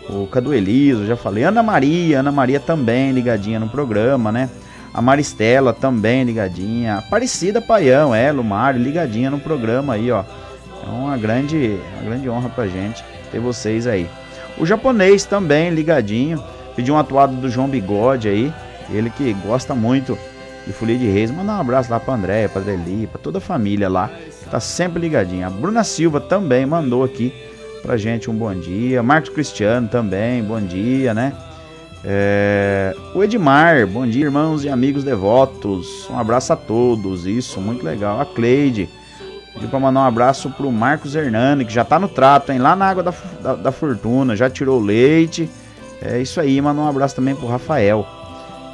O 0.09 0.27
Cadu 0.27 0.53
Eliso, 0.53 1.07
já 1.07 1.17
falei. 1.17 1.45
Ana 1.45 1.63
Maria, 1.63 2.21
Ana 2.21 2.31
Maria 2.31 2.61
também 2.61 3.13
ligadinha 3.13 3.59
no 3.59 3.69
programa, 3.69 4.31
né. 4.31 4.51
A 4.93 5.01
Maristela 5.01 5.73
também 5.73 6.25
ligadinha. 6.25 6.99
Aparecida 6.99 7.61
Paião, 7.61 8.15
é, 8.15 8.31
Lumário, 8.31 8.81
ligadinha 8.81 9.31
no 9.31 9.41
programa 9.41 9.95
aí, 9.95 10.11
ó. 10.11 10.25
É 10.85 10.91
uma 10.91 11.17
grande, 11.17 11.79
uma 11.95 12.03
grande 12.03 12.29
honra 12.29 12.49
pra 12.49 12.67
gente 12.67 13.03
ter 13.33 13.41
vocês 13.41 13.87
aí. 13.87 14.09
O 14.59 14.67
japonês 14.67 15.25
também 15.25 15.71
ligadinho. 15.71 16.43
Pediu 16.77 16.95
um 16.95 16.99
atuado 16.99 17.35
do 17.37 17.49
João 17.49 17.69
Bigode 17.69 18.29
aí. 18.29 18.53
Ele 18.91 19.09
que 19.09 19.33
gosta 19.47 19.75
muito 19.75 20.19
de 20.67 20.73
Folia 20.73 20.99
de 20.99 21.09
Reis. 21.09 21.31
Mandar 21.31 21.57
um 21.57 21.61
abraço 21.61 21.91
lá 21.91 21.99
pra 21.99 22.15
André, 22.15 22.49
pra 22.49 22.61
Adeli, 22.61 23.07
pra 23.07 23.19
toda 23.19 23.39
a 23.39 23.41
família 23.41 23.89
lá. 23.89 24.11
Tá 24.51 24.61
sempre 24.61 25.01
ligadinha. 25.01 25.47
A 25.47 25.51
Bruna 25.51 25.83
Silva 25.83 26.21
também 26.21 26.67
mandou 26.67 27.03
aqui 27.03 27.33
pra 27.83 27.97
gente 27.97 28.31
um 28.31 28.35
bom 28.35 28.55
dia. 28.55 29.03
Marcos 29.03 29.31
Cristiano 29.31 29.89
também, 29.89 30.43
bom 30.43 30.61
dia, 30.61 31.15
né? 31.15 31.33
É... 32.05 32.95
O 33.15 33.25
Edmar, 33.25 33.87
bom 33.87 34.07
dia, 34.07 34.25
irmãos 34.25 34.65
e 34.65 34.69
amigos 34.69 35.03
devotos. 35.03 36.09
Um 36.11 36.19
abraço 36.19 36.53
a 36.53 36.57
todos. 36.57 37.27
Isso, 37.27 37.61
muito 37.61 37.85
legal. 37.85 38.21
A 38.21 38.27
Cleide. 38.27 38.89
Pediu 39.55 39.69
pra 39.69 39.79
mandar 39.79 40.01
um 40.01 40.05
abraço 40.05 40.51
pro 40.51 40.71
Marcos 40.71 41.15
Hernani, 41.15 41.65
que 41.65 41.73
já 41.73 41.85
tá 41.85 41.99
no 41.99 42.09
trato, 42.09 42.53
hein? 42.53 42.59
Lá 42.59 42.75
na 42.75 42.87
Água 42.87 43.03
da, 43.03 43.15
da, 43.41 43.55
da 43.55 43.73
Fortuna, 43.73 44.35
já 44.35 44.51
tirou 44.51 44.81
leite. 44.81 45.49
É 46.03 46.21
isso 46.21 46.41
aí, 46.41 46.61
manda 46.61 46.81
um 46.81 46.89
abraço 46.89 47.15
também 47.15 47.35
pro 47.35 47.47
Rafael. 47.47 48.07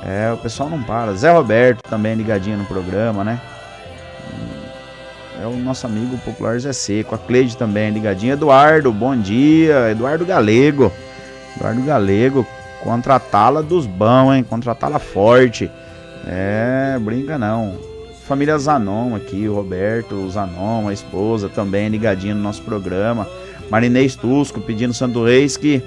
É, 0.02 0.32
o 0.32 0.38
pessoal 0.38 0.70
não 0.70 0.82
para. 0.82 1.12
Zé 1.12 1.30
Roberto 1.30 1.82
também 1.82 2.14
ligadinho 2.14 2.56
no 2.56 2.64
programa, 2.64 3.22
né? 3.22 3.40
É 5.42 5.46
o 5.46 5.56
nosso 5.56 5.86
amigo 5.86 6.18
popular 6.18 6.58
Zé 6.58 6.72
Seco. 6.72 7.14
A 7.14 7.18
Cleide 7.18 7.56
também 7.56 7.90
ligadinho. 7.90 8.32
Eduardo, 8.32 8.92
bom 8.92 9.16
dia. 9.16 9.90
Eduardo 9.90 10.24
Galego. 10.24 10.90
Eduardo 11.56 11.82
Galego, 11.82 12.46
contratá-la 12.82 13.60
dos 13.60 13.86
bons, 13.86 14.34
hein? 14.34 14.44
Contratá-la 14.44 14.98
forte. 14.98 15.70
É, 16.26 16.98
brinca 17.00 17.38
não. 17.38 17.89
Família 18.30 18.56
Zanon 18.56 19.16
aqui, 19.16 19.48
o 19.48 19.56
Roberto, 19.56 20.14
o 20.14 20.30
Zanon, 20.30 20.86
a 20.86 20.92
esposa 20.92 21.48
também 21.48 21.88
ligadinho 21.88 22.36
no 22.36 22.40
nosso 22.40 22.62
programa. 22.62 23.26
Marinês 23.68 24.14
Tusco 24.14 24.60
pedindo 24.60 24.94
Santo 24.94 25.24
Reis 25.24 25.56
que 25.56 25.82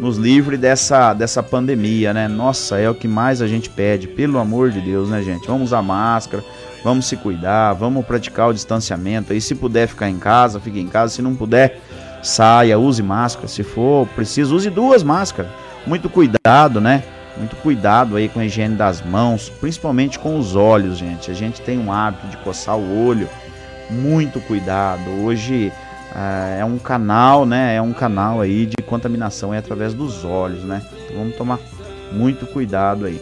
nos 0.00 0.16
livre 0.16 0.56
dessa, 0.56 1.12
dessa 1.12 1.42
pandemia, 1.42 2.14
né? 2.14 2.28
Nossa, 2.28 2.78
é 2.78 2.88
o 2.88 2.94
que 2.94 3.06
mais 3.06 3.42
a 3.42 3.46
gente 3.46 3.68
pede, 3.68 4.08
pelo 4.08 4.38
amor 4.38 4.70
de 4.70 4.80
Deus, 4.80 5.10
né, 5.10 5.22
gente? 5.22 5.46
Vamos 5.46 5.64
usar 5.64 5.82
máscara, 5.82 6.42
vamos 6.82 7.04
se 7.04 7.14
cuidar, 7.14 7.74
vamos 7.74 8.06
praticar 8.06 8.48
o 8.48 8.54
distanciamento. 8.54 9.34
Aí, 9.34 9.40
se 9.42 9.54
puder 9.54 9.86
ficar 9.86 10.08
em 10.08 10.18
casa, 10.18 10.58
fique 10.58 10.80
em 10.80 10.88
casa. 10.88 11.12
Se 11.12 11.20
não 11.20 11.36
puder, 11.36 11.78
saia, 12.22 12.78
use 12.78 13.02
máscara. 13.02 13.48
Se 13.48 13.62
for 13.62 14.08
preciso, 14.16 14.56
use 14.56 14.70
duas 14.70 15.02
máscaras. 15.02 15.50
Muito 15.86 16.08
cuidado, 16.08 16.80
né? 16.80 17.02
Muito 17.36 17.56
cuidado 17.56 18.16
aí 18.16 18.28
com 18.28 18.40
a 18.40 18.44
higiene 18.44 18.76
das 18.76 19.00
mãos, 19.00 19.48
principalmente 19.48 20.18
com 20.18 20.38
os 20.38 20.54
olhos, 20.54 20.98
gente. 20.98 21.30
A 21.30 21.34
gente 21.34 21.60
tem 21.62 21.78
um 21.78 21.92
hábito 21.92 22.26
de 22.26 22.36
coçar 22.38 22.76
o 22.76 23.06
olho. 23.06 23.28
Muito 23.90 24.40
cuidado. 24.40 25.08
Hoje 25.22 25.72
uh, 26.12 26.60
é 26.60 26.64
um 26.64 26.78
canal, 26.78 27.46
né? 27.46 27.74
É 27.74 27.82
um 27.82 27.92
canal 27.92 28.40
aí 28.40 28.66
de 28.66 28.76
contaminação 28.84 29.52
é 29.52 29.58
através 29.58 29.94
dos 29.94 30.24
olhos, 30.24 30.62
né? 30.62 30.82
Então 31.04 31.16
vamos 31.18 31.36
tomar 31.36 31.58
muito 32.12 32.46
cuidado 32.46 33.06
aí. 33.06 33.20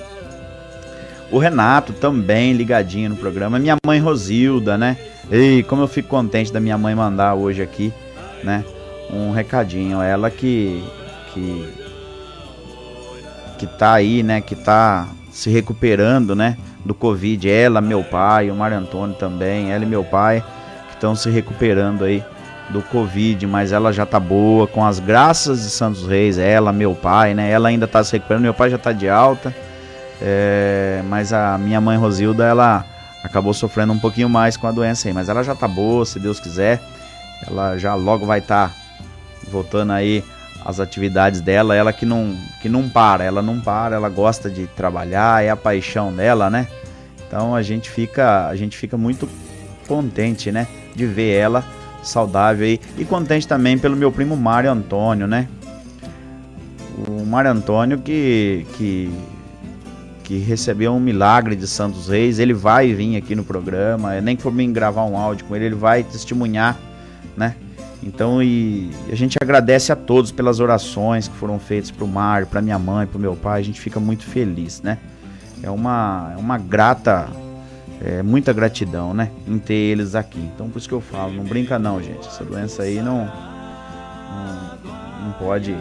O 1.31 1.39
Renato 1.39 1.93
também 1.93 2.53
ligadinho 2.53 3.11
no 3.11 3.17
programa. 3.17 3.59
Minha 3.59 3.77
mãe 3.87 4.01
Rosilda, 4.01 4.77
né? 4.77 4.97
Ei, 5.31 5.63
como 5.63 5.83
eu 5.83 5.89
fico 5.89 6.09
contente 6.09 6.53
da 6.53 6.59
minha 6.59 6.77
mãe 6.77 6.93
mandar 6.93 7.35
hoje 7.35 7.63
aqui, 7.63 7.93
né? 8.43 8.65
Um 9.13 9.31
recadinho. 9.31 10.03
Ela 10.03 10.29
que 10.29 10.85
que 11.33 11.80
que 13.61 13.67
tá 13.67 13.93
aí, 13.93 14.23
né, 14.23 14.41
que 14.41 14.57
tá 14.57 15.07
se 15.31 15.51
recuperando, 15.51 16.35
né, 16.35 16.57
do 16.83 16.95
Covid. 16.95 17.51
Ela, 17.51 17.83
meu 17.83 18.03
pai, 18.03 18.51
o 18.51 18.57
Mário 18.57 18.79
Antônio 18.79 19.15
também, 19.15 19.71
ela 19.71 19.85
e 19.85 19.87
meu 19.87 20.03
pai, 20.03 20.43
que 20.89 20.95
estão 20.95 21.15
se 21.15 21.29
recuperando 21.29 22.05
aí 22.05 22.25
do 22.71 22.81
Covid, 22.81 23.47
mas 23.47 23.71
ela 23.71 23.93
já 23.93 24.07
tá 24.07 24.19
boa, 24.19 24.67
com 24.67 24.83
as 24.83 24.99
graças 24.99 25.63
de 25.63 25.69
Santos 25.69 26.07
Reis, 26.07 26.39
ela, 26.39 26.73
meu 26.73 26.95
pai, 26.95 27.35
né, 27.35 27.51
ela 27.51 27.69
ainda 27.69 27.87
tá 27.87 28.03
se 28.03 28.13
recuperando, 28.13 28.45
meu 28.45 28.55
pai 28.55 28.71
já 28.71 28.79
tá 28.79 28.93
de 28.93 29.11
alta, 29.11 29.55
é, 30.23 31.03
mas 31.07 31.31
a 31.31 31.59
minha 31.59 31.83
mãe 31.83 31.99
Rosilda, 31.99 32.45
ela 32.47 32.87
acabou 33.23 33.53
sofrendo 33.53 33.93
um 33.93 33.99
pouquinho 33.99 34.31
mais 34.31 34.57
com 34.57 34.67
a 34.67 34.73
doença 34.73 35.07
aí, 35.07 35.13
mas 35.13 35.29
ela 35.29 35.43
já 35.43 35.55
tá 35.55 35.69
boa, 35.69 36.07
se 36.07 36.19
Deus 36.19 36.41
quiser, 36.41 36.81
ela 37.47 37.77
já 37.77 37.95
logo 37.95 38.25
vai 38.25 38.39
estar 38.39 38.69
tá 38.71 38.75
voltando 39.51 39.93
aí 39.93 40.25
as 40.65 40.81
atividades 40.81 41.41
dela, 41.41 41.75
ela 41.75 41.93
que 41.93 42.05
não, 42.05 42.37
que 42.61 42.69
não 42.69 42.89
para, 42.89 43.25
ela 43.25 43.43
não 43.43 43.61
para, 43.61 43.97
ela 43.97 44.09
gosta 44.09 44.51
de 44.51 44.67
trabalhar, 44.69 45.45
é 45.45 45.51
a 45.51 45.57
paixão 45.57 46.13
dela, 46.13 46.51
né? 46.51 46.69
Então 47.27 47.55
a 47.55 47.63
gente 47.63 47.89
fica, 47.89 48.49
a 48.49 48.57
gente 48.57 48.77
fica 48.77 48.97
muito 48.97 49.29
contente, 49.87 50.53
né, 50.53 50.67
de 50.95 51.07
ver 51.07 51.33
ela 51.37 51.65
saudável 52.03 52.65
aí 52.65 52.81
e 52.97 53.05
contente 53.05 53.47
também 53.47 53.79
pelo 53.79 53.97
meu 53.97 54.11
primo 54.11 54.37
Mário 54.37 54.71
Antônio, 54.71 55.27
né? 55.27 55.49
O 57.09 57.25
Mário 57.25 57.51
Antônio 57.51 57.99
que 57.99 58.67
que 58.77 59.13
que 60.25 60.39
recebeu 60.39 60.93
um 60.93 61.01
milagre 61.01 61.57
de 61.57 61.67
Santos 61.67 62.09
Reis, 62.09 62.39
ele 62.39 62.55
vai 62.55 62.95
vir 62.95 63.17
aqui 63.17 63.35
no 63.35 63.43
programa, 63.43 64.21
nem 64.21 64.37
que 64.37 64.43
for 64.43 64.53
me 64.53 64.65
gravar 64.69 65.05
um 65.05 65.17
áudio 65.17 65.45
com 65.45 65.57
ele, 65.57 65.65
ele 65.65 65.75
vai 65.75 66.05
testemunhar, 66.05 66.79
né? 67.37 67.57
Então, 68.03 68.43
e 68.43 68.91
a 69.11 69.15
gente 69.15 69.37
agradece 69.41 69.93
a 69.93 69.97
todos 69.97 70.33
pelas 70.33 70.59
orações 70.59 71.29
que 71.29 71.37
foram 71.37 71.59
feitas 71.59 71.91
para 71.91 72.05
o 72.05 72.09
Mário, 72.09 72.47
para 72.47 72.63
minha 72.63 72.79
mãe, 72.79 73.07
para 73.07 73.19
o 73.19 73.21
meu 73.21 73.37
pai. 73.37 73.61
A 73.61 73.65
gente 73.65 73.81
fica 73.81 74.01
muito 74.01 74.25
feliz, 74.25 74.81
né? 74.81 74.99
É 75.63 75.71
uma, 75.71 76.33
é 76.35 76.39
uma 76.39 76.57
grata, 76.57 77.29
é, 78.03 78.23
muita 78.23 78.55
gratidão, 78.55 79.13
né? 79.13 79.31
Em 79.47 79.59
ter 79.59 79.75
eles 79.75 80.15
aqui. 80.15 80.41
Então, 80.55 80.71
por 80.71 80.79
isso 80.79 80.89
que 80.89 80.95
eu 80.95 81.01
falo, 81.01 81.35
não 81.35 81.45
brinca 81.45 81.79
não, 81.79 82.03
gente. 82.03 82.27
Essa 82.27 82.43
doença 82.43 82.85
aí 82.85 83.03
não, 83.03 83.27
não, 83.27 85.27
não 85.27 85.33
pode, 85.39 85.77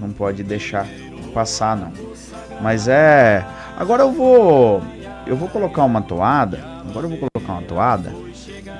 não 0.00 0.10
pode 0.10 0.42
deixar 0.42 0.86
passar, 1.32 1.74
não. 1.74 1.92
Mas 2.60 2.88
é, 2.88 3.44
agora 3.78 4.02
eu 4.02 4.12
vou, 4.12 4.82
eu 5.26 5.34
vou 5.34 5.48
colocar 5.48 5.84
uma 5.84 6.02
toada. 6.02 6.62
Agora 6.90 7.06
eu 7.06 7.10
vou 7.10 7.30
colocar 7.30 7.54
uma 7.54 7.62
toada 7.62 8.12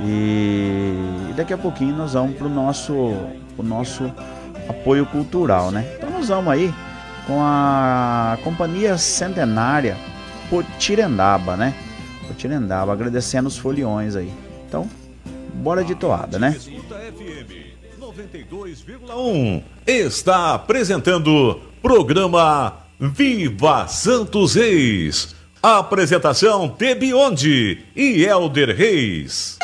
e, 0.01 1.32
daqui 1.36 1.52
a 1.52 1.59
pouquinho 1.59 1.97
nós 1.97 2.14
vamos 2.14 2.36
para 2.36 2.47
o 2.47 2.51
nosso, 2.51 2.93
o 2.94 3.62
nosso 3.62 4.10
apoio 4.69 5.05
cultural, 5.06 5.70
né? 5.70 5.86
Então 5.97 6.10
nós 6.10 6.28
vamos 6.28 6.52
aí 6.52 6.73
com 7.27 7.40
a 7.40 8.39
Companhia 8.43 8.97
Centenária 8.98 9.97
Potirendaba, 10.51 11.56
né? 11.56 11.74
Potirendaba, 12.27 12.93
agradecendo 12.93 13.48
os 13.48 13.56
foliões 13.56 14.16
aí. 14.16 14.31
Então, 14.69 14.89
bora 15.55 15.85
de 15.85 15.94
toada, 15.94 16.39
né? 16.39 16.56
92,1 18.01 19.62
está 19.86 20.55
apresentando 20.55 21.60
programa 21.81 22.74
Viva 22.98 23.86
Santos 23.89 24.55
Reis. 24.55 25.35
Apresentação 25.62 26.69
Tebionde 26.69 27.85
e 27.94 28.24
Elder 28.24 28.77
Reis. 28.77 29.59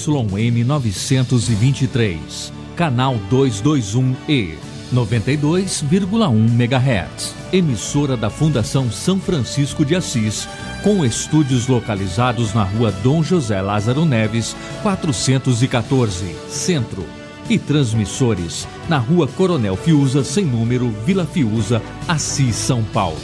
ZYN 0.00 0.64
923, 0.64 2.52
canal 2.74 3.20
221E, 3.30 4.54
92,1 4.94 6.48
MHz. 6.58 7.34
Emissora 7.52 8.16
da 8.16 8.30
Fundação 8.30 8.90
São 8.90 9.20
Francisco 9.20 9.84
de 9.84 9.94
Assis, 9.94 10.48
com 10.82 11.04
estúdios 11.04 11.66
localizados 11.66 12.54
na 12.54 12.64
rua 12.64 12.90
Dom 12.90 13.22
José 13.22 13.60
Lázaro 13.60 14.06
Neves, 14.06 14.56
414, 14.82 16.34
Centro. 16.48 17.04
E 17.48 17.58
transmissores 17.58 18.66
na 18.88 18.96
rua 18.96 19.26
Coronel 19.26 19.76
Fiuza, 19.76 20.22
sem 20.24 20.44
número, 20.44 20.88
Vila 21.04 21.26
Fiuza, 21.26 21.82
Assis, 22.08 22.54
São 22.54 22.82
Paulo. 22.84 23.18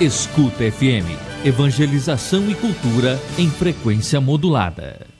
Escuta 0.00 0.70
FM, 0.70 1.10
evangelização 1.44 2.48
e 2.48 2.54
cultura 2.54 3.20
em 3.36 3.50
frequência 3.50 4.20
modulada. 4.20 5.13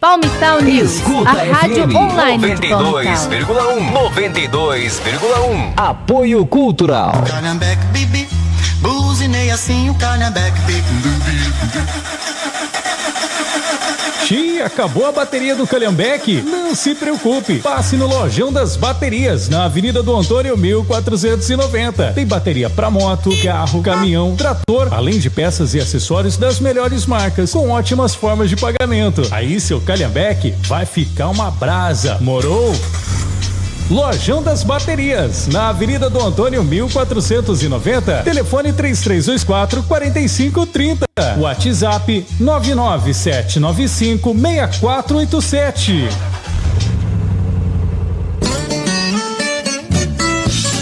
Palmital 0.00 0.62
News, 0.62 0.94
Escuta 0.96 1.28
a 1.30 1.34
rádio 1.44 1.84
FM 1.84 1.94
online 1.94 2.38
de 2.56 2.68
Palmital. 2.70 2.82
92,1 2.94 3.92
92,1 3.92 5.72
Apoio 5.76 6.46
Cultural. 6.46 7.12
Bibi, 7.92 8.26
buzinei 8.80 9.50
assim 9.50 9.90
o 9.90 9.94
bibi. 10.62 12.29
Xi, 14.30 14.62
acabou 14.62 15.06
a 15.06 15.10
bateria 15.10 15.56
do 15.56 15.66
Calhambeque? 15.66 16.40
Não 16.40 16.72
se 16.72 16.94
preocupe. 16.94 17.58
Passe 17.58 17.96
no 17.96 18.06
Lojão 18.06 18.52
das 18.52 18.76
Baterias, 18.76 19.48
na 19.48 19.64
Avenida 19.64 20.04
do 20.04 20.16
Antônio 20.16 20.56
1490. 20.56 22.12
Tem 22.12 22.24
bateria 22.24 22.70
para 22.70 22.88
moto, 22.88 23.28
carro, 23.42 23.82
caminhão, 23.82 24.36
trator, 24.36 24.94
além 24.94 25.18
de 25.18 25.28
peças 25.28 25.74
e 25.74 25.80
acessórios 25.80 26.36
das 26.36 26.60
melhores 26.60 27.06
marcas, 27.06 27.50
com 27.50 27.70
ótimas 27.70 28.14
formas 28.14 28.48
de 28.48 28.54
pagamento. 28.54 29.22
Aí 29.32 29.58
seu 29.58 29.80
Calhambeque 29.80 30.54
vai 30.62 30.86
ficar 30.86 31.26
uma 31.26 31.50
brasa. 31.50 32.16
Morou? 32.20 32.72
Lojão 33.90 34.40
das 34.40 34.62
Baterias, 34.62 35.48
na 35.48 35.70
Avenida 35.70 36.08
do 36.08 36.24
Antônio 36.24 36.62
1490, 36.62 38.22
telefone 38.22 38.72
3324 38.72 39.82
4530. 39.82 41.06
WhatsApp 41.40 42.24
99795 42.38 44.32
6487. 44.32 46.08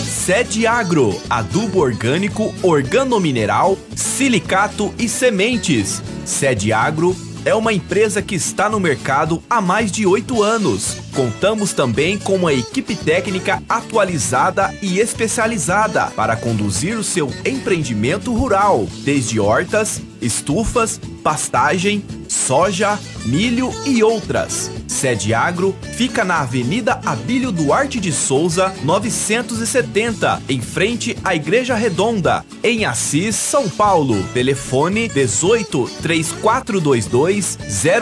Sede 0.06 0.66
Agro, 0.66 1.18
adubo 1.30 1.80
orgânico, 1.80 2.54
organomineral, 2.62 3.78
silicato 3.96 4.92
e 4.98 5.08
sementes. 5.08 6.02
Sede 6.26 6.74
Agro 6.74 7.16
é 7.48 7.54
uma 7.54 7.72
empresa 7.72 8.20
que 8.20 8.34
está 8.34 8.68
no 8.68 8.78
mercado 8.78 9.42
há 9.48 9.58
mais 9.58 9.90
de 9.90 10.04
oito 10.04 10.42
anos. 10.42 10.98
Contamos 11.14 11.72
também 11.72 12.18
com 12.18 12.36
uma 12.36 12.52
equipe 12.52 12.94
técnica 12.94 13.62
atualizada 13.66 14.70
e 14.82 14.98
especializada 14.98 16.08
para 16.08 16.36
conduzir 16.36 16.98
o 16.98 17.02
seu 17.02 17.32
empreendimento 17.46 18.34
rural, 18.34 18.86
desde 19.02 19.40
hortas, 19.40 20.02
estufas, 20.20 21.00
pastagem, 21.22 22.04
soja, 22.28 22.98
milho 23.24 23.70
e 23.84 24.02
outras. 24.02 24.70
Sede 24.86 25.32
Agro 25.32 25.76
fica 25.96 26.24
na 26.24 26.40
Avenida 26.40 27.00
Abílio 27.04 27.52
Duarte 27.52 28.00
de 28.00 28.10
Souza, 28.10 28.74
970, 28.82 30.42
em 30.48 30.60
frente 30.60 31.16
à 31.22 31.34
Igreja 31.34 31.74
Redonda, 31.74 32.44
em 32.64 32.84
Assis, 32.84 33.36
São 33.36 33.68
Paulo. 33.68 34.22
Telefone 34.34 35.08
18 35.08 35.90
3422 36.02 37.58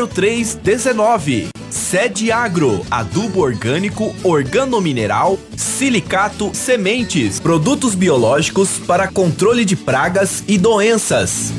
0319. 0.08 1.48
Sede 1.68 2.32
Agro, 2.32 2.84
adubo 2.90 3.40
orgânico, 3.40 4.14
organomineral, 4.22 5.38
silicato, 5.56 6.50
sementes, 6.54 7.38
produtos 7.38 7.94
biológicos 7.94 8.78
para 8.86 9.08
controle 9.08 9.64
de 9.64 9.76
pragas 9.76 10.42
e 10.48 10.56
doenças. 10.56 11.52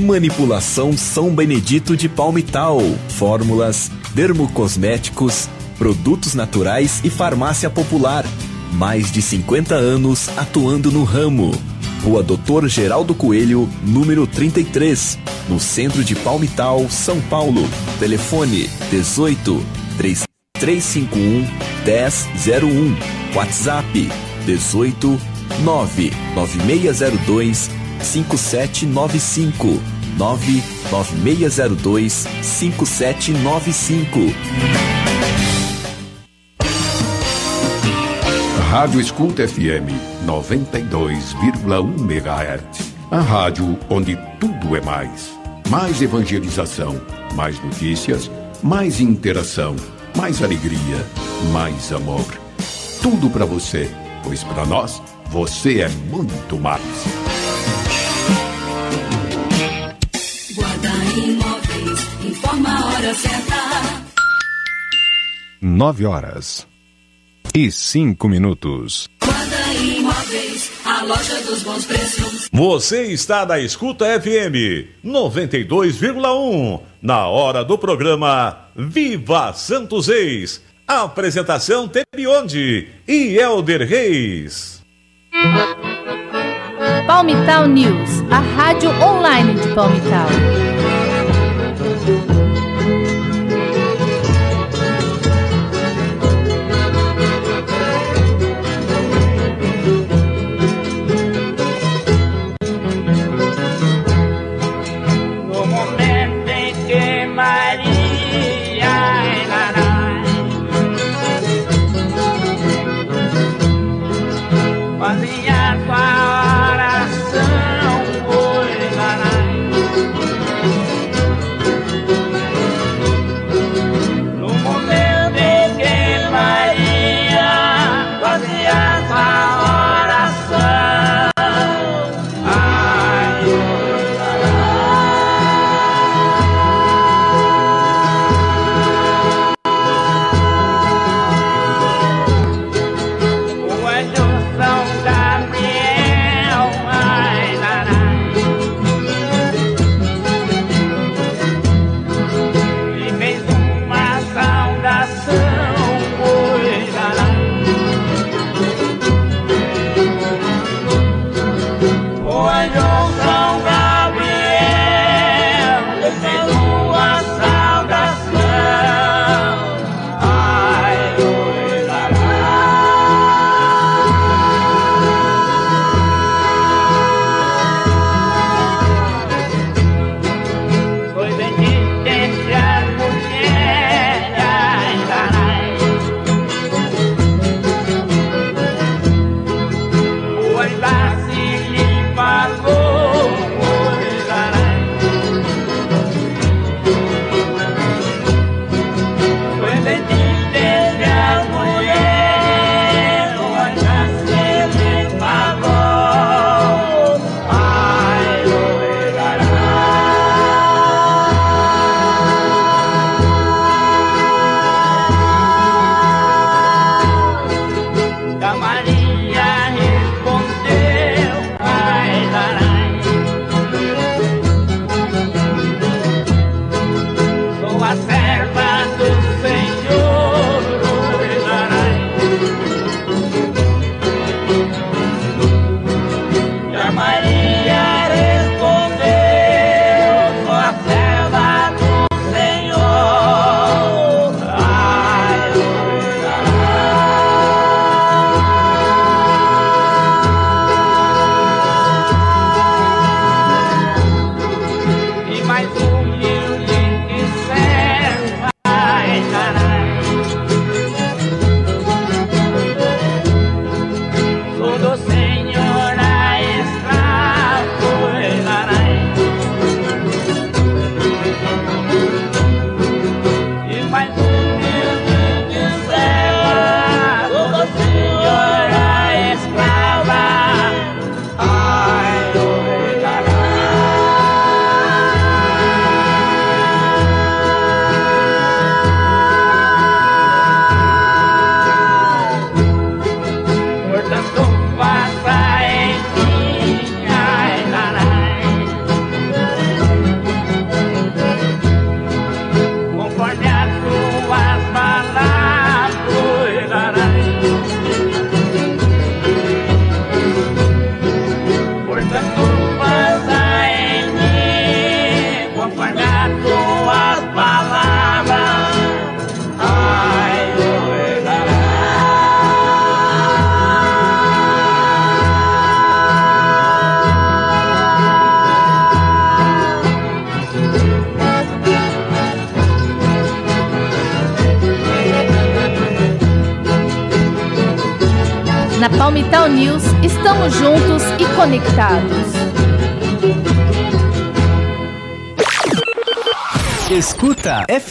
Manipulação 0.00 0.96
São 0.96 1.34
Benedito 1.34 1.94
de 1.96 2.08
Palmital. 2.08 2.80
Fórmulas, 3.10 3.90
dermocosméticos, 4.12 5.48
produtos 5.78 6.34
naturais 6.34 7.00
e 7.04 7.10
farmácia 7.10 7.70
popular. 7.70 8.26
Mais 8.72 9.12
de 9.12 9.22
50 9.22 9.76
anos 9.76 10.28
atuando 10.36 10.90
no 10.90 11.04
ramo. 11.04 11.52
Rua 12.02 12.24
Doutor 12.24 12.68
Geraldo 12.68 13.14
Coelho, 13.14 13.68
número 13.82 14.26
33, 14.26 15.16
no 15.48 15.60
centro 15.60 16.02
de 16.02 16.16
Palmital, 16.16 16.90
São 16.90 17.20
Paulo. 17.22 17.62
Telefone 18.00 18.68
18 18.90 19.64
3351 19.96 21.46
1001. 21.86 22.96
WhatsApp 23.34 24.10
18 24.44 25.20
99602 25.62 27.83
5795 28.04 29.80
99602 30.16 32.26
5795 32.42 34.34
Rádio 38.70 39.00
Escuta 39.00 39.46
FM 39.46 39.90
92,1 40.26 42.00
MHz. 42.00 42.94
A 43.10 43.20
rádio 43.20 43.78
onde 43.88 44.18
tudo 44.40 44.76
é 44.76 44.80
mais. 44.80 45.38
Mais 45.70 46.02
evangelização, 46.02 47.00
mais 47.36 47.62
notícias, 47.62 48.28
mais 48.62 49.00
interação, 49.00 49.76
mais 50.16 50.42
alegria, 50.42 51.06
mais 51.52 51.92
amor. 51.92 52.26
Tudo 53.00 53.30
para 53.30 53.44
você, 53.44 53.88
pois 54.24 54.42
para 54.42 54.66
nós 54.66 55.00
você 55.30 55.82
é 55.82 55.88
muito 55.88 56.58
mais. 56.58 56.82
Informa 62.44 62.68
a 62.68 62.86
hora 62.86 63.14
certa. 63.14 63.54
9 65.60 66.06
horas 66.06 66.66
e 67.54 67.70
5 67.70 68.28
minutos. 68.28 69.08
Guarda 69.24 69.74
Imóveis, 69.74 70.70
a 70.84 71.02
loja 71.04 71.40
dos 71.42 71.62
bons 71.62 71.86
preços. 71.86 72.48
Você 72.52 73.04
está 73.04 73.46
na 73.46 73.58
Escuta 73.58 74.04
FM 74.20 74.92
92,1 75.04 76.80
na 77.00 77.26
hora 77.26 77.64
do 77.64 77.78
programa 77.78 78.68
Viva 78.76 79.52
Santos 79.54 80.08
Reis. 80.08 80.62
Apresentação 80.86 81.88
Tebionde 81.88 82.88
e 83.08 83.38
Elder 83.38 83.88
Reis. 83.88 84.82
Palmital 87.06 87.66
News, 87.68 88.22
a 88.30 88.40
rádio 88.40 88.90
online 89.02 89.54
de 89.54 89.68
Palmital. 89.74 90.63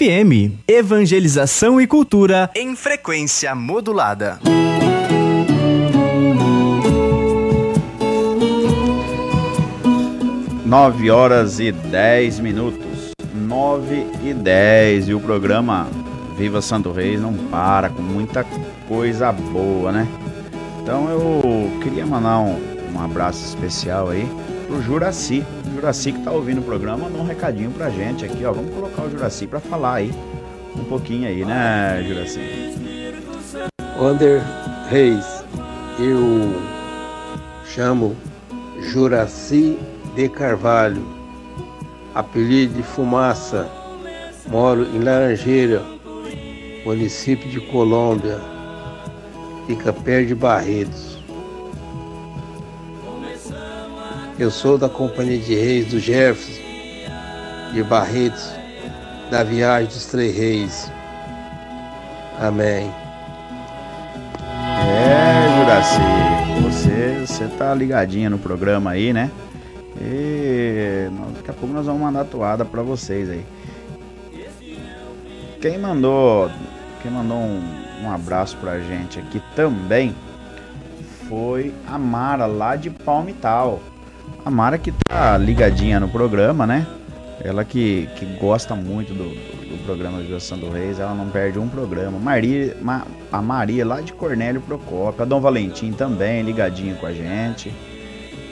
FM, 0.04 0.60
Evangelização 0.68 1.80
e 1.80 1.88
Cultura 1.88 2.52
em 2.54 2.76
frequência 2.76 3.56
modulada. 3.56 4.38
Nove 10.66 11.10
horas 11.10 11.62
e 11.62 11.72
10 11.72 12.40
minutos. 12.42 13.14
9 13.34 14.06
e 14.26 14.34
10. 14.34 15.08
E 15.08 15.14
o 15.14 15.22
programa 15.22 15.88
Viva 16.38 16.62
Santo 16.62 16.92
Reis 16.92 17.22
não 17.22 17.34
para 17.34 17.88
com 17.88 18.02
muita 18.02 18.46
coisa 18.90 19.32
boa, 19.32 19.94
né? 19.94 20.06
Então 20.82 21.10
eu 21.10 21.80
queria 21.82 22.06
mandar 22.06 22.42
um, 22.42 22.60
um 22.94 23.02
abraço 23.02 23.46
especial 23.46 24.10
aí 24.10 24.28
pro 24.74 24.82
Juraci. 24.82 25.46
O 25.68 25.76
Juraci 25.76 26.12
que 26.12 26.24
tá 26.24 26.32
ouvindo 26.32 26.60
o 26.60 26.64
programa 26.64 27.06
mandou 27.06 27.22
um 27.22 27.26
recadinho 27.26 27.70
pra 27.72 27.90
gente 27.90 28.26
aqui, 28.26 28.44
ó. 28.44 28.52
Vamos 28.52 28.74
colocar 28.74 29.04
o 29.04 29.10
Juraci 29.10 29.46
pra 29.46 29.60
falar 29.60 29.96
aí 29.96 30.12
um 30.76 30.84
pouquinho 30.86 31.28
aí, 31.28 31.46
né, 31.46 32.04
Juraci? 32.08 32.40
Wander 34.00 34.42
Reis, 34.90 35.46
eu 36.00 36.56
chamo 37.66 38.16
Juraci 38.80 39.78
de 40.16 40.28
Carvalho, 40.28 41.06
apelido 42.16 42.74
de 42.74 42.84
Fumaça, 42.84 43.70
moro 44.48 44.84
em 44.84 45.00
Laranjeira, 45.00 45.84
município 46.84 47.48
de 47.50 47.62
Colômbia, 47.62 48.40
fica 49.68 49.94
perto 49.94 50.28
de 50.28 50.36
Barretos. 50.36 51.13
Eu 54.40 54.50
sou 54.50 54.80
da 54.80 54.90
Companhia 54.90 55.38
de 55.38 55.54
Reis 55.54 55.92
do 55.92 56.00
Jefferson, 56.00 56.60
de 57.72 57.84
Barretos, 57.84 58.50
da 59.30 59.44
Viagem 59.44 59.88
dos 59.88 60.08
Três 60.08 60.36
Reis. 60.36 60.92
Amém. 62.40 62.92
É, 64.86 65.60
Juraci, 65.60 66.00
você, 66.64 67.26
você 67.26 67.48
tá 67.60 67.76
ligadinha 67.76 68.28
no 68.28 68.40
programa 68.40 68.92
aí, 68.92 69.14
né? 69.14 69.30
E 70.02 71.08
daqui 71.36 71.52
a 71.52 71.54
pouco 71.54 71.74
nós 71.74 71.86
vamos 71.86 72.02
mandar 72.02 72.26
toada 72.26 72.66
pra 72.66 72.82
vocês 72.82 73.30
aí. 73.30 73.46
Quem 75.62 75.78
mandou, 75.78 76.50
quem 77.04 77.12
mandou 77.12 77.38
um, 77.38 77.62
um 78.04 78.12
abraço 78.12 78.58
pra 78.58 78.80
gente 78.80 79.20
aqui 79.20 79.40
também 79.56 80.16
foi 81.30 81.72
a 81.88 82.00
Mara 82.00 82.48
lá 82.48 82.76
de 82.76 82.90
Palmital. 82.90 83.80
A 84.46 84.52
Mara 84.52 84.78
que 84.78 84.92
tá 85.08 85.38
ligadinha 85.38 86.00
no 86.00 86.10
programa, 86.10 86.68
né? 86.68 86.86
Ela 87.44 87.64
que, 87.64 88.08
que 88.16 88.26
gosta 88.40 88.76
muito 88.76 89.14
do, 89.14 89.30
do 89.30 89.84
programa 89.86 90.20
Vivação 90.20 90.58
do 90.58 90.70
Reis, 90.70 91.00
ela 91.00 91.14
não 91.14 91.30
perde 91.30 91.60
um 91.60 91.68
programa. 91.68 92.20
Maria, 92.20 92.76
Ma- 92.82 93.06
a 93.32 93.42
Maria 93.42 93.86
lá 93.86 94.02
de 94.02 94.14
Cornélio 94.14 94.62
Procópio, 94.62 95.24
a 95.24 95.26
Dom 95.26 95.40
Valentim 95.42 95.92
também 95.92 96.42
ligadinho 96.44 96.96
com 96.98 97.06
a 97.06 97.14
gente. 97.14 97.74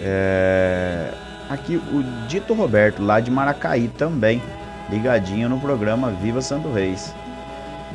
É, 0.02 1.12
aqui 1.50 1.76
o 1.76 2.04
Dito 2.28 2.54
Roberto 2.54 3.04
lá 3.04 3.20
de 3.20 3.30
Maracaí 3.30 3.88
também 3.90 4.42
ligadinho 4.90 5.48
no 5.48 5.60
programa 5.60 6.10
Viva 6.10 6.42
Santo 6.42 6.72
Reis. 6.72 7.14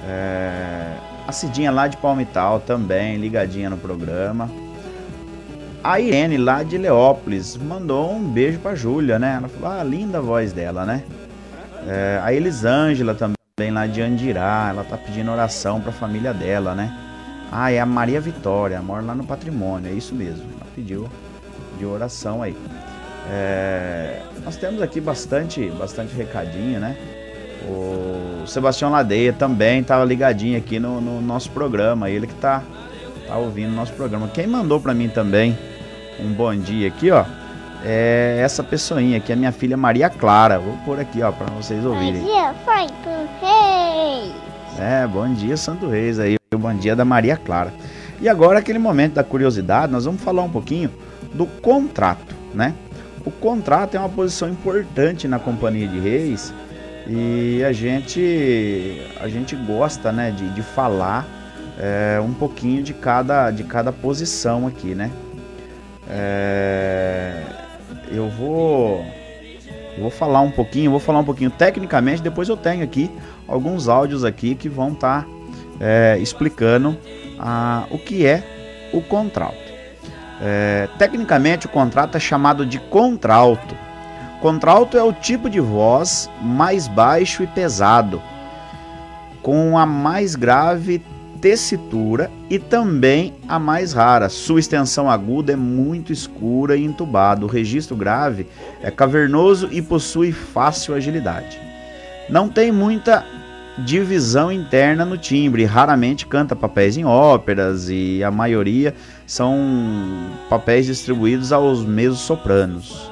É, 0.09 0.97
a 1.27 1.33
Cidinha 1.33 1.71
lá 1.73 1.89
de 1.89 1.97
Palmital 1.97 2.61
também 2.61 3.17
ligadinha 3.17 3.69
no 3.69 3.77
programa. 3.77 4.49
A 5.83 6.01
Irene 6.01 6.37
lá 6.37 6.63
de 6.63 6.77
Leópolis 6.77 7.57
mandou 7.57 8.13
um 8.13 8.29
beijo 8.29 8.59
pra 8.59 8.75
Júlia, 8.75 9.19
né? 9.19 9.37
Ela 9.39 9.49
falou, 9.49 9.79
ah, 9.79 9.85
linda 9.85 10.19
a 10.19 10.21
voz 10.21 10.53
dela, 10.53 10.85
né? 10.85 11.03
É, 11.87 12.21
a 12.23 12.33
Elisângela 12.33 13.15
também 13.15 13.71
lá 13.71 13.87
de 13.87 14.03
Andirá, 14.03 14.67
ela 14.71 14.85
tá 14.85 14.97
pedindo 14.97 15.31
oração 15.31 15.81
pra 15.81 15.93
família 15.93 16.35
dela, 16.35 16.75
né? 16.75 16.93
Ah, 17.51 17.71
é 17.71 17.79
a 17.79 17.87
Maria 17.87 18.21
Vitória, 18.21 18.81
mora 18.83 19.03
lá 19.03 19.15
no 19.15 19.25
patrimônio, 19.25 19.91
é 19.91 19.95
isso 19.95 20.15
mesmo. 20.15 20.45
Ela 20.61 20.67
pediu 20.75 21.09
de 21.79 21.87
oração 21.87 22.43
aí. 22.43 22.57
É, 23.31 24.21
nós 24.45 24.57
temos 24.57 24.83
aqui 24.83 25.01
bastante, 25.01 25.69
bastante 25.71 26.15
recadinho, 26.15 26.81
né? 26.81 26.97
O 27.69 28.47
Sebastião 28.47 28.91
Ladeia 28.91 29.33
também 29.33 29.81
estava 29.81 30.05
ligadinho 30.05 30.57
aqui 30.57 30.79
no, 30.79 31.01
no 31.01 31.21
nosso 31.21 31.51
programa, 31.51 32.09
ele 32.11 32.27
que 32.27 32.35
tá, 32.35 32.63
tá 33.27 33.37
ouvindo 33.37 33.73
o 33.73 33.77
nosso 33.77 33.93
programa. 33.93 34.29
Quem 34.29 34.47
mandou 34.47 34.81
para 34.81 34.95
mim 34.95 35.09
também 35.09 35.57
um 36.21 36.33
bom 36.33 36.55
dia 36.55 36.89
aqui, 36.89 37.11
ó, 37.11 37.25
é 37.85 38.39
essa 38.41 38.63
pessoinha 38.63 39.19
aqui, 39.19 39.33
a 39.33 39.37
minha 39.37 39.53
filha 39.53 39.77
Maria 39.77 40.09
Clara. 40.09 40.59
Vou 40.59 40.77
pôr 40.85 41.01
aqui, 41.01 41.23
ó, 41.23 41.31
para 41.33 41.47
vocês 41.55 41.85
ouvirem. 41.85 42.23
dia, 42.23 42.55
Santo 42.65 43.09
Reis. 43.41 44.35
É, 44.79 45.07
bom 45.07 45.33
dia, 45.35 45.57
Santo 45.57 45.89
Reis 45.89 46.19
aí, 46.19 46.37
o 46.55 46.59
bom 46.59 46.75
dia 46.75 46.95
da 46.97 47.05
Maria 47.05 47.37
Clara. 47.37 47.73
E 48.21 48.29
agora, 48.29 48.59
aquele 48.59 48.79
momento 48.79 49.15
da 49.15 49.25
curiosidade, 49.25 49.93
nós 49.93 50.05
vamos 50.05 50.23
falar 50.23 50.43
um 50.43 50.51
pouquinho 50.51 50.91
do 51.35 51.47
contrato, 51.47 52.35
né? 52.55 52.75
O 53.25 53.31
contrato 53.31 53.97
é 53.97 53.99
uma 53.99 54.09
posição 54.09 54.49
importante 54.49 55.27
na 55.27 55.39
Companhia 55.39 55.89
de 55.89 55.99
Reis 55.99 56.55
e 57.09 57.63
a 57.65 57.73
gente, 57.73 59.01
a 59.21 59.29
gente 59.29 59.57
gosta, 59.57 60.13
né, 60.13 60.31
de, 60.31 60.49
de 60.51 60.63
falar 60.63 61.27
é, 61.79 62.21
um 62.21 62.33
pouquinho 62.33 62.83
de 62.83 62.95
cada, 62.95 63.51
de 63.51 63.65
cada 63.65 63.93
posição 63.93 64.67
aqui, 64.67 64.95
né? 64.95 65.11
É, 66.09 67.43
eu 68.11 68.29
vou 68.31 69.05
vou 69.99 70.11
falar 70.11 70.41
um 70.41 70.51
pouquinho, 70.51 70.91
vou 70.91 71.01
falar 71.01 71.21
um 71.21 71.25
pouquinho 71.25 71.51
tecnicamente, 71.51 72.23
depois 72.23 72.49
eu 72.49 72.57
tenho 72.57 72.85
aqui 72.85 73.11
alguns 73.49 73.89
áudios 73.89 74.25
aqui 74.25 74.55
que 74.55 74.69
vão 74.69 74.93
estar 74.93 75.27
explicando 76.21 76.97
ah, 77.39 77.85
o 77.91 77.99
que 77.99 78.27
é 78.27 78.43
o 78.93 79.01
contralto. 79.01 79.67
É, 80.41 80.89
tecnicamente 80.99 81.67
o 81.67 81.69
contrato 81.69 82.17
é 82.17 82.21
chamado 82.21 82.67
de 82.67 82.79
contralto. 82.79 83.75
Contralto 84.41 84.99
é 84.99 85.03
o 85.03 85.13
tipo 85.13 85.49
de 85.49 85.61
voz 85.61 86.31
mais 86.43 86.87
baixo 86.87 87.43
e 87.43 87.47
pesado, 87.47 88.23
com 89.43 89.79
a 89.79 89.87
mais 89.87 90.35
grave 90.35 91.03
tessitura 91.47 92.29
e 92.51 92.59
também 92.59 93.33
a 93.47 93.57
mais 93.57 93.93
rara. 93.93 94.29
Sua 94.29 94.59
extensão 94.59 95.09
aguda 95.09 95.53
é 95.53 95.57
muito 95.57 96.13
escura 96.13 96.77
e 96.77 96.85
entubada. 96.85 97.45
O 97.45 97.49
registro 97.49 97.95
grave 97.95 98.49
é 98.83 98.91
cavernoso 98.91 99.69
e 99.71 99.81
possui 99.81 100.33
fácil 100.33 100.93
agilidade. 100.93 101.57
Não 102.29 102.49
tem 102.49 102.73
muita 102.73 103.25
divisão 103.79 104.51
interna 104.51 105.05
no 105.05 105.17
timbre, 105.17 105.65
raramente 105.65 106.27
canta 106.27 106.57
papéis 106.57 106.97
em 106.97 107.05
óperas 107.05 107.89
e 107.89 108.25
a 108.25 108.31
maioria 108.33 108.93
são 109.25 109.57
papéis 110.51 110.87
distribuídos 110.87 111.53
aos 111.53 111.85
mesmos 111.85 112.23
sopranos. 112.23 113.09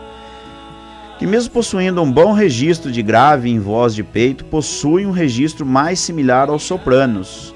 Que 1.21 1.27
mesmo 1.27 1.53
possuindo 1.53 2.03
um 2.03 2.11
bom 2.11 2.33
registro 2.33 2.91
de 2.91 3.01
grave 3.01 3.49
em 3.49 3.61
voz 3.61 3.95
de 3.95 4.03
peito, 4.03 4.45
possui 4.47 5.07
um 5.07 5.13
registro 5.13 5.65
mais 5.65 6.01
similar 6.01 6.51
aos 6.51 6.65
sopranos 6.65 7.55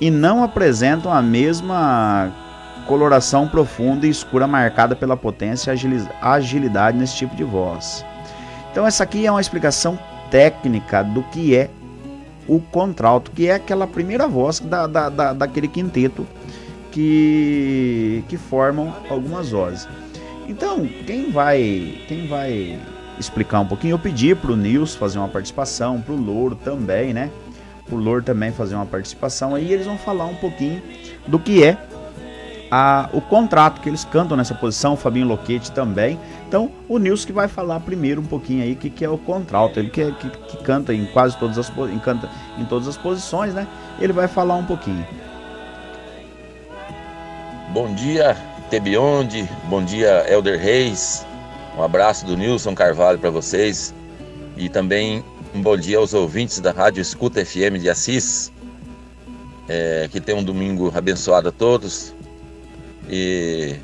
e 0.00 0.10
não 0.10 0.42
apresentam 0.42 1.12
a 1.12 1.22
mesma 1.22 2.32
coloração 2.86 3.48
profunda 3.48 4.06
e 4.06 4.10
escura 4.10 4.46
marcada 4.46 4.94
pela 4.94 5.16
potência 5.16 5.72
e 5.72 6.08
agilidade 6.22 6.96
nesse 6.96 7.16
tipo 7.16 7.34
de 7.34 7.44
voz. 7.44 8.04
Então 8.70 8.86
essa 8.86 9.04
aqui 9.04 9.26
é 9.26 9.30
uma 9.30 9.40
explicação 9.40 9.98
técnica 10.30 11.02
do 11.02 11.22
que 11.24 11.56
é 11.56 11.70
o 12.48 12.60
contralto, 12.60 13.30
que 13.30 13.48
é 13.48 13.54
aquela 13.54 13.86
primeira 13.86 14.28
voz 14.28 14.60
da, 14.60 14.86
da, 14.86 15.08
da, 15.08 15.32
daquele 15.32 15.66
quinteto 15.66 16.26
que, 16.92 18.24
que 18.28 18.36
formam 18.36 18.94
algumas 19.10 19.50
vozes. 19.50 19.88
Então, 20.48 20.88
quem 21.06 21.30
vai, 21.30 21.98
quem 22.06 22.28
vai 22.28 22.78
explicar 23.18 23.60
um 23.60 23.66
pouquinho, 23.66 23.94
eu 23.94 23.98
pedi 23.98 24.34
para 24.34 24.52
o 24.52 24.56
Nils 24.56 24.94
fazer 24.94 25.18
uma 25.18 25.28
participação, 25.28 26.00
para 26.00 26.14
o 26.14 26.16
Louro 26.16 26.54
também, 26.54 27.12
né? 27.12 27.30
O 27.90 27.96
Louro 27.96 28.22
também 28.22 28.50
fazer 28.50 28.74
uma 28.74 28.86
participação, 28.86 29.54
aí 29.54 29.72
eles 29.72 29.86
vão 29.86 29.96
falar 29.96 30.26
um 30.26 30.34
pouquinho 30.34 30.82
do 31.26 31.38
que 31.38 31.62
é 31.62 31.78
a, 32.70 33.08
o 33.12 33.20
contrato 33.20 33.80
que 33.80 33.88
eles 33.88 34.04
cantam 34.04 34.36
nessa 34.36 34.54
posição, 34.54 34.94
o 34.94 34.96
Fabinho 34.96 35.26
Loquete 35.26 35.70
também. 35.72 36.18
Então, 36.48 36.70
o 36.88 36.98
Nilson 36.98 37.26
que 37.26 37.32
vai 37.32 37.48
falar 37.48 37.80
primeiro 37.80 38.20
um 38.20 38.24
pouquinho 38.24 38.62
aí 38.62 38.72
o 38.72 38.76
que, 38.76 38.90
que 38.90 39.04
é 39.04 39.08
o 39.08 39.18
contrato. 39.18 39.78
Ele 39.78 39.90
que, 39.90 40.12
que, 40.12 40.30
que, 40.30 40.56
canta 40.58 40.92
em 40.92 41.06
quase 41.06 41.36
todas 41.38 41.58
as 41.58 41.68
em, 41.68 41.98
canta 41.98 42.28
em 42.58 42.64
todas 42.64 42.88
as 42.88 42.96
posições, 42.96 43.54
né? 43.54 43.66
Ele 44.00 44.12
vai 44.12 44.28
falar 44.28 44.54
um 44.54 44.64
pouquinho. 44.64 45.06
Bom 47.72 47.94
dia, 47.94 48.36
Tebionde. 48.70 49.48
Bom 49.64 49.84
dia, 49.84 50.24
Elder 50.28 50.58
Reis. 50.58 51.26
Um 51.76 51.82
abraço 51.82 52.24
do 52.24 52.36
Nilson 52.36 52.74
Carvalho 52.74 53.18
para 53.18 53.30
vocês. 53.30 53.94
E 54.56 54.68
também 54.68 55.22
um 55.56 55.62
bom 55.62 55.74
dia 55.74 55.96
aos 55.96 56.12
ouvintes 56.12 56.60
da 56.60 56.70
Rádio 56.70 57.00
Escuta 57.00 57.42
FM 57.42 57.80
de 57.80 57.88
Assis. 57.88 58.52
É, 59.66 60.06
que 60.12 60.20
tem 60.20 60.34
um 60.34 60.44
domingo 60.44 60.92
abençoado 60.94 61.48
a 61.48 61.52
todos. 61.52 62.14
E 63.08 63.76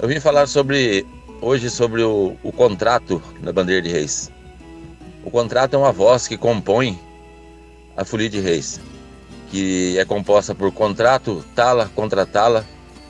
eu 0.00 0.08
vim 0.08 0.18
falar 0.18 0.48
sobre 0.48 1.06
hoje 1.40 1.70
sobre 1.70 2.02
o, 2.02 2.36
o 2.42 2.50
contrato 2.50 3.22
da 3.40 3.52
bandeira 3.52 3.80
de 3.80 3.88
reis. 3.88 4.32
O 5.24 5.30
contrato 5.30 5.74
é 5.74 5.78
uma 5.78 5.92
voz 5.92 6.26
que 6.26 6.36
compõe 6.36 6.98
a 7.96 8.04
folia 8.04 8.28
de 8.28 8.40
reis, 8.40 8.80
que 9.48 9.96
é 9.96 10.04
composta 10.04 10.56
por 10.56 10.72
contrato, 10.72 11.44
tala, 11.54 11.88
contratala, 11.94 12.66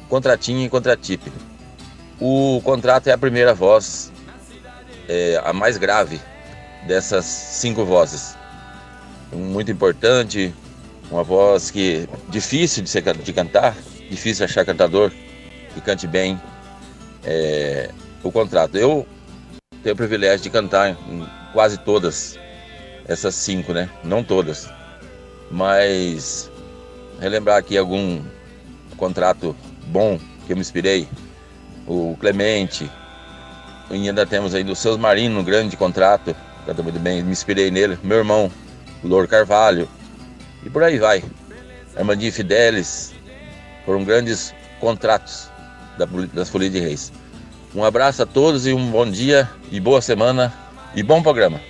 contratinho 0.07 0.66
e 0.66 0.69
contratipe. 0.69 1.32
O 2.20 2.61
contrato 2.62 3.07
é 3.07 3.12
a 3.12 3.19
primeira 3.19 3.55
voz, 3.55 4.12
é, 5.09 5.40
a 5.43 5.52
mais 5.55 5.78
grave 5.78 6.20
dessas 6.86 7.24
cinco 7.24 7.85
vozes. 7.85 8.36
Muito 9.32 9.70
importante, 9.70 10.55
uma 11.11 11.23
voz 11.23 11.70
que 11.70 12.09
difícil 12.28 12.82
de, 12.82 12.90
ser, 12.90 13.02
de 13.16 13.32
cantar, 13.32 13.77
difícil 14.09 14.44
achar 14.44 14.65
cantador 14.65 15.11
que 15.74 15.81
cante 15.81 16.07
bem 16.07 16.40
é, 17.24 17.90
o 18.23 18.31
contrato. 18.31 18.77
Eu 18.77 19.07
tenho 19.82 19.94
o 19.94 19.97
privilégio 19.97 20.40
de 20.40 20.51
cantar 20.51 20.90
em 20.90 21.27
quase 21.52 21.78
todas 21.78 22.39
essas 23.07 23.35
cinco, 23.35 23.73
né? 23.73 23.89
Não 24.05 24.23
todas, 24.23 24.69
mas 25.51 26.51
relembrar 27.20 27.59
aqui 27.59 27.77
algum 27.77 28.23
contrato 28.97 29.57
bom 29.86 30.19
que 30.47 30.52
eu 30.52 30.57
me 30.57 30.61
inspirei. 30.61 31.09
O 31.86 32.16
Clemente, 32.20 32.89
ainda 33.90 34.24
temos 34.24 34.55
aí 34.55 34.62
do 34.62 34.77
Seus 34.77 34.97
Marino, 34.97 35.40
um 35.40 35.44
grande 35.44 35.77
contrato, 35.77 36.36
canta 36.66 36.82
muito 36.82 36.99
bem, 36.99 37.23
me 37.23 37.32
inspirei 37.32 37.70
nele. 37.70 37.99
Meu 38.03 38.19
irmão, 38.19 38.51
Louro 39.03 39.27
Carvalho, 39.27 39.89
e 40.65 40.70
por 40.70 40.82
aí 40.82 40.99
vai. 40.99 41.23
Armandinho 41.97 42.32
Fidelis, 42.32 43.12
foram 43.85 44.05
grandes 44.05 44.55
contratos 44.78 45.51
da, 45.99 46.07
das 46.32 46.49
Folias 46.49 46.73
de 46.73 46.81
Reis. 46.81 47.12
Um 47.74 47.85
abraço 47.85 48.23
a 48.23 48.27
todos 48.27 48.66
e 48.66 48.73
um 48.73 48.91
bom 48.91 49.09
dia 49.09 49.49
e 49.70 49.78
boa 49.78 50.01
semana 50.01 50.53
e 50.95 51.03
bom 51.03 51.23
programa. 51.23 51.61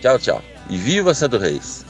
Tchau, 0.00 0.18
tchau. 0.18 0.42
E 0.70 0.76
viva 0.76 1.12
Santo 1.14 1.38
Reis! 1.38 1.84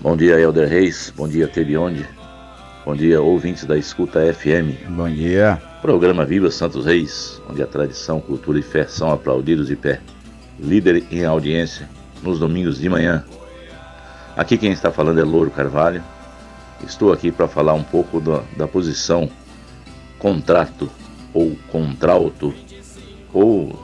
Bom 0.00 0.16
dia, 0.16 0.38
Helder 0.38 0.68
Reis. 0.68 1.12
Bom 1.16 1.28
dia, 1.28 1.48
Tebionde. 1.48 2.06
Bom 2.84 2.94
dia, 2.94 3.20
ouvintes 3.20 3.64
da 3.64 3.76
Escuta 3.76 4.20
FM. 4.32 4.88
Bom 4.90 5.08
dia. 5.08 5.60
Programa 5.82 6.24
Viva 6.24 6.50
Santos 6.50 6.86
Reis, 6.86 7.40
onde 7.48 7.62
a 7.62 7.66
tradição, 7.66 8.20
cultura 8.20 8.58
e 8.58 8.62
fé 8.62 8.86
são 8.86 9.10
aplaudidos 9.10 9.66
de 9.66 9.76
pé. 9.76 10.00
Líder 10.58 11.04
em 11.10 11.24
audiência 11.24 11.88
nos 12.22 12.38
domingos 12.38 12.78
de 12.78 12.88
manhã. 12.88 13.24
Aqui 14.36 14.56
quem 14.56 14.72
está 14.72 14.90
falando 14.90 15.20
é 15.20 15.24
Louro 15.24 15.50
Carvalho. 15.50 16.02
Estou 16.84 17.12
aqui 17.12 17.30
para 17.30 17.48
falar 17.48 17.74
um 17.74 17.82
pouco 17.82 18.20
da, 18.20 18.42
da 18.56 18.68
posição 18.68 19.30
contrato 20.18 20.90
ou 21.32 21.56
contralto 21.70 22.54
ou 23.32 23.78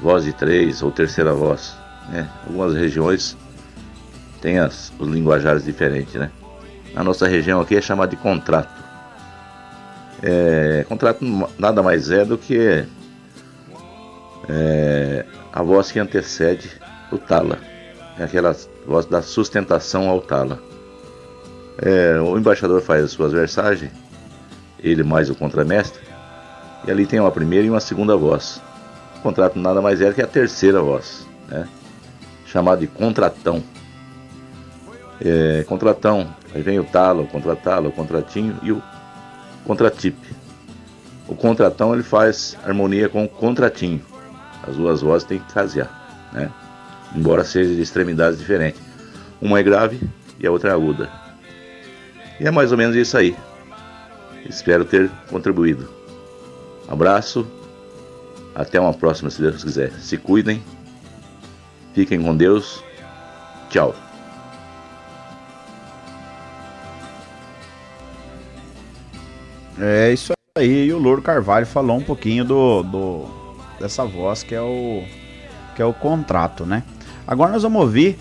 voz 0.00 0.24
de 0.24 0.32
três 0.32 0.82
ou 0.82 0.90
terceira 0.90 1.32
voz. 1.32 1.76
Né? 2.08 2.28
Algumas 2.46 2.74
regiões 2.74 3.36
têm 4.40 4.58
as, 4.58 4.92
os 4.98 5.08
linguajares 5.08 5.64
diferentes, 5.64 6.14
né? 6.14 6.30
Na 6.92 7.02
nossa 7.02 7.26
região 7.26 7.60
aqui 7.60 7.76
é 7.76 7.80
chamado 7.80 8.10
de 8.10 8.16
contrato. 8.16 8.82
É, 10.22 10.84
contrato 10.88 11.24
nada 11.58 11.82
mais 11.82 12.10
é 12.10 12.24
do 12.24 12.36
que 12.36 12.86
é, 14.48 15.24
a 15.52 15.62
voz 15.62 15.92
que 15.92 15.98
antecede 15.98 16.70
o 17.10 17.18
tala. 17.18 17.58
É 18.18 18.24
aquela 18.24 18.56
voz 18.86 19.06
da 19.06 19.22
sustentação 19.22 20.08
ao 20.08 20.20
tala. 20.20 20.58
É, 21.78 22.20
o 22.20 22.38
embaixador 22.38 22.80
faz 22.80 23.04
as 23.04 23.10
suas 23.12 23.32
versagens 23.32 23.90
ele 24.82 25.02
mais 25.02 25.30
o 25.30 25.34
contramestre, 25.34 26.02
e 26.86 26.90
ali 26.90 27.06
tem 27.06 27.20
uma 27.20 27.30
primeira 27.30 27.66
e 27.66 27.70
uma 27.70 27.80
segunda 27.80 28.16
voz. 28.16 28.60
O 29.16 29.20
contrato 29.20 29.58
nada 29.58 29.80
mais 29.80 30.00
é 30.00 30.12
que 30.12 30.20
a 30.20 30.26
terceira 30.26 30.82
voz, 30.82 31.26
né? 31.48 31.68
chamado 32.46 32.80
de 32.80 32.88
contratão. 32.88 33.62
É, 35.24 35.64
contratão, 35.68 36.34
aí 36.52 36.60
vem 36.62 36.80
o 36.80 36.84
talo, 36.84 37.22
o 37.22 37.26
contratalo, 37.28 37.88
o 37.88 37.92
contratinho 37.92 38.58
e 38.62 38.72
o 38.72 38.82
contratipe. 39.64 40.34
O 41.28 41.36
contratão 41.36 41.94
ele 41.94 42.02
faz 42.02 42.56
harmonia 42.64 43.08
com 43.08 43.24
o 43.24 43.28
contratinho. 43.28 44.02
As 44.66 44.76
duas 44.76 45.00
vozes 45.00 45.26
têm 45.26 45.38
que 45.38 45.52
casear, 45.52 45.90
né? 46.32 46.50
embora 47.14 47.44
sejam 47.44 47.74
de 47.74 47.82
extremidades 47.82 48.38
diferentes. 48.38 48.80
Uma 49.40 49.58
é 49.58 49.62
grave 49.62 50.00
e 50.38 50.46
a 50.46 50.50
outra 50.50 50.70
é 50.70 50.72
aguda. 50.72 51.10
E 52.40 52.46
é 52.46 52.50
mais 52.50 52.72
ou 52.72 52.78
menos 52.78 52.96
isso 52.96 53.16
aí. 53.16 53.36
Espero 54.48 54.84
ter 54.84 55.10
contribuído. 55.28 55.88
Abraço. 56.88 57.46
Até 58.54 58.78
uma 58.78 58.92
próxima, 58.92 59.30
se 59.30 59.40
Deus 59.40 59.64
quiser. 59.64 59.92
Se 59.92 60.16
cuidem. 60.16 60.62
Fiquem 61.94 62.20
com 62.22 62.36
Deus. 62.36 62.82
Tchau. 63.70 63.94
É 69.80 70.12
isso 70.12 70.32
aí. 70.56 70.86
E 70.86 70.92
o 70.92 70.98
Louro 70.98 71.22
Carvalho 71.22 71.66
falou 71.66 71.96
um 71.96 72.02
pouquinho 72.02 72.44
do, 72.44 72.82
do 72.82 73.41
dessa 73.82 74.04
voz 74.04 74.42
que 74.44 74.54
é 74.54 74.62
o 74.62 75.02
que 75.74 75.82
é 75.82 75.84
o 75.84 75.92
contrato, 75.92 76.64
né? 76.64 76.82
Agora 77.26 77.50
nós 77.52 77.62
vamos 77.62 77.82
ouvir 77.82 78.18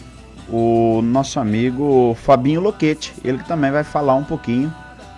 o 0.49 1.01
nosso 1.03 1.39
amigo 1.39 2.15
Fabinho 2.23 2.61
Loquete. 2.61 3.13
Ele 3.23 3.37
que 3.37 3.47
também 3.47 3.71
vai 3.71 3.83
falar 3.83 4.15
um 4.15 4.23
pouquinho 4.23 4.73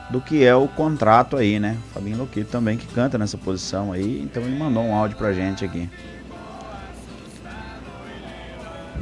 do 0.09 0.19
que 0.19 0.43
é 0.43 0.55
o 0.55 0.67
contrato 0.67 1.37
aí, 1.37 1.59
né? 1.59 1.77
Fabinho 1.93 2.17
Loquito 2.17 2.51
também 2.51 2.77
que 2.77 2.87
canta 2.87 3.17
nessa 3.17 3.37
posição 3.37 3.91
aí, 3.91 4.21
então 4.21 4.43
ele 4.43 4.57
mandou 4.57 4.83
um 4.83 4.93
áudio 4.93 5.17
pra 5.17 5.31
gente 5.31 5.63
aqui. 5.63 5.89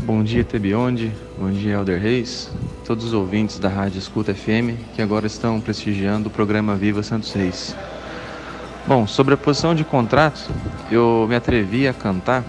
Bom 0.03 0.23
dia, 0.23 0.43
Tebionde. 0.43 1.11
Bom 1.37 1.51
dia, 1.51 1.73
Elder 1.73 2.01
Reis. 2.01 2.51
Todos 2.85 3.05
os 3.05 3.13
ouvintes 3.13 3.59
da 3.59 3.69
Rádio 3.69 3.99
Escuta 3.99 4.33
FM 4.33 4.77
que 4.95 5.01
agora 5.01 5.27
estão 5.27 5.59
prestigiando 5.59 6.27
o 6.27 6.31
programa 6.31 6.75
Viva 6.75 7.01
Santos 7.01 7.31
Reis. 7.33 7.75
Bom, 8.87 9.05
sobre 9.05 9.35
a 9.35 9.37
posição 9.37 9.75
de 9.75 9.83
contrato, 9.83 10.49
eu 10.89 11.27
me 11.29 11.35
atrevi 11.35 11.87
a 11.87 11.93
cantar, 11.93 12.43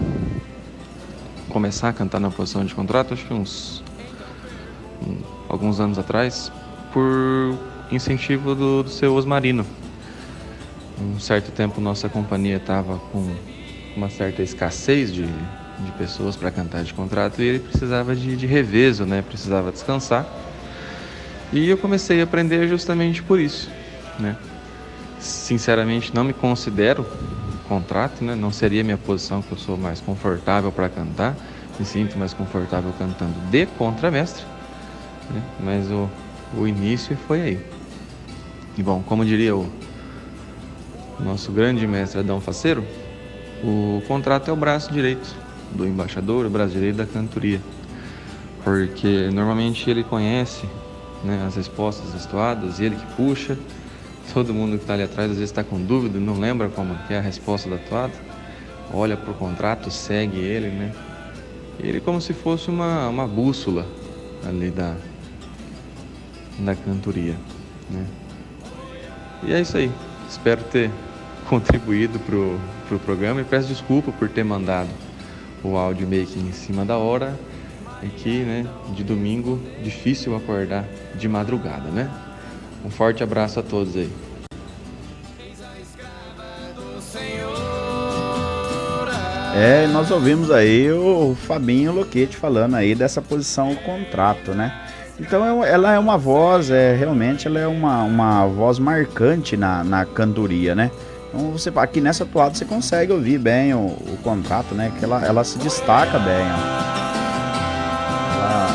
começar 1.47 1.89
a 1.89 1.93
cantar 1.93 2.19
na 2.19 2.31
posição 2.31 2.65
de 2.65 2.73
contrato, 2.73 3.13
acho 3.13 3.23
que 3.25 3.33
uns 3.33 3.83
alguns 5.47 5.79
anos 5.79 5.99
atrás, 5.99 6.51
por 6.91 7.55
incentivo 7.91 8.55
do, 8.55 8.83
do 8.83 8.89
seu 8.89 9.13
Osmarino. 9.13 9.63
Um 10.99 11.19
certo 11.19 11.51
tempo 11.51 11.79
nossa 11.79 12.09
companhia 12.09 12.57
estava 12.57 12.97
com 13.11 13.31
uma 13.95 14.09
certa 14.09 14.41
escassez 14.41 15.13
de, 15.13 15.27
de 15.27 15.91
pessoas 15.99 16.35
para 16.35 16.49
cantar 16.49 16.83
de 16.83 16.93
contrato 16.95 17.43
e 17.43 17.45
ele 17.45 17.59
precisava 17.59 18.15
de, 18.15 18.35
de 18.35 18.47
revezo, 18.47 19.05
né? 19.05 19.21
precisava 19.21 19.71
descansar. 19.71 20.25
E 21.51 21.69
eu 21.69 21.77
comecei 21.77 22.21
a 22.21 22.23
aprender 22.23 22.67
justamente 22.67 23.21
por 23.21 23.39
isso. 23.39 23.69
Né? 24.19 24.35
Sinceramente, 25.23 26.13
não 26.13 26.25
me 26.25 26.33
considero 26.33 27.05
contrato, 27.69 28.23
né? 28.23 28.35
não 28.35 28.51
seria 28.51 28.83
minha 28.83 28.97
posição 28.97 29.41
que 29.41 29.53
eu 29.53 29.57
sou 29.57 29.77
mais 29.77 30.01
confortável 30.01 30.69
para 30.69 30.89
cantar, 30.89 31.33
me 31.79 31.85
sinto 31.85 32.17
mais 32.17 32.33
confortável 32.33 32.93
cantando 32.99 33.33
de 33.49 33.65
contramestre, 33.65 34.43
né? 35.31 35.41
mas 35.61 35.89
o, 35.89 36.09
o 36.57 36.67
início 36.67 37.17
foi 37.25 37.41
aí. 37.41 37.65
E 38.77 38.83
bom, 38.83 39.01
como 39.01 39.23
diria 39.23 39.55
o 39.55 39.65
nosso 41.21 41.53
grande 41.53 41.87
mestre 41.87 42.19
Adão 42.19 42.41
Faceiro, 42.41 42.85
o 43.63 44.03
contrato 44.05 44.49
é 44.49 44.53
o 44.53 44.57
braço 44.57 44.91
direito 44.91 45.33
do 45.71 45.87
embaixador, 45.87 46.45
o 46.45 46.49
braço 46.49 46.73
direito 46.73 46.97
da 46.97 47.05
cantoria. 47.05 47.61
Porque 48.61 49.29
normalmente 49.33 49.89
ele 49.89 50.03
conhece 50.03 50.67
né, 51.23 51.45
as 51.47 51.55
respostas 51.55 52.13
estuadas 52.13 52.79
ele 52.79 52.95
que 52.95 53.05
puxa. 53.15 53.57
Todo 54.31 54.53
mundo 54.53 54.77
que 54.77 54.83
está 54.83 54.93
ali 54.93 55.03
atrás 55.03 55.31
às 55.31 55.37
vezes 55.37 55.49
está 55.49 55.63
com 55.63 55.79
dúvida, 55.81 56.19
não 56.19 56.39
lembra 56.39 56.69
como 56.69 56.95
é 57.09 57.17
a 57.17 57.21
resposta 57.21 57.69
da 57.69 57.77
toada. 57.77 58.13
Olha 58.93 59.17
para 59.17 59.31
o 59.31 59.33
contrato, 59.33 59.89
segue 59.89 60.37
ele, 60.37 60.69
né? 60.69 60.91
Ele 61.79 61.99
como 61.99 62.21
se 62.21 62.33
fosse 62.33 62.69
uma, 62.69 63.07
uma 63.09 63.27
bússola 63.27 63.85
ali 64.47 64.69
da, 64.69 64.95
da 66.59 66.75
cantoria, 66.75 67.35
né? 67.89 68.05
E 69.43 69.53
é 69.53 69.59
isso 69.59 69.77
aí. 69.77 69.91
Espero 70.29 70.63
ter 70.63 70.89
contribuído 71.49 72.19
pro, 72.19 72.59
pro 72.87 72.99
programa 72.99 73.41
e 73.41 73.43
peço 73.43 73.67
desculpa 73.67 74.11
por 74.11 74.29
ter 74.29 74.43
mandado 74.43 74.89
o 75.63 75.77
áudio 75.77 76.07
meio 76.07 76.25
que 76.25 76.39
em 76.39 76.51
cima 76.51 76.85
da 76.85 76.97
hora. 76.97 77.37
E 78.01 78.07
que, 78.07 78.43
né, 78.43 78.67
de 78.93 79.01
domingo, 79.01 79.61
difícil 79.81 80.35
acordar 80.35 80.85
de 81.15 81.29
madrugada, 81.29 81.89
né? 81.89 82.11
Um 82.83 82.89
forte 82.89 83.23
abraço 83.23 83.59
a 83.59 83.63
todos 83.63 83.95
aí. 83.95 84.11
É, 89.55 89.85
nós 89.87 90.09
ouvimos 90.09 90.49
aí 90.49 90.91
o 90.91 91.35
Fabinho 91.35 91.93
Loquete 91.93 92.35
falando 92.35 92.75
aí 92.75 92.95
dessa 92.95 93.21
posição 93.21 93.75
contrato, 93.75 94.51
né? 94.51 94.73
Então 95.19 95.63
é 95.63 95.69
ela 95.71 95.93
é 95.93 95.99
uma 95.99 96.17
voz, 96.17 96.71
é 96.71 96.95
realmente 96.95 97.47
ela 97.47 97.59
é 97.59 97.67
uma, 97.67 98.03
uma 98.03 98.47
voz 98.47 98.79
marcante 98.79 99.55
na, 99.55 99.83
na 99.83 100.05
cantoria, 100.05 100.73
né? 100.73 100.89
Então 101.29 101.51
você 101.51 101.71
aqui 101.75 102.01
nessa 102.01 102.25
toada 102.25 102.55
você 102.55 102.65
consegue 102.65 103.13
ouvir 103.13 103.37
bem 103.37 103.75
o, 103.75 103.85
o 103.85 104.17
contrato, 104.23 104.73
né? 104.73 104.91
Que 104.97 105.05
ela, 105.05 105.23
ela 105.23 105.43
se 105.43 105.59
destaca 105.59 106.17
bem. 106.17 106.33
Ó. 106.33 106.83
Ela, 108.33 108.67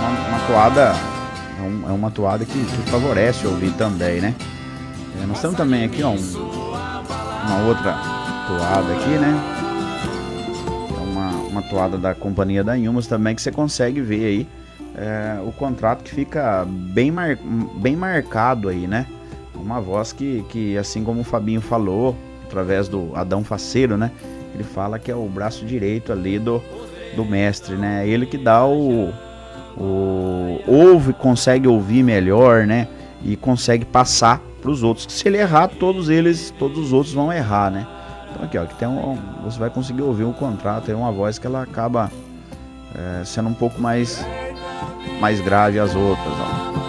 uma, 0.00 0.28
uma 0.28 0.46
toada 0.48 1.15
é, 1.86 1.92
uma 1.92 2.10
toada 2.10 2.44
que, 2.44 2.52
que, 2.52 2.90
favorece 2.90 3.46
ouvir 3.46 3.72
também, 3.72 4.20
né? 4.20 4.34
É, 5.22 5.26
nós 5.26 5.40
temos 5.40 5.56
também 5.56 5.84
aqui 5.84 6.02
ó, 6.02 6.10
um, 6.10 6.16
uma 6.16 7.68
outra 7.68 7.98
toada 8.46 8.92
aqui, 8.92 9.10
né? 9.18 9.56
uma 11.56 11.62
toada 11.62 11.96
da 11.96 12.14
companhia 12.14 12.62
da 12.62 12.76
Inhumas 12.76 13.06
também 13.06 13.34
que 13.34 13.40
você 13.40 13.50
consegue 13.50 14.02
ver 14.02 14.24
aí 14.26 14.48
é, 14.94 15.40
o 15.46 15.52
contrato 15.52 16.02
que 16.04 16.10
fica 16.10 16.66
bem, 16.66 17.10
mar, 17.10 17.36
bem 17.76 17.96
marcado 17.96 18.68
aí, 18.68 18.86
né? 18.86 19.06
Uma 19.54 19.80
voz 19.80 20.12
que, 20.12 20.44
que, 20.48 20.76
assim 20.76 21.02
como 21.02 21.20
o 21.20 21.24
Fabinho 21.24 21.60
falou, 21.60 22.16
através 22.44 22.88
do 22.88 23.14
Adão 23.14 23.42
Faceiro, 23.42 23.96
né? 23.96 24.10
Ele 24.54 24.64
fala 24.64 24.98
que 24.98 25.10
é 25.10 25.14
o 25.14 25.26
braço 25.26 25.64
direito 25.64 26.12
ali 26.12 26.38
do, 26.38 26.62
do 27.14 27.24
mestre, 27.24 27.74
né? 27.74 28.06
Ele 28.06 28.24
que 28.26 28.38
dá 28.38 28.64
o, 28.64 29.12
o 29.76 30.60
ouve, 30.66 31.12
consegue 31.12 31.68
ouvir 31.68 32.02
melhor, 32.02 32.66
né? 32.66 32.88
E 33.22 33.36
consegue 33.36 33.84
passar 33.84 34.40
para 34.60 34.70
os 34.70 34.82
outros. 34.82 35.06
Se 35.10 35.28
ele 35.28 35.38
errar, 35.38 35.68
todos 35.68 36.08
eles, 36.08 36.52
todos 36.58 36.78
os 36.78 36.92
outros 36.92 37.14
vão 37.14 37.32
errar, 37.32 37.70
né? 37.70 37.86
Então 38.30 38.44
aqui, 38.44 38.58
ó, 38.58 38.64
que 38.64 38.74
tem 38.74 38.88
um, 38.88 39.18
você 39.44 39.58
vai 39.58 39.70
conseguir 39.70 40.02
ouvir 40.02 40.24
um 40.24 40.32
contrato, 40.32 40.84
tem 40.84 40.94
uma 40.94 41.12
voz 41.12 41.38
que 41.38 41.46
ela 41.46 41.62
acaba 41.62 42.10
é, 42.94 43.24
sendo 43.24 43.48
um 43.48 43.54
pouco 43.54 43.80
mais 43.80 44.24
mais 45.20 45.40
grave 45.40 45.78
as 45.78 45.94
outras, 45.94 46.34
ó. 46.38 46.85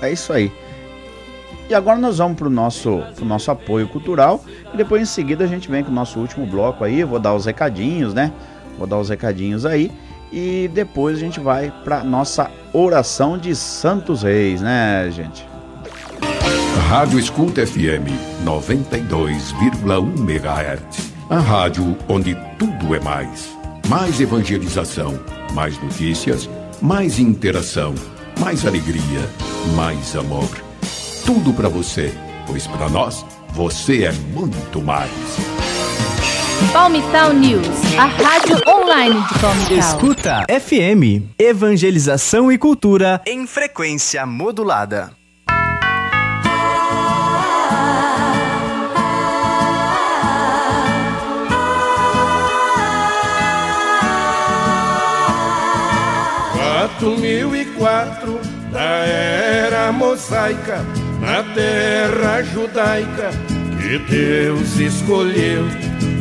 É 0.00 0.10
isso 0.10 0.32
aí. 0.32 0.52
E 1.68 1.74
agora 1.74 1.98
nós 1.98 2.18
vamos 2.18 2.36
para 2.36 2.48
o 2.48 2.50
nosso, 2.50 3.00
pro 3.14 3.24
nosso 3.24 3.50
apoio 3.50 3.86
cultural 3.88 4.44
e 4.74 4.76
depois 4.76 5.02
em 5.02 5.04
seguida 5.04 5.44
a 5.44 5.46
gente 5.46 5.70
vem 5.70 5.84
com 5.84 5.90
o 5.90 5.94
nosso 5.94 6.18
último 6.18 6.44
bloco 6.44 6.82
aí. 6.82 7.04
Vou 7.04 7.20
dar 7.20 7.34
os 7.34 7.46
recadinhos, 7.46 8.12
né? 8.12 8.32
Vou 8.76 8.86
dar 8.86 8.98
os 8.98 9.08
recadinhos 9.08 9.64
aí 9.64 9.90
e 10.32 10.68
depois 10.72 11.16
a 11.16 11.20
gente 11.20 11.38
vai 11.38 11.72
para 11.84 12.02
nossa 12.02 12.50
oração 12.72 13.38
de 13.38 13.54
Santos 13.54 14.22
Reis, 14.22 14.60
né, 14.60 15.08
gente? 15.10 15.48
Rádio 16.88 17.20
Escuta 17.20 17.64
FM 17.64 18.10
92,1 18.44 20.18
MHz. 20.18 21.12
A 21.28 21.38
rádio 21.38 21.96
onde 22.08 22.36
tudo 22.58 22.96
é 22.96 23.00
mais. 23.00 23.56
Mais 23.88 24.20
evangelização, 24.20 25.20
mais 25.54 25.80
notícias, 25.80 26.50
mais 26.82 27.20
interação, 27.20 27.94
mais 28.40 28.66
alegria, 28.66 29.20
mais 29.74 30.16
amor 30.16 30.48
tudo 31.32 31.52
para 31.52 31.68
você, 31.68 32.12
pois 32.44 32.66
para 32.66 32.88
nós 32.88 33.24
você 33.50 34.02
é 34.02 34.12
muito 34.12 34.82
mais. 34.82 35.10
Palmital 36.72 37.32
News, 37.32 37.68
a 37.96 38.06
rádio 38.06 38.56
online 38.68 39.22
de 39.28 39.38
Palmital. 39.38 39.78
Escuta 39.78 40.46
FM, 40.48 41.30
evangelização 41.38 42.50
e 42.50 42.58
cultura 42.58 43.20
em 43.24 43.46
frequência 43.46 44.26
modulada. 44.26 45.12
Quatro 56.56 57.16
mil 57.18 57.54
e 57.54 57.64
quatro 57.66 58.39
da 58.70 59.04
era 59.04 59.92
mosaica 59.92 60.84
na 61.20 61.42
terra 61.54 62.42
judaica 62.42 63.30
que 63.80 63.98
Deus 63.98 64.78
escolheu 64.78 65.64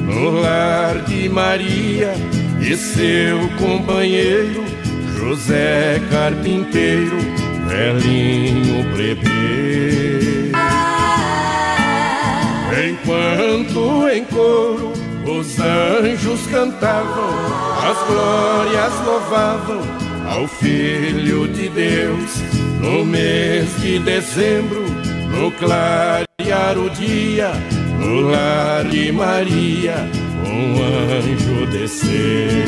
no 0.05 0.31
lar 0.41 0.99
de 1.05 1.30
Maria 1.30 2.13
e 2.59 2.76
seu 2.76 3.47
companheiro 3.59 4.63
José 5.17 6.01
Carpinteiro, 6.09 7.17
velhinho 7.67 8.84
plebeu. 8.95 9.30
Enquanto 12.89 14.09
em 14.09 14.23
coro 14.26 14.93
os 15.26 15.59
anjos 15.59 16.47
cantavam, 16.47 17.30
as 17.84 17.97
glórias 18.07 19.05
louvavam 19.05 20.09
ao 20.30 20.47
Filho 20.47 21.47
de 21.47 21.68
Deus 21.69 22.41
no 22.80 23.03
mês 23.03 23.68
de 23.81 23.99
dezembro, 23.99 24.84
no 25.27 25.51
clarear 25.53 26.77
o 26.77 26.89
dia, 26.91 27.51
no 27.99 28.22
lar 28.30 28.85
de 28.85 29.11
Maria, 29.11 29.95
um 30.45 30.76
anjo 30.81 31.65
descer. 31.72 32.65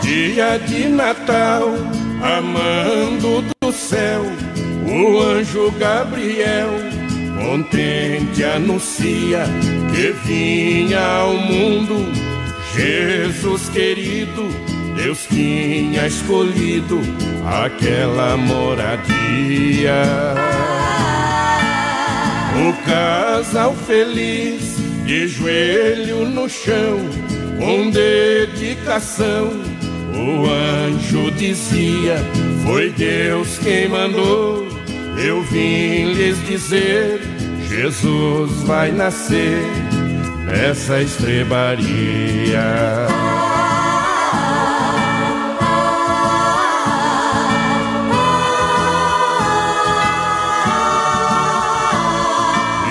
Dia 0.00 0.58
de 0.58 0.88
Natal, 0.88 1.70
amando 2.22 3.44
do 3.60 3.72
céu, 3.72 4.24
o 4.86 5.20
anjo 5.20 5.70
Gabriel 5.72 6.70
contente 7.38 8.42
anuncia 8.44 9.44
que 9.94 10.12
vinha 10.26 11.00
ao 11.00 11.34
mundo 11.34 12.06
Jesus 12.74 13.68
querido. 13.68 14.48
Deus 14.96 15.26
tinha 15.28 16.06
escolhido 16.06 17.00
aquela 17.44 18.36
moradia. 18.36 20.02
O 22.56 22.72
casal 22.88 23.74
feliz, 23.74 24.76
de 25.04 25.28
joelho 25.28 26.28
no 26.28 26.48
chão, 26.48 26.98
com 27.58 27.90
dedicação. 27.90 29.50
O 30.14 30.46
anjo 30.48 31.30
dizia: 31.32 32.16
Foi 32.64 32.90
Deus 32.90 33.58
quem 33.58 33.88
mandou. 33.88 34.73
Eu 35.16 35.42
vim 35.42 36.12
lhes 36.12 36.44
dizer 36.46 37.20
Jesus 37.68 38.62
vai 38.62 38.92
nascer 38.92 39.62
nessa 40.44 41.00
estrebaria. 41.00 41.86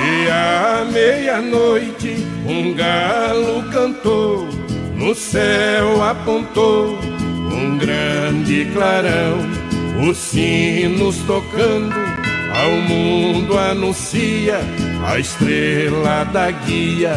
E 0.03 0.29
à 0.29 0.85
meia-noite 0.91 2.27
um 2.45 2.73
galo 2.73 3.63
cantou, 3.71 4.47
no 4.95 5.15
céu 5.15 6.03
apontou 6.03 6.97
um 7.53 7.77
grande 7.77 8.65
clarão, 8.73 9.37
os 10.09 10.17
sinos 10.17 11.17
tocando 11.25 12.12
ao 12.53 12.71
mundo 12.71 13.57
anuncia 13.57 14.59
a 15.05 15.19
estrela 15.19 16.23
da 16.25 16.51
guia 16.51 17.15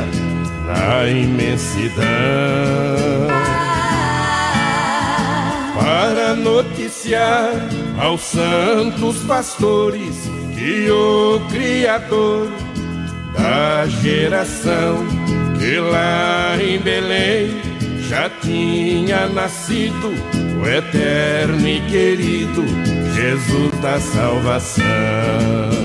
na 0.67 1.07
imensidão. 1.07 2.05
Para 5.79 6.35
noticiar 6.35 7.53
aos 7.99 8.23
santos 8.23 9.19
pastores 9.25 10.29
que 10.55 10.91
o 10.91 11.41
Criador 11.51 12.51
da 13.35 13.87
geração 13.87 15.07
que 15.59 15.79
lá 15.79 16.57
em 16.61 16.79
Belém 16.79 17.61
já 18.09 18.31
tinha 18.41 19.29
nascido 19.29 20.13
o 20.63 20.67
eterno 20.67 21.69
e 21.69 21.81
querido 21.83 22.65
Jesus 23.17 23.73
da 23.81 23.99
salvação. 23.99 25.76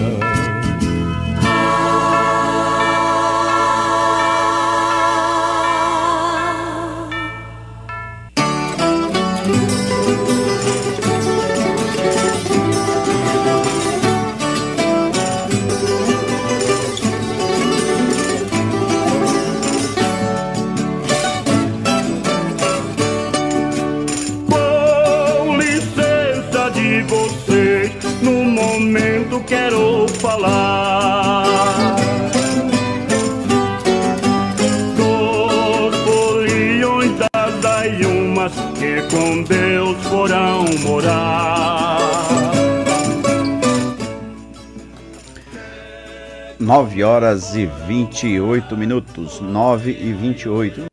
9 46.71 47.03
horas 47.03 47.53
e 47.53 47.65
28 47.65 48.77
minutos. 48.77 49.41
9 49.41 49.91
e 49.91 50.13
28. 50.13 50.85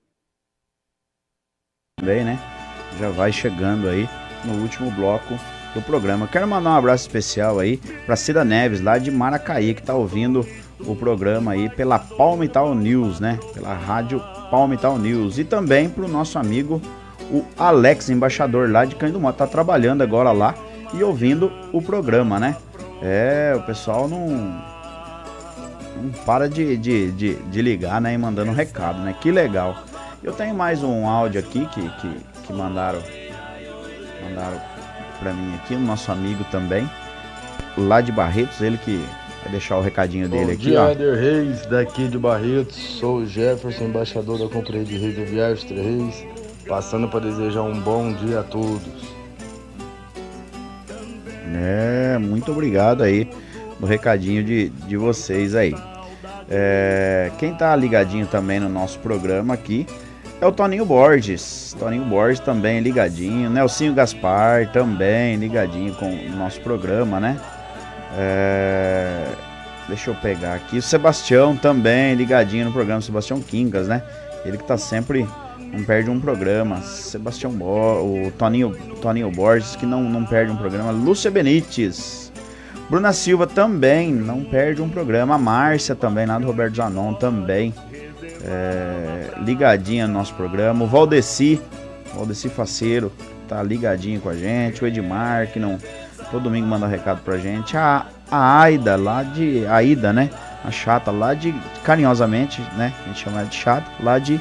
Também, 2.01 2.25
né? 2.25 2.37
Já 2.99 3.11
vai 3.11 3.31
chegando 3.31 3.89
aí 3.89 4.09
no 4.45 4.55
último 4.55 4.91
bloco 4.91 5.39
do 5.75 5.81
programa. 5.83 6.27
Quero 6.27 6.49
mandar 6.49 6.71
um 6.71 6.77
abraço 6.79 7.07
especial 7.07 7.61
aí 7.61 7.77
para 8.05 8.17
Cida 8.17 8.45
Neves, 8.45 8.81
lá 8.81 8.99
de 8.99 9.13
Maracaí, 9.13 9.73
que 9.73 9.81
tá 9.85 9.95
ouvindo 9.95 10.45
o 10.81 10.97
programa 10.97 11.53
aí 11.53 11.71
pela 11.71 12.01
Palmital 12.01 12.75
News, 12.75 13.21
né? 13.21 13.39
Pela 13.55 13.73
rádio 13.73 14.21
Palmital 14.51 14.99
News. 14.99 15.39
E 15.39 15.45
também 15.45 15.89
pro 15.89 16.09
nosso 16.09 16.41
amigo, 16.41 16.83
o 17.31 17.45
Alex, 17.57 18.11
embaixador 18.11 18.69
lá 18.69 18.85
de 18.85 18.97
Cândido 18.97 19.21
Mota. 19.21 19.47
Tá 19.47 19.47
trabalhando 19.47 20.03
agora 20.03 20.33
lá 20.33 20.57
e 20.93 21.05
ouvindo 21.05 21.53
o 21.73 21.81
programa, 21.81 22.41
né? 22.41 22.57
É, 23.01 23.55
o 23.57 23.63
pessoal 23.63 24.09
não 24.09 24.68
não 26.03 26.11
para 26.25 26.49
de, 26.49 26.77
de, 26.77 27.11
de, 27.13 27.35
de 27.35 27.63
ligar, 27.63 28.01
né? 28.01 28.15
E 28.15 28.19
mandando 28.19 28.51
um 28.51 28.55
recado, 28.55 29.01
né? 29.01 29.15
Que 29.21 29.31
legal. 29.31 29.77
Eu 30.23 30.33
tenho 30.33 30.55
mais 30.55 30.83
um 30.83 31.07
áudio 31.07 31.41
aqui 31.41 31.67
que, 31.67 31.81
que, 31.81 32.11
que 32.47 32.53
mandaram 32.53 33.01
mandaram 34.23 34.61
para 35.21 35.33
mim 35.33 35.55
aqui, 35.57 35.75
o 35.75 35.81
nosso 35.81 36.13
amigo 36.13 36.45
também, 36.51 36.89
lá 37.77 38.01
de 38.01 38.13
Barretos, 38.13 38.61
ele 38.61 38.79
que 38.79 39.05
vai 39.43 39.51
deixar 39.51 39.77
o 39.77 39.81
recadinho 39.81 40.29
dele 40.29 40.47
Bom 40.47 40.53
aqui, 40.53 40.63
dia, 40.63 40.83
ó. 40.83 40.91
Eder 40.91 41.17
Reis, 41.17 41.67
daqui 41.67 42.09
de 42.09 42.19
Barretos. 42.19 42.77
Sou 42.77 43.19
o 43.19 43.27
Jefferson, 43.27 43.85
embaixador 43.85 44.39
da 44.39 44.49
Companhia 44.49 44.85
de 44.85 44.97
Reis 44.97 45.17
do 45.17 45.25
Viários 45.25 45.65
Três 45.65 45.85
Reis, 45.85 46.27
passando 46.67 47.09
para 47.09 47.21
desejar 47.21 47.63
um 47.63 47.81
bom 47.81 48.13
dia 48.13 48.41
a 48.41 48.43
todos. 48.43 49.19
É, 51.55 52.19
muito 52.19 52.53
obrigado 52.53 53.03
aí 53.03 53.29
no 53.79 53.87
recadinho 53.87 54.43
de, 54.43 54.69
de 54.69 54.97
vocês 54.97 55.55
aí. 55.55 55.75
É, 56.51 57.31
quem 57.39 57.55
tá 57.55 57.75
ligadinho 57.77 58.27
também 58.27 58.59
no 58.59 58.69
nosso 58.69 58.99
programa 59.01 59.53
aqui 59.55 59.87
é 60.41 60.47
o 60.47 60.53
Toninho 60.53 60.87
Borges. 60.87 61.75
Toninho 61.79 62.05
Borges 62.05 62.41
também 62.41 62.81
ligadinho. 62.81 63.51
Nelsinho 63.51 63.93
Gaspar 63.93 64.71
também 64.73 65.37
ligadinho 65.37 65.95
com 65.95 66.09
o 66.09 66.37
nosso 66.37 66.61
programa, 66.61 67.19
né? 67.19 67.41
É, 68.17 69.27
deixa 69.89 70.11
eu 70.11 70.15
pegar 70.15 70.55
aqui. 70.55 70.79
O 70.79 70.83
Sebastião 70.83 71.57
também 71.57 72.15
ligadinho 72.15 72.67
no 72.67 72.73
programa. 72.73 73.01
Sebastião 73.01 73.41
Quincas, 73.41 73.89
né? 73.89 74.03
Ele 74.45 74.57
que 74.57 74.65
tá 74.65 74.79
sempre. 74.79 75.27
Não 75.59 75.85
perde 75.85 76.09
um 76.09 76.21
programa. 76.21 76.81
Sebastião 76.83 77.53
Bo 77.53 78.27
o 78.27 78.33
Toninho, 78.39 78.75
Toninho 79.03 79.31
Borges, 79.31 79.77
que 79.77 79.85
não, 79.85 80.03
não 80.05 80.25
perde 80.25 80.53
um 80.53 80.57
programa. 80.57 80.93
Lúcia 80.93 81.31
Benites. 81.31 82.28
Bruna 82.89 83.13
Silva 83.13 83.47
também 83.47 84.13
não 84.13 84.43
perde 84.43 84.81
um 84.81 84.89
programa. 84.89 85.35
A 85.35 85.39
Márcia 85.39 85.95
também, 85.95 86.27
lá 86.27 86.39
do 86.39 86.47
Roberto 86.47 86.77
Zanon 86.77 87.13
também. 87.15 87.75
É, 88.43 89.31
ligadinha 89.45 90.07
no 90.07 90.15
nosso 90.15 90.35
programa. 90.35 90.85
O 90.85 90.89
Valdeci, 90.89 91.61
Valdeci 92.15 92.49
Faceiro, 92.49 93.13
tá 93.47 93.63
ligadinho 93.63 94.21
com 94.21 94.31
a 94.31 94.35
gente. 94.35 94.83
O 94.83 94.87
Edmar, 94.87 95.49
que 95.49 95.61
não 95.61 95.79
todo 96.31 96.45
domingo 96.45 96.67
manda 96.67 96.87
recado 96.87 97.21
pra 97.23 97.37
gente. 97.37 97.77
A, 97.77 98.07
a 98.31 98.61
Aida, 98.61 98.97
lá 98.97 99.23
de. 99.23 99.67
Aida, 99.67 100.13
né? 100.13 100.31
A 100.65 100.71
chata, 100.71 101.11
lá 101.11 101.35
de. 101.35 101.55
Carinhosamente, 101.85 102.63
né? 102.77 102.95
A 103.05 103.09
gente 103.09 103.21
chama 103.21 103.41
ela 103.41 103.49
de 103.49 103.57
chata, 103.57 103.91
lá 104.01 104.19
de, 104.19 104.41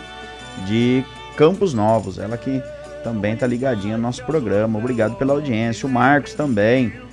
de 0.65 1.03
Campos 1.36 1.74
Novos. 1.74 2.18
Ela 2.18 2.38
que 2.38 2.61
também 3.03 3.36
tá 3.36 3.45
ligadinha 3.45 3.98
no 3.98 4.03
nosso 4.03 4.24
programa. 4.26 4.80
Obrigado 4.80 5.15
pela 5.15 5.34
audiência. 5.34 5.86
O 5.86 5.91
Marcos 5.91 6.34
também. 6.34 7.06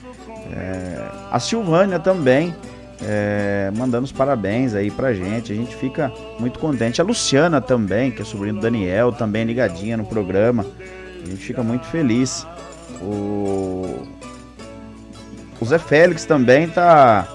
É, 0.52 1.08
a 1.30 1.38
Silvânia 1.38 1.98
também. 1.98 2.54
É, 3.02 3.72
mandando 3.76 4.04
os 4.04 4.12
parabéns 4.12 4.74
aí 4.74 4.90
pra 4.90 5.12
gente. 5.12 5.52
A 5.52 5.56
gente 5.56 5.74
fica 5.76 6.12
muito 6.38 6.58
contente. 6.58 7.00
A 7.00 7.04
Luciana 7.04 7.60
também, 7.60 8.10
que 8.10 8.22
é 8.22 8.24
sobrinho 8.24 8.54
do 8.54 8.60
Daniel, 8.60 9.12
também 9.12 9.44
ligadinha 9.44 9.96
no 9.96 10.04
programa. 10.04 10.64
A 11.22 11.26
gente 11.28 11.44
fica 11.44 11.62
muito 11.62 11.86
feliz. 11.86 12.46
O, 13.02 14.06
o 15.60 15.64
Zé 15.64 15.78
Félix 15.78 16.24
também 16.24 16.68
tá 16.68 17.28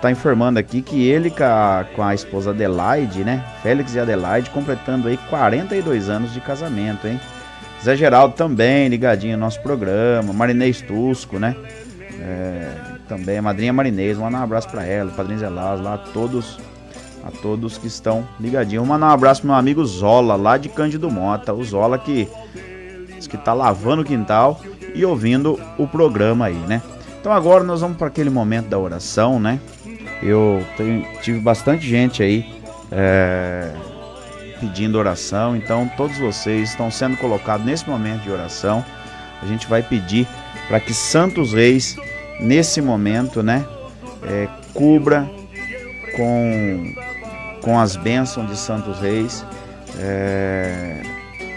tá 0.00 0.10
informando 0.10 0.58
aqui 0.58 0.82
que 0.82 1.08
ele 1.08 1.30
com 1.30 1.42
a, 1.42 1.84
com 1.94 2.02
a 2.02 2.14
esposa 2.14 2.50
Adelaide, 2.50 3.24
né? 3.24 3.44
Félix 3.62 3.94
e 3.94 3.98
Adelaide 3.98 4.50
completando 4.50 5.08
aí 5.08 5.16
42 5.28 6.08
anos 6.08 6.32
de 6.32 6.40
casamento, 6.40 7.08
hein? 7.08 7.20
Zé 7.86 7.94
Geraldo 7.94 8.34
também 8.34 8.88
ligadinho 8.88 9.36
no 9.36 9.44
nosso 9.44 9.62
programa. 9.62 10.32
Marinês 10.32 10.80
Tusco, 10.80 11.38
né? 11.38 11.54
É, 12.20 12.68
também 13.08 13.38
a 13.38 13.42
madrinha 13.42 13.72
Marinês, 13.72 14.18
mandar 14.18 14.40
um 14.40 14.42
abraço 14.42 14.68
para 14.68 14.84
ela, 14.84 15.12
padrinho 15.12 15.48
Lázaro, 15.48 15.84
lá 15.84 15.94
a 15.94 15.98
todos, 15.98 16.58
a 17.22 17.30
todos 17.30 17.78
que 17.78 17.86
estão 17.86 18.26
ligadinhos. 18.40 18.84
Mandar 18.84 19.06
um 19.06 19.10
abraço 19.10 19.42
pro 19.42 19.50
meu 19.50 19.56
amigo 19.56 19.84
Zola, 19.84 20.34
lá 20.34 20.56
de 20.56 20.68
Cândido 20.68 21.08
Mota, 21.08 21.52
o 21.52 21.62
Zola 21.62 21.96
que 21.96 22.28
que 23.28 23.36
tá 23.36 23.52
lavando 23.52 24.02
o 24.02 24.04
quintal 24.04 24.60
e 24.94 25.04
ouvindo 25.04 25.58
o 25.78 25.86
programa 25.86 26.46
aí, 26.46 26.54
né? 26.54 26.82
Então 27.20 27.32
agora 27.32 27.62
nós 27.62 27.80
vamos 27.80 27.96
para 27.96 28.08
aquele 28.08 28.30
momento 28.30 28.66
da 28.66 28.78
oração, 28.78 29.38
né? 29.38 29.60
Eu 30.22 30.64
tenho, 30.76 31.04
tive 31.22 31.38
bastante 31.38 31.86
gente 31.88 32.22
aí 32.22 32.52
é, 32.90 33.72
pedindo 34.60 34.98
oração, 34.98 35.56
então 35.56 35.90
todos 35.96 36.18
vocês 36.18 36.70
estão 36.70 36.90
sendo 36.90 37.16
colocados 37.16 37.64
nesse 37.64 37.88
momento 37.88 38.22
de 38.22 38.30
oração. 38.30 38.84
A 39.42 39.46
gente 39.46 39.66
vai 39.66 39.82
pedir 39.82 40.26
para 40.68 40.80
que 40.80 40.92
Santos 40.92 41.52
Reis 41.52 41.96
nesse 42.40 42.80
momento, 42.80 43.42
né, 43.42 43.64
é, 44.22 44.48
cubra 44.74 45.28
com, 46.16 46.94
com 47.62 47.78
as 47.78 47.96
bênçãos 47.96 48.48
de 48.48 48.56
Santos 48.56 48.98
Reis 49.00 49.44
é, 49.98 51.02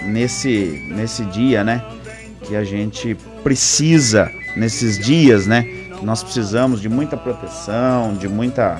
nesse, 0.03 0.85
nesse 0.89 1.25
dia, 1.25 1.63
né, 1.63 1.83
que 2.43 2.55
a 2.55 2.63
gente 2.63 3.15
precisa, 3.43 4.31
nesses 4.55 4.97
dias, 4.97 5.47
né, 5.47 5.65
nós 6.01 6.23
precisamos 6.23 6.81
de 6.81 6.89
muita 6.89 7.17
proteção, 7.17 8.13
de 8.13 8.27
muita, 8.27 8.77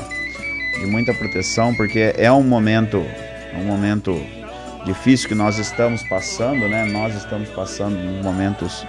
de 0.80 0.86
muita 0.86 1.14
proteção, 1.14 1.74
porque 1.76 2.14
é 2.18 2.32
um 2.32 2.44
momento, 2.44 3.04
um 3.60 3.65
momento 3.65 4.19
difícil 4.86 5.27
que 5.27 5.36
nós 5.36 5.57
estamos 5.57 6.02
passando, 6.03 6.68
né, 6.68 6.86
nós 6.86 7.15
estamos 7.15 7.49
passando 7.49 7.95
momentos 8.23 8.86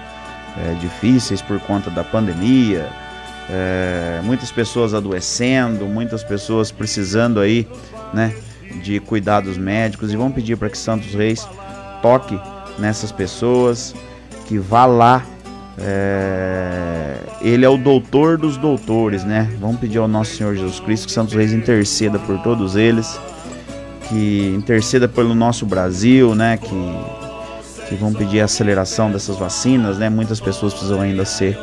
é, 0.57 0.75
difíceis 0.75 1.43
por 1.43 1.61
conta 1.61 1.91
da 1.91 2.05
pandemia, 2.05 2.89
é, 3.49 4.21
muitas 4.23 4.53
pessoas 4.53 4.95
adoecendo, 4.95 5.87
muitas 5.87 6.23
pessoas 6.23 6.71
precisando 6.71 7.41
aí, 7.41 7.67
né, 8.15 8.35
de 8.83 9.01
cuidados 9.01 9.59
médicos 9.59 10.13
e 10.13 10.17
vamos 10.17 10.35
pedir 10.35 10.57
para 10.57 10.71
que 10.71 10.79
Santos 10.79 11.13
Reis 11.15 11.47
toque 12.01 12.39
nessas 12.79 13.13
pessoas, 13.13 13.95
que 14.47 14.59
vá 14.59 14.87
lá. 14.87 15.25
É, 15.79 17.17
ele 17.41 17.65
é 17.65 17.69
o 17.69 17.79
doutor 17.79 18.37
dos 18.37 18.59
doutores, 18.59 19.25
né? 19.25 19.51
Vamos 19.59 19.81
pedir 19.81 19.97
ao 19.97 20.07
nosso 20.07 20.37
Senhor 20.37 20.55
Jesus 20.55 20.79
Cristo 20.81 21.07
que 21.07 21.13
Santos 21.13 21.33
Reis 21.33 21.53
interceda 21.53 22.19
por 22.19 22.39
todos 22.43 22.77
eles, 22.77 23.19
que 24.11 24.53
interceda 24.55 25.09
pelo 25.09 25.35
nosso 25.35 25.65
Brasil, 25.65 26.35
né? 26.35 26.59
Que 26.59 27.21
que 27.91 27.97
vão 27.97 28.15
pedir 28.15 28.41
a 28.41 28.45
aceleração 28.45 29.11
dessas 29.11 29.37
vacinas, 29.37 29.99
né? 29.99 30.09
Muitas 30.09 30.39
pessoas 30.39 30.73
precisam 30.73 31.01
ainda 31.01 31.25
ser, 31.25 31.59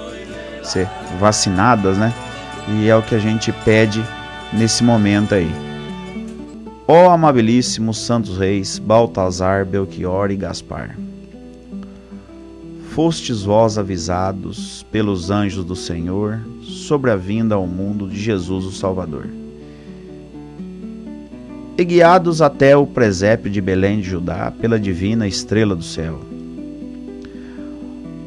ser 0.61 0.85
vacinadas, 1.17 1.97
né? 1.97 2.13
E 2.67 2.89
é 2.89 2.95
o 2.95 3.01
que 3.01 3.15
a 3.15 3.19
gente 3.19 3.49
pede 3.63 4.03
nesse 4.51 4.83
momento 4.83 5.33
aí. 5.33 5.49
Ó 6.85 7.09
amabilíssimos 7.09 7.97
santos 7.97 8.37
reis, 8.37 8.77
Baltazar, 8.77 9.65
Belchior 9.65 10.29
e 10.29 10.35
Gaspar. 10.35 10.97
Fostes 12.89 13.43
vós 13.43 13.77
avisados 13.77 14.85
pelos 14.91 15.31
anjos 15.31 15.63
do 15.63 15.77
Senhor 15.77 16.41
sobre 16.61 17.09
a 17.09 17.15
vinda 17.15 17.55
ao 17.55 17.65
mundo 17.65 18.05
de 18.05 18.19
Jesus 18.19 18.65
o 18.65 18.71
Salvador. 18.71 19.27
E 21.77 21.85
guiados 21.85 22.41
até 22.41 22.75
o 22.75 22.87
presépio 22.87 23.51
de 23.51 23.61
Belém 23.61 24.01
de 24.01 24.09
Judá 24.09 24.51
pela 24.59 24.79
divina 24.79 25.27
estrela 25.27 25.75
do 25.75 25.83
céu. 25.83 26.19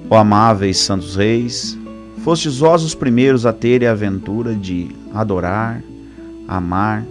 Ó 0.09 0.17
amáveis 0.17 0.79
santos 0.79 1.17
reis, 1.17 1.77
fostes 2.23 2.59
vós 2.59 2.85
os 2.85 2.95
primeiros 2.95 3.45
a 3.45 3.53
terem 3.53 3.89
a 3.89 3.91
aventura 3.91 4.55
de 4.55 4.91
adorar, 5.13 5.83
amar, 6.47 7.05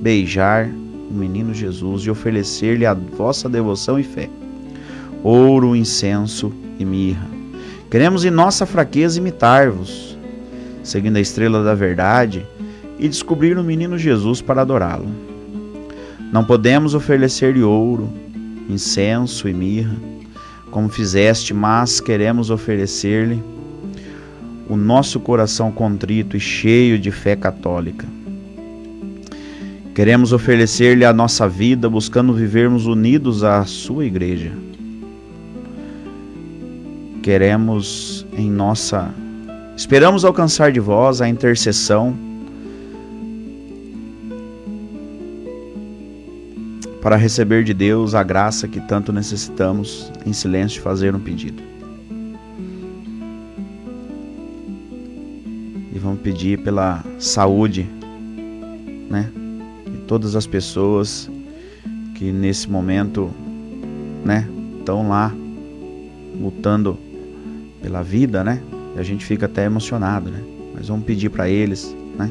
beijar 0.00 0.70
o 1.10 1.12
menino 1.12 1.52
Jesus 1.52 2.04
e 2.04 2.10
oferecer-lhe 2.10 2.86
a 2.86 2.94
vossa 2.94 3.46
devoção 3.46 3.98
e 3.98 4.02
fé. 4.02 4.30
Ouro, 5.22 5.76
incenso 5.76 6.54
e 6.78 6.86
mirra. 6.86 7.28
Queremos 7.90 8.24
em 8.24 8.30
nossa 8.30 8.64
fraqueza 8.64 9.18
imitar-vos, 9.18 10.16
seguindo 10.82 11.16
a 11.16 11.20
estrela 11.20 11.62
da 11.62 11.74
verdade 11.74 12.46
e 12.98 13.06
descobrir 13.08 13.58
o 13.58 13.62
menino 13.62 13.98
Jesus 13.98 14.40
para 14.40 14.62
adorá-lo. 14.62 15.31
Não 16.32 16.42
podemos 16.42 16.94
oferecer-lhe 16.94 17.62
ouro, 17.62 18.10
incenso 18.66 19.46
e 19.46 19.52
mirra, 19.52 19.94
como 20.70 20.88
fizeste, 20.88 21.52
mas 21.52 22.00
queremos 22.00 22.48
oferecer-lhe 22.48 23.42
o 24.66 24.74
nosso 24.74 25.20
coração 25.20 25.70
contrito 25.70 26.34
e 26.34 26.40
cheio 26.40 26.98
de 26.98 27.10
fé 27.10 27.36
católica. 27.36 28.06
Queremos 29.94 30.32
oferecer-lhe 30.32 31.04
a 31.04 31.12
nossa 31.12 31.46
vida, 31.46 31.86
buscando 31.90 32.32
vivermos 32.32 32.86
unidos 32.86 33.44
à 33.44 33.66
sua 33.66 34.06
igreja. 34.06 34.52
Queremos 37.22 38.26
em 38.38 38.50
nossa 38.50 39.12
esperamos 39.76 40.24
alcançar 40.24 40.72
de 40.72 40.80
vós 40.80 41.20
a 41.20 41.28
intercessão 41.28 42.31
para 47.02 47.16
receber 47.16 47.64
de 47.64 47.74
Deus 47.74 48.14
a 48.14 48.22
graça 48.22 48.68
que 48.68 48.80
tanto 48.80 49.12
necessitamos 49.12 50.10
em 50.24 50.32
silêncio 50.32 50.80
fazer 50.80 51.14
um 51.14 51.20
pedido. 51.20 51.62
E 55.92 55.98
vamos 55.98 56.20
pedir 56.20 56.62
pela 56.62 57.04
saúde, 57.18 57.86
né? 59.10 59.30
todas 60.06 60.36
as 60.36 60.46
pessoas 60.46 61.30
que 62.14 62.30
nesse 62.30 62.70
momento, 62.70 63.30
né, 64.24 64.46
estão 64.78 65.08
lá 65.08 65.34
lutando 66.40 66.98
pela 67.80 68.02
vida, 68.02 68.44
né? 68.44 68.62
E 68.94 69.00
a 69.00 69.02
gente 69.02 69.24
fica 69.24 69.46
até 69.46 69.64
emocionado, 69.64 70.30
né? 70.30 70.42
Mas 70.74 70.88
vamos 70.88 71.04
pedir 71.04 71.30
para 71.30 71.48
eles, 71.48 71.96
né? 72.16 72.30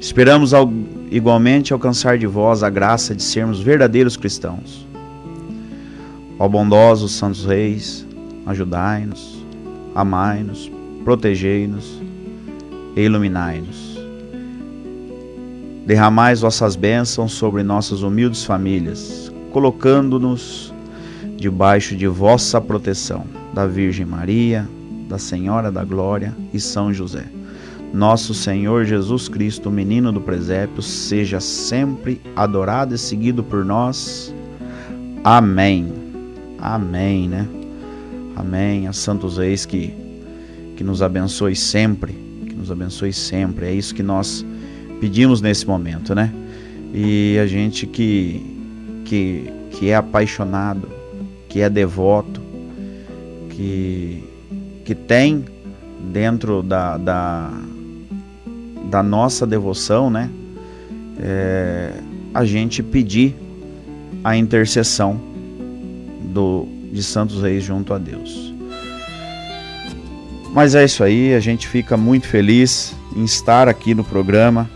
Esperamos 0.00 0.54
ao, 0.54 0.72
igualmente 1.10 1.72
alcançar 1.72 2.18
de 2.18 2.26
vós 2.26 2.62
a 2.62 2.70
graça 2.70 3.14
de 3.14 3.22
sermos 3.22 3.60
verdadeiros 3.60 4.16
cristãos. 4.16 4.86
Ó 6.38 6.48
bondosos 6.48 7.12
santos 7.12 7.44
reis, 7.44 8.06
ajudai-nos, 8.44 9.44
amai-nos, 9.94 10.70
protegei-nos 11.04 12.00
e 12.94 13.00
iluminai-nos. 13.02 13.96
Derramais 15.86 16.40
vossas 16.40 16.74
bênçãos 16.74 17.32
sobre 17.32 17.62
nossas 17.62 18.02
humildes 18.02 18.44
famílias, 18.44 19.32
colocando-nos 19.52 20.74
debaixo 21.36 21.94
de 21.94 22.06
vossa 22.06 22.60
proteção, 22.60 23.24
da 23.54 23.66
Virgem 23.66 24.04
Maria, 24.04 24.68
da 25.08 25.18
Senhora 25.18 25.70
da 25.70 25.84
Glória 25.84 26.36
e 26.52 26.60
São 26.60 26.92
José. 26.92 27.35
Nosso 27.96 28.34
Senhor 28.34 28.84
Jesus 28.84 29.26
Cristo, 29.26 29.70
menino 29.70 30.12
do 30.12 30.20
presépio, 30.20 30.82
seja 30.82 31.40
sempre 31.40 32.20
adorado 32.36 32.94
e 32.94 32.98
seguido 32.98 33.42
por 33.42 33.64
nós. 33.64 34.34
Amém. 35.24 35.90
Amém, 36.58 37.26
né? 37.26 37.48
Amém. 38.36 38.86
A 38.86 38.92
Santos 38.92 39.38
Reis 39.38 39.64
que, 39.64 39.94
que 40.76 40.84
nos 40.84 41.00
abençoe 41.00 41.56
sempre, 41.56 42.12
que 42.46 42.54
nos 42.54 42.70
abençoe 42.70 43.14
sempre. 43.14 43.64
É 43.64 43.72
isso 43.72 43.94
que 43.94 44.02
nós 44.02 44.44
pedimos 45.00 45.40
nesse 45.40 45.66
momento, 45.66 46.14
né? 46.14 46.30
E 46.92 47.38
a 47.38 47.46
gente 47.46 47.86
que, 47.86 48.44
que, 49.06 49.50
que 49.70 49.88
é 49.88 49.96
apaixonado, 49.96 50.86
que 51.48 51.62
é 51.62 51.70
devoto, 51.70 52.42
que, 53.48 54.22
que 54.84 54.94
tem 54.94 55.46
dentro 56.12 56.62
da, 56.62 56.98
da, 56.98 57.50
da 58.90 59.02
nossa 59.02 59.46
devoção, 59.46 60.10
né? 60.10 60.30
É, 61.18 61.92
a 62.34 62.44
gente 62.44 62.82
pedir 62.82 63.34
a 64.22 64.36
intercessão 64.36 65.20
do, 66.24 66.66
de 66.92 67.02
Santos 67.02 67.42
Reis 67.42 67.64
junto 67.64 67.94
a 67.94 67.98
Deus. 67.98 68.54
Mas 70.52 70.74
é 70.74 70.84
isso 70.84 71.04
aí, 71.04 71.34
a 71.34 71.40
gente 71.40 71.68
fica 71.68 71.96
muito 71.96 72.26
feliz 72.26 72.94
em 73.14 73.24
estar 73.24 73.68
aqui 73.68 73.94
no 73.94 74.04
programa 74.04 74.68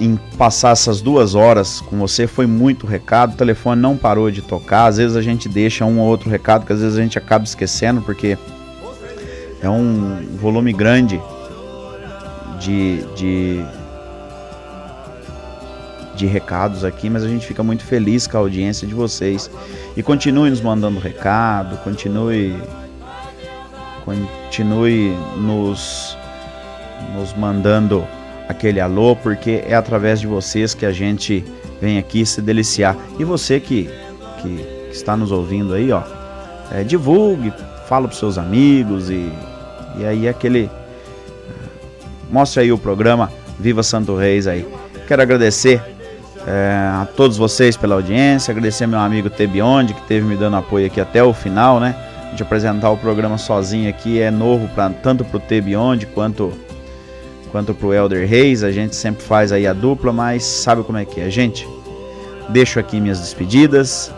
em 0.00 0.16
passar 0.36 0.70
essas 0.70 1.00
duas 1.00 1.34
horas 1.34 1.80
com 1.80 1.98
você. 1.98 2.26
Foi 2.26 2.46
muito 2.46 2.86
recado, 2.86 3.34
o 3.34 3.36
telefone 3.36 3.80
não 3.80 3.96
parou 3.96 4.30
de 4.30 4.42
tocar. 4.42 4.86
Às 4.86 4.96
vezes 4.98 5.16
a 5.16 5.22
gente 5.22 5.48
deixa 5.48 5.84
um 5.84 5.98
ou 5.98 6.06
outro 6.06 6.30
recado 6.30 6.64
que 6.64 6.72
às 6.72 6.80
vezes 6.80 6.96
a 6.96 7.02
gente 7.02 7.18
acaba 7.18 7.44
esquecendo 7.44 8.00
porque 8.02 8.38
é 9.60 9.68
um 9.68 10.36
volume 10.40 10.72
grande 10.72 11.20
de, 12.60 13.02
de, 13.14 13.64
de 16.14 16.26
recados 16.26 16.84
aqui, 16.84 17.08
mas 17.08 17.24
a 17.24 17.28
gente 17.28 17.46
fica 17.46 17.62
muito 17.62 17.84
feliz 17.84 18.26
com 18.26 18.36
a 18.36 18.40
audiência 18.40 18.86
de 18.86 18.94
vocês. 18.94 19.50
E 19.96 20.02
continue 20.02 20.50
nos 20.50 20.60
mandando 20.60 20.98
recado, 20.98 21.76
continue 21.78 22.56
continue 24.04 25.14
nos 25.36 26.16
nos 27.14 27.34
mandando 27.34 28.06
aquele 28.48 28.80
alô, 28.80 29.14
porque 29.14 29.62
é 29.66 29.74
através 29.74 30.20
de 30.20 30.26
vocês 30.26 30.74
que 30.74 30.86
a 30.86 30.92
gente 30.92 31.44
vem 31.80 31.98
aqui 31.98 32.24
se 32.24 32.40
deliciar. 32.40 32.96
E 33.18 33.24
você 33.24 33.60
que, 33.60 33.88
que, 34.40 34.56
que 34.56 34.90
está 34.90 35.16
nos 35.16 35.30
ouvindo 35.30 35.74
aí, 35.74 35.92
ó, 35.92 36.02
é, 36.70 36.82
divulgue, 36.82 37.52
fala 37.86 38.08
para 38.08 38.16
seus 38.16 38.38
amigos 38.38 39.10
e, 39.10 39.30
e 39.98 40.04
aí 40.04 40.28
aquele. 40.28 40.70
Mostre 42.30 42.62
aí 42.62 42.72
o 42.72 42.78
programa 42.78 43.30
Viva 43.58 43.82
Santo 43.82 44.16
Reis 44.16 44.46
aí. 44.46 44.66
Quero 45.06 45.22
agradecer 45.22 45.82
é, 46.46 46.72
a 47.02 47.06
todos 47.16 47.36
vocês 47.36 47.76
pela 47.76 47.94
audiência, 47.94 48.52
agradecer 48.52 48.86
meu 48.86 48.98
amigo 48.98 49.28
Tebionde 49.28 49.94
que 49.94 50.02
teve 50.02 50.26
me 50.26 50.36
dando 50.36 50.56
apoio 50.56 50.86
aqui 50.86 51.00
até 51.00 51.22
o 51.22 51.32
final, 51.32 51.80
né? 51.80 51.94
De 52.34 52.42
apresentar 52.42 52.90
o 52.90 52.96
programa 52.96 53.38
sozinho 53.38 53.88
aqui 53.88 54.20
é 54.20 54.30
novo 54.30 54.68
pra, 54.68 54.90
tanto 54.90 55.24
para 55.24 55.36
o 55.36 55.40
Tebionde 55.40 56.06
quanto 56.06 56.52
quanto 57.50 57.72
pro 57.72 57.94
Elder 57.94 58.28
Reis, 58.28 58.62
a 58.62 58.70
gente 58.70 58.94
sempre 58.94 59.22
faz 59.22 59.52
aí 59.52 59.66
a 59.66 59.72
dupla, 59.72 60.12
mas 60.12 60.44
sabe 60.44 60.82
como 60.82 60.98
é 60.98 61.04
que 61.04 61.20
é, 61.20 61.30
gente? 61.30 61.66
Deixo 62.50 62.78
aqui 62.78 63.00
minhas 63.00 63.20
despedidas. 63.20 64.12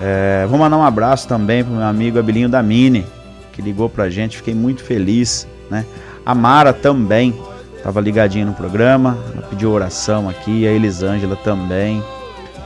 É, 0.00 0.46
vou 0.48 0.58
mandar 0.58 0.76
um 0.76 0.84
abraço 0.84 1.26
também 1.26 1.64
pro 1.64 1.74
meu 1.74 1.82
amigo 1.82 2.18
Abilinho 2.18 2.48
da 2.48 2.62
Mini, 2.62 3.04
que 3.52 3.60
ligou 3.60 3.88
pra 3.88 4.08
gente, 4.08 4.36
fiquei 4.36 4.54
muito 4.54 4.82
feliz, 4.82 5.46
né? 5.68 5.84
A 6.28 6.34
Mara 6.34 6.74
também 6.74 7.34
estava 7.74 8.02
ligadinha 8.02 8.44
no 8.44 8.52
programa, 8.52 9.16
ela 9.32 9.46
pediu 9.46 9.72
oração 9.72 10.28
aqui, 10.28 10.68
a 10.68 10.70
Elisângela 10.70 11.34
também 11.36 12.04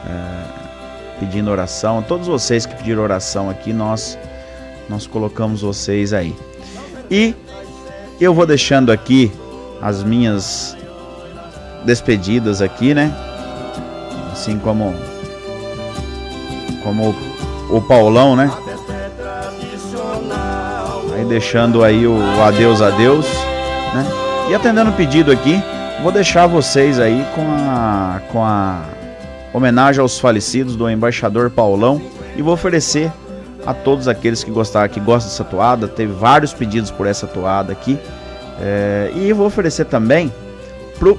é, 0.05 1.21
pedindo 1.21 1.49
oração. 1.49 2.03
Todos 2.03 2.27
vocês 2.27 2.67
que 2.67 2.75
pediram 2.75 3.05
oração 3.05 3.49
aqui, 3.49 3.73
nós 3.73 4.19
nós 4.89 5.07
colocamos 5.07 5.63
vocês 5.63 6.13
aí. 6.13 6.35
E 7.09 7.37
eu 8.21 8.35
vou 8.35 8.45
deixando 8.45 8.91
aqui 8.91 9.31
as 9.81 10.03
minhas 10.03 10.77
despedidas 11.85 12.61
aqui, 12.61 12.93
né? 12.93 13.15
Assim 14.33 14.59
como 14.59 14.93
como 16.83 17.15
o, 17.71 17.77
o 17.77 17.81
Paulão, 17.81 18.35
né? 18.35 18.51
Aí 21.15 21.25
deixando 21.27 21.85
aí 21.85 22.09
o 22.09 22.43
adeus 22.43 22.83
adeus, 22.83 23.52
né? 23.95 24.05
E 24.51 24.55
atendendo 24.55 24.91
o 24.91 24.95
pedido 24.95 25.31
aqui, 25.31 25.63
vou 26.03 26.11
deixar 26.11 26.47
vocês 26.47 26.99
aí 26.99 27.27
com 27.35 27.43
a, 27.43 28.21
com 28.31 28.45
a 28.45 28.83
homenagem 29.53 30.01
aos 30.01 30.19
falecidos 30.19 30.77
do 30.77 30.89
embaixador 30.89 31.51
Paulão 31.51 32.01
e 32.37 32.43
vou 32.43 32.55
oferecer 32.55 33.11
a 33.67 33.73
todos 33.73 34.09
aqueles 34.09 34.43
que 34.43 34.51
gostaram, 34.51 34.89
que 34.89 34.99
gostam 35.01 35.31
dessa 35.31 35.45
toada. 35.45 35.87
Teve 35.87 36.13
vários 36.13 36.53
pedidos 36.53 36.91
por 36.91 37.07
essa 37.07 37.27
toada 37.27 37.73
aqui. 37.73 37.99
É, 38.61 39.13
e 39.15 39.33
vou 39.33 39.47
oferecer 39.47 39.85
também 39.85 40.33
pro 40.99 41.19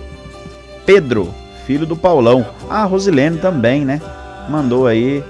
Pedro, 0.86 1.34
filho 1.66 1.86
do 1.86 1.96
Paulão. 1.96 2.46
Ah, 2.70 2.82
a 2.82 2.86
Rosilene 2.86 3.38
também, 3.38 3.86
né? 3.86 4.02
Mandou 4.50 4.88
aí 4.88 5.24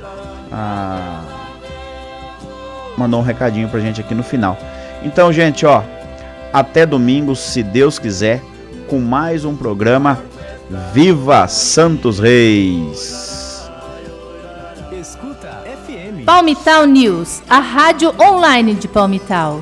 a... 0.52 1.22
Mandou 2.98 3.20
um 3.20 3.24
recadinho 3.24 3.68
pra 3.70 3.80
gente 3.80 4.02
aqui 4.02 4.14
no 4.14 4.24
final. 4.24 4.58
Então, 5.04 5.34
gente, 5.34 5.66
ó, 5.66 5.82
até 6.54 6.86
domingo, 6.86 7.36
se 7.36 7.64
Deus 7.64 7.98
quiser, 7.98 8.40
com 8.88 9.00
mais 9.00 9.44
um 9.44 9.56
programa 9.56 10.22
Viva 10.94 11.48
Santos 11.48 12.20
Reis. 12.20 13.68
Palmital 16.24 16.86
News, 16.86 17.42
a 17.50 17.60
rádio 17.60 18.14
online 18.22 18.76
de 18.76 18.88
Palmital. 18.88 19.62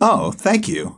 Oh, 0.00 0.32
thank 0.32 0.66
you. 0.68 0.97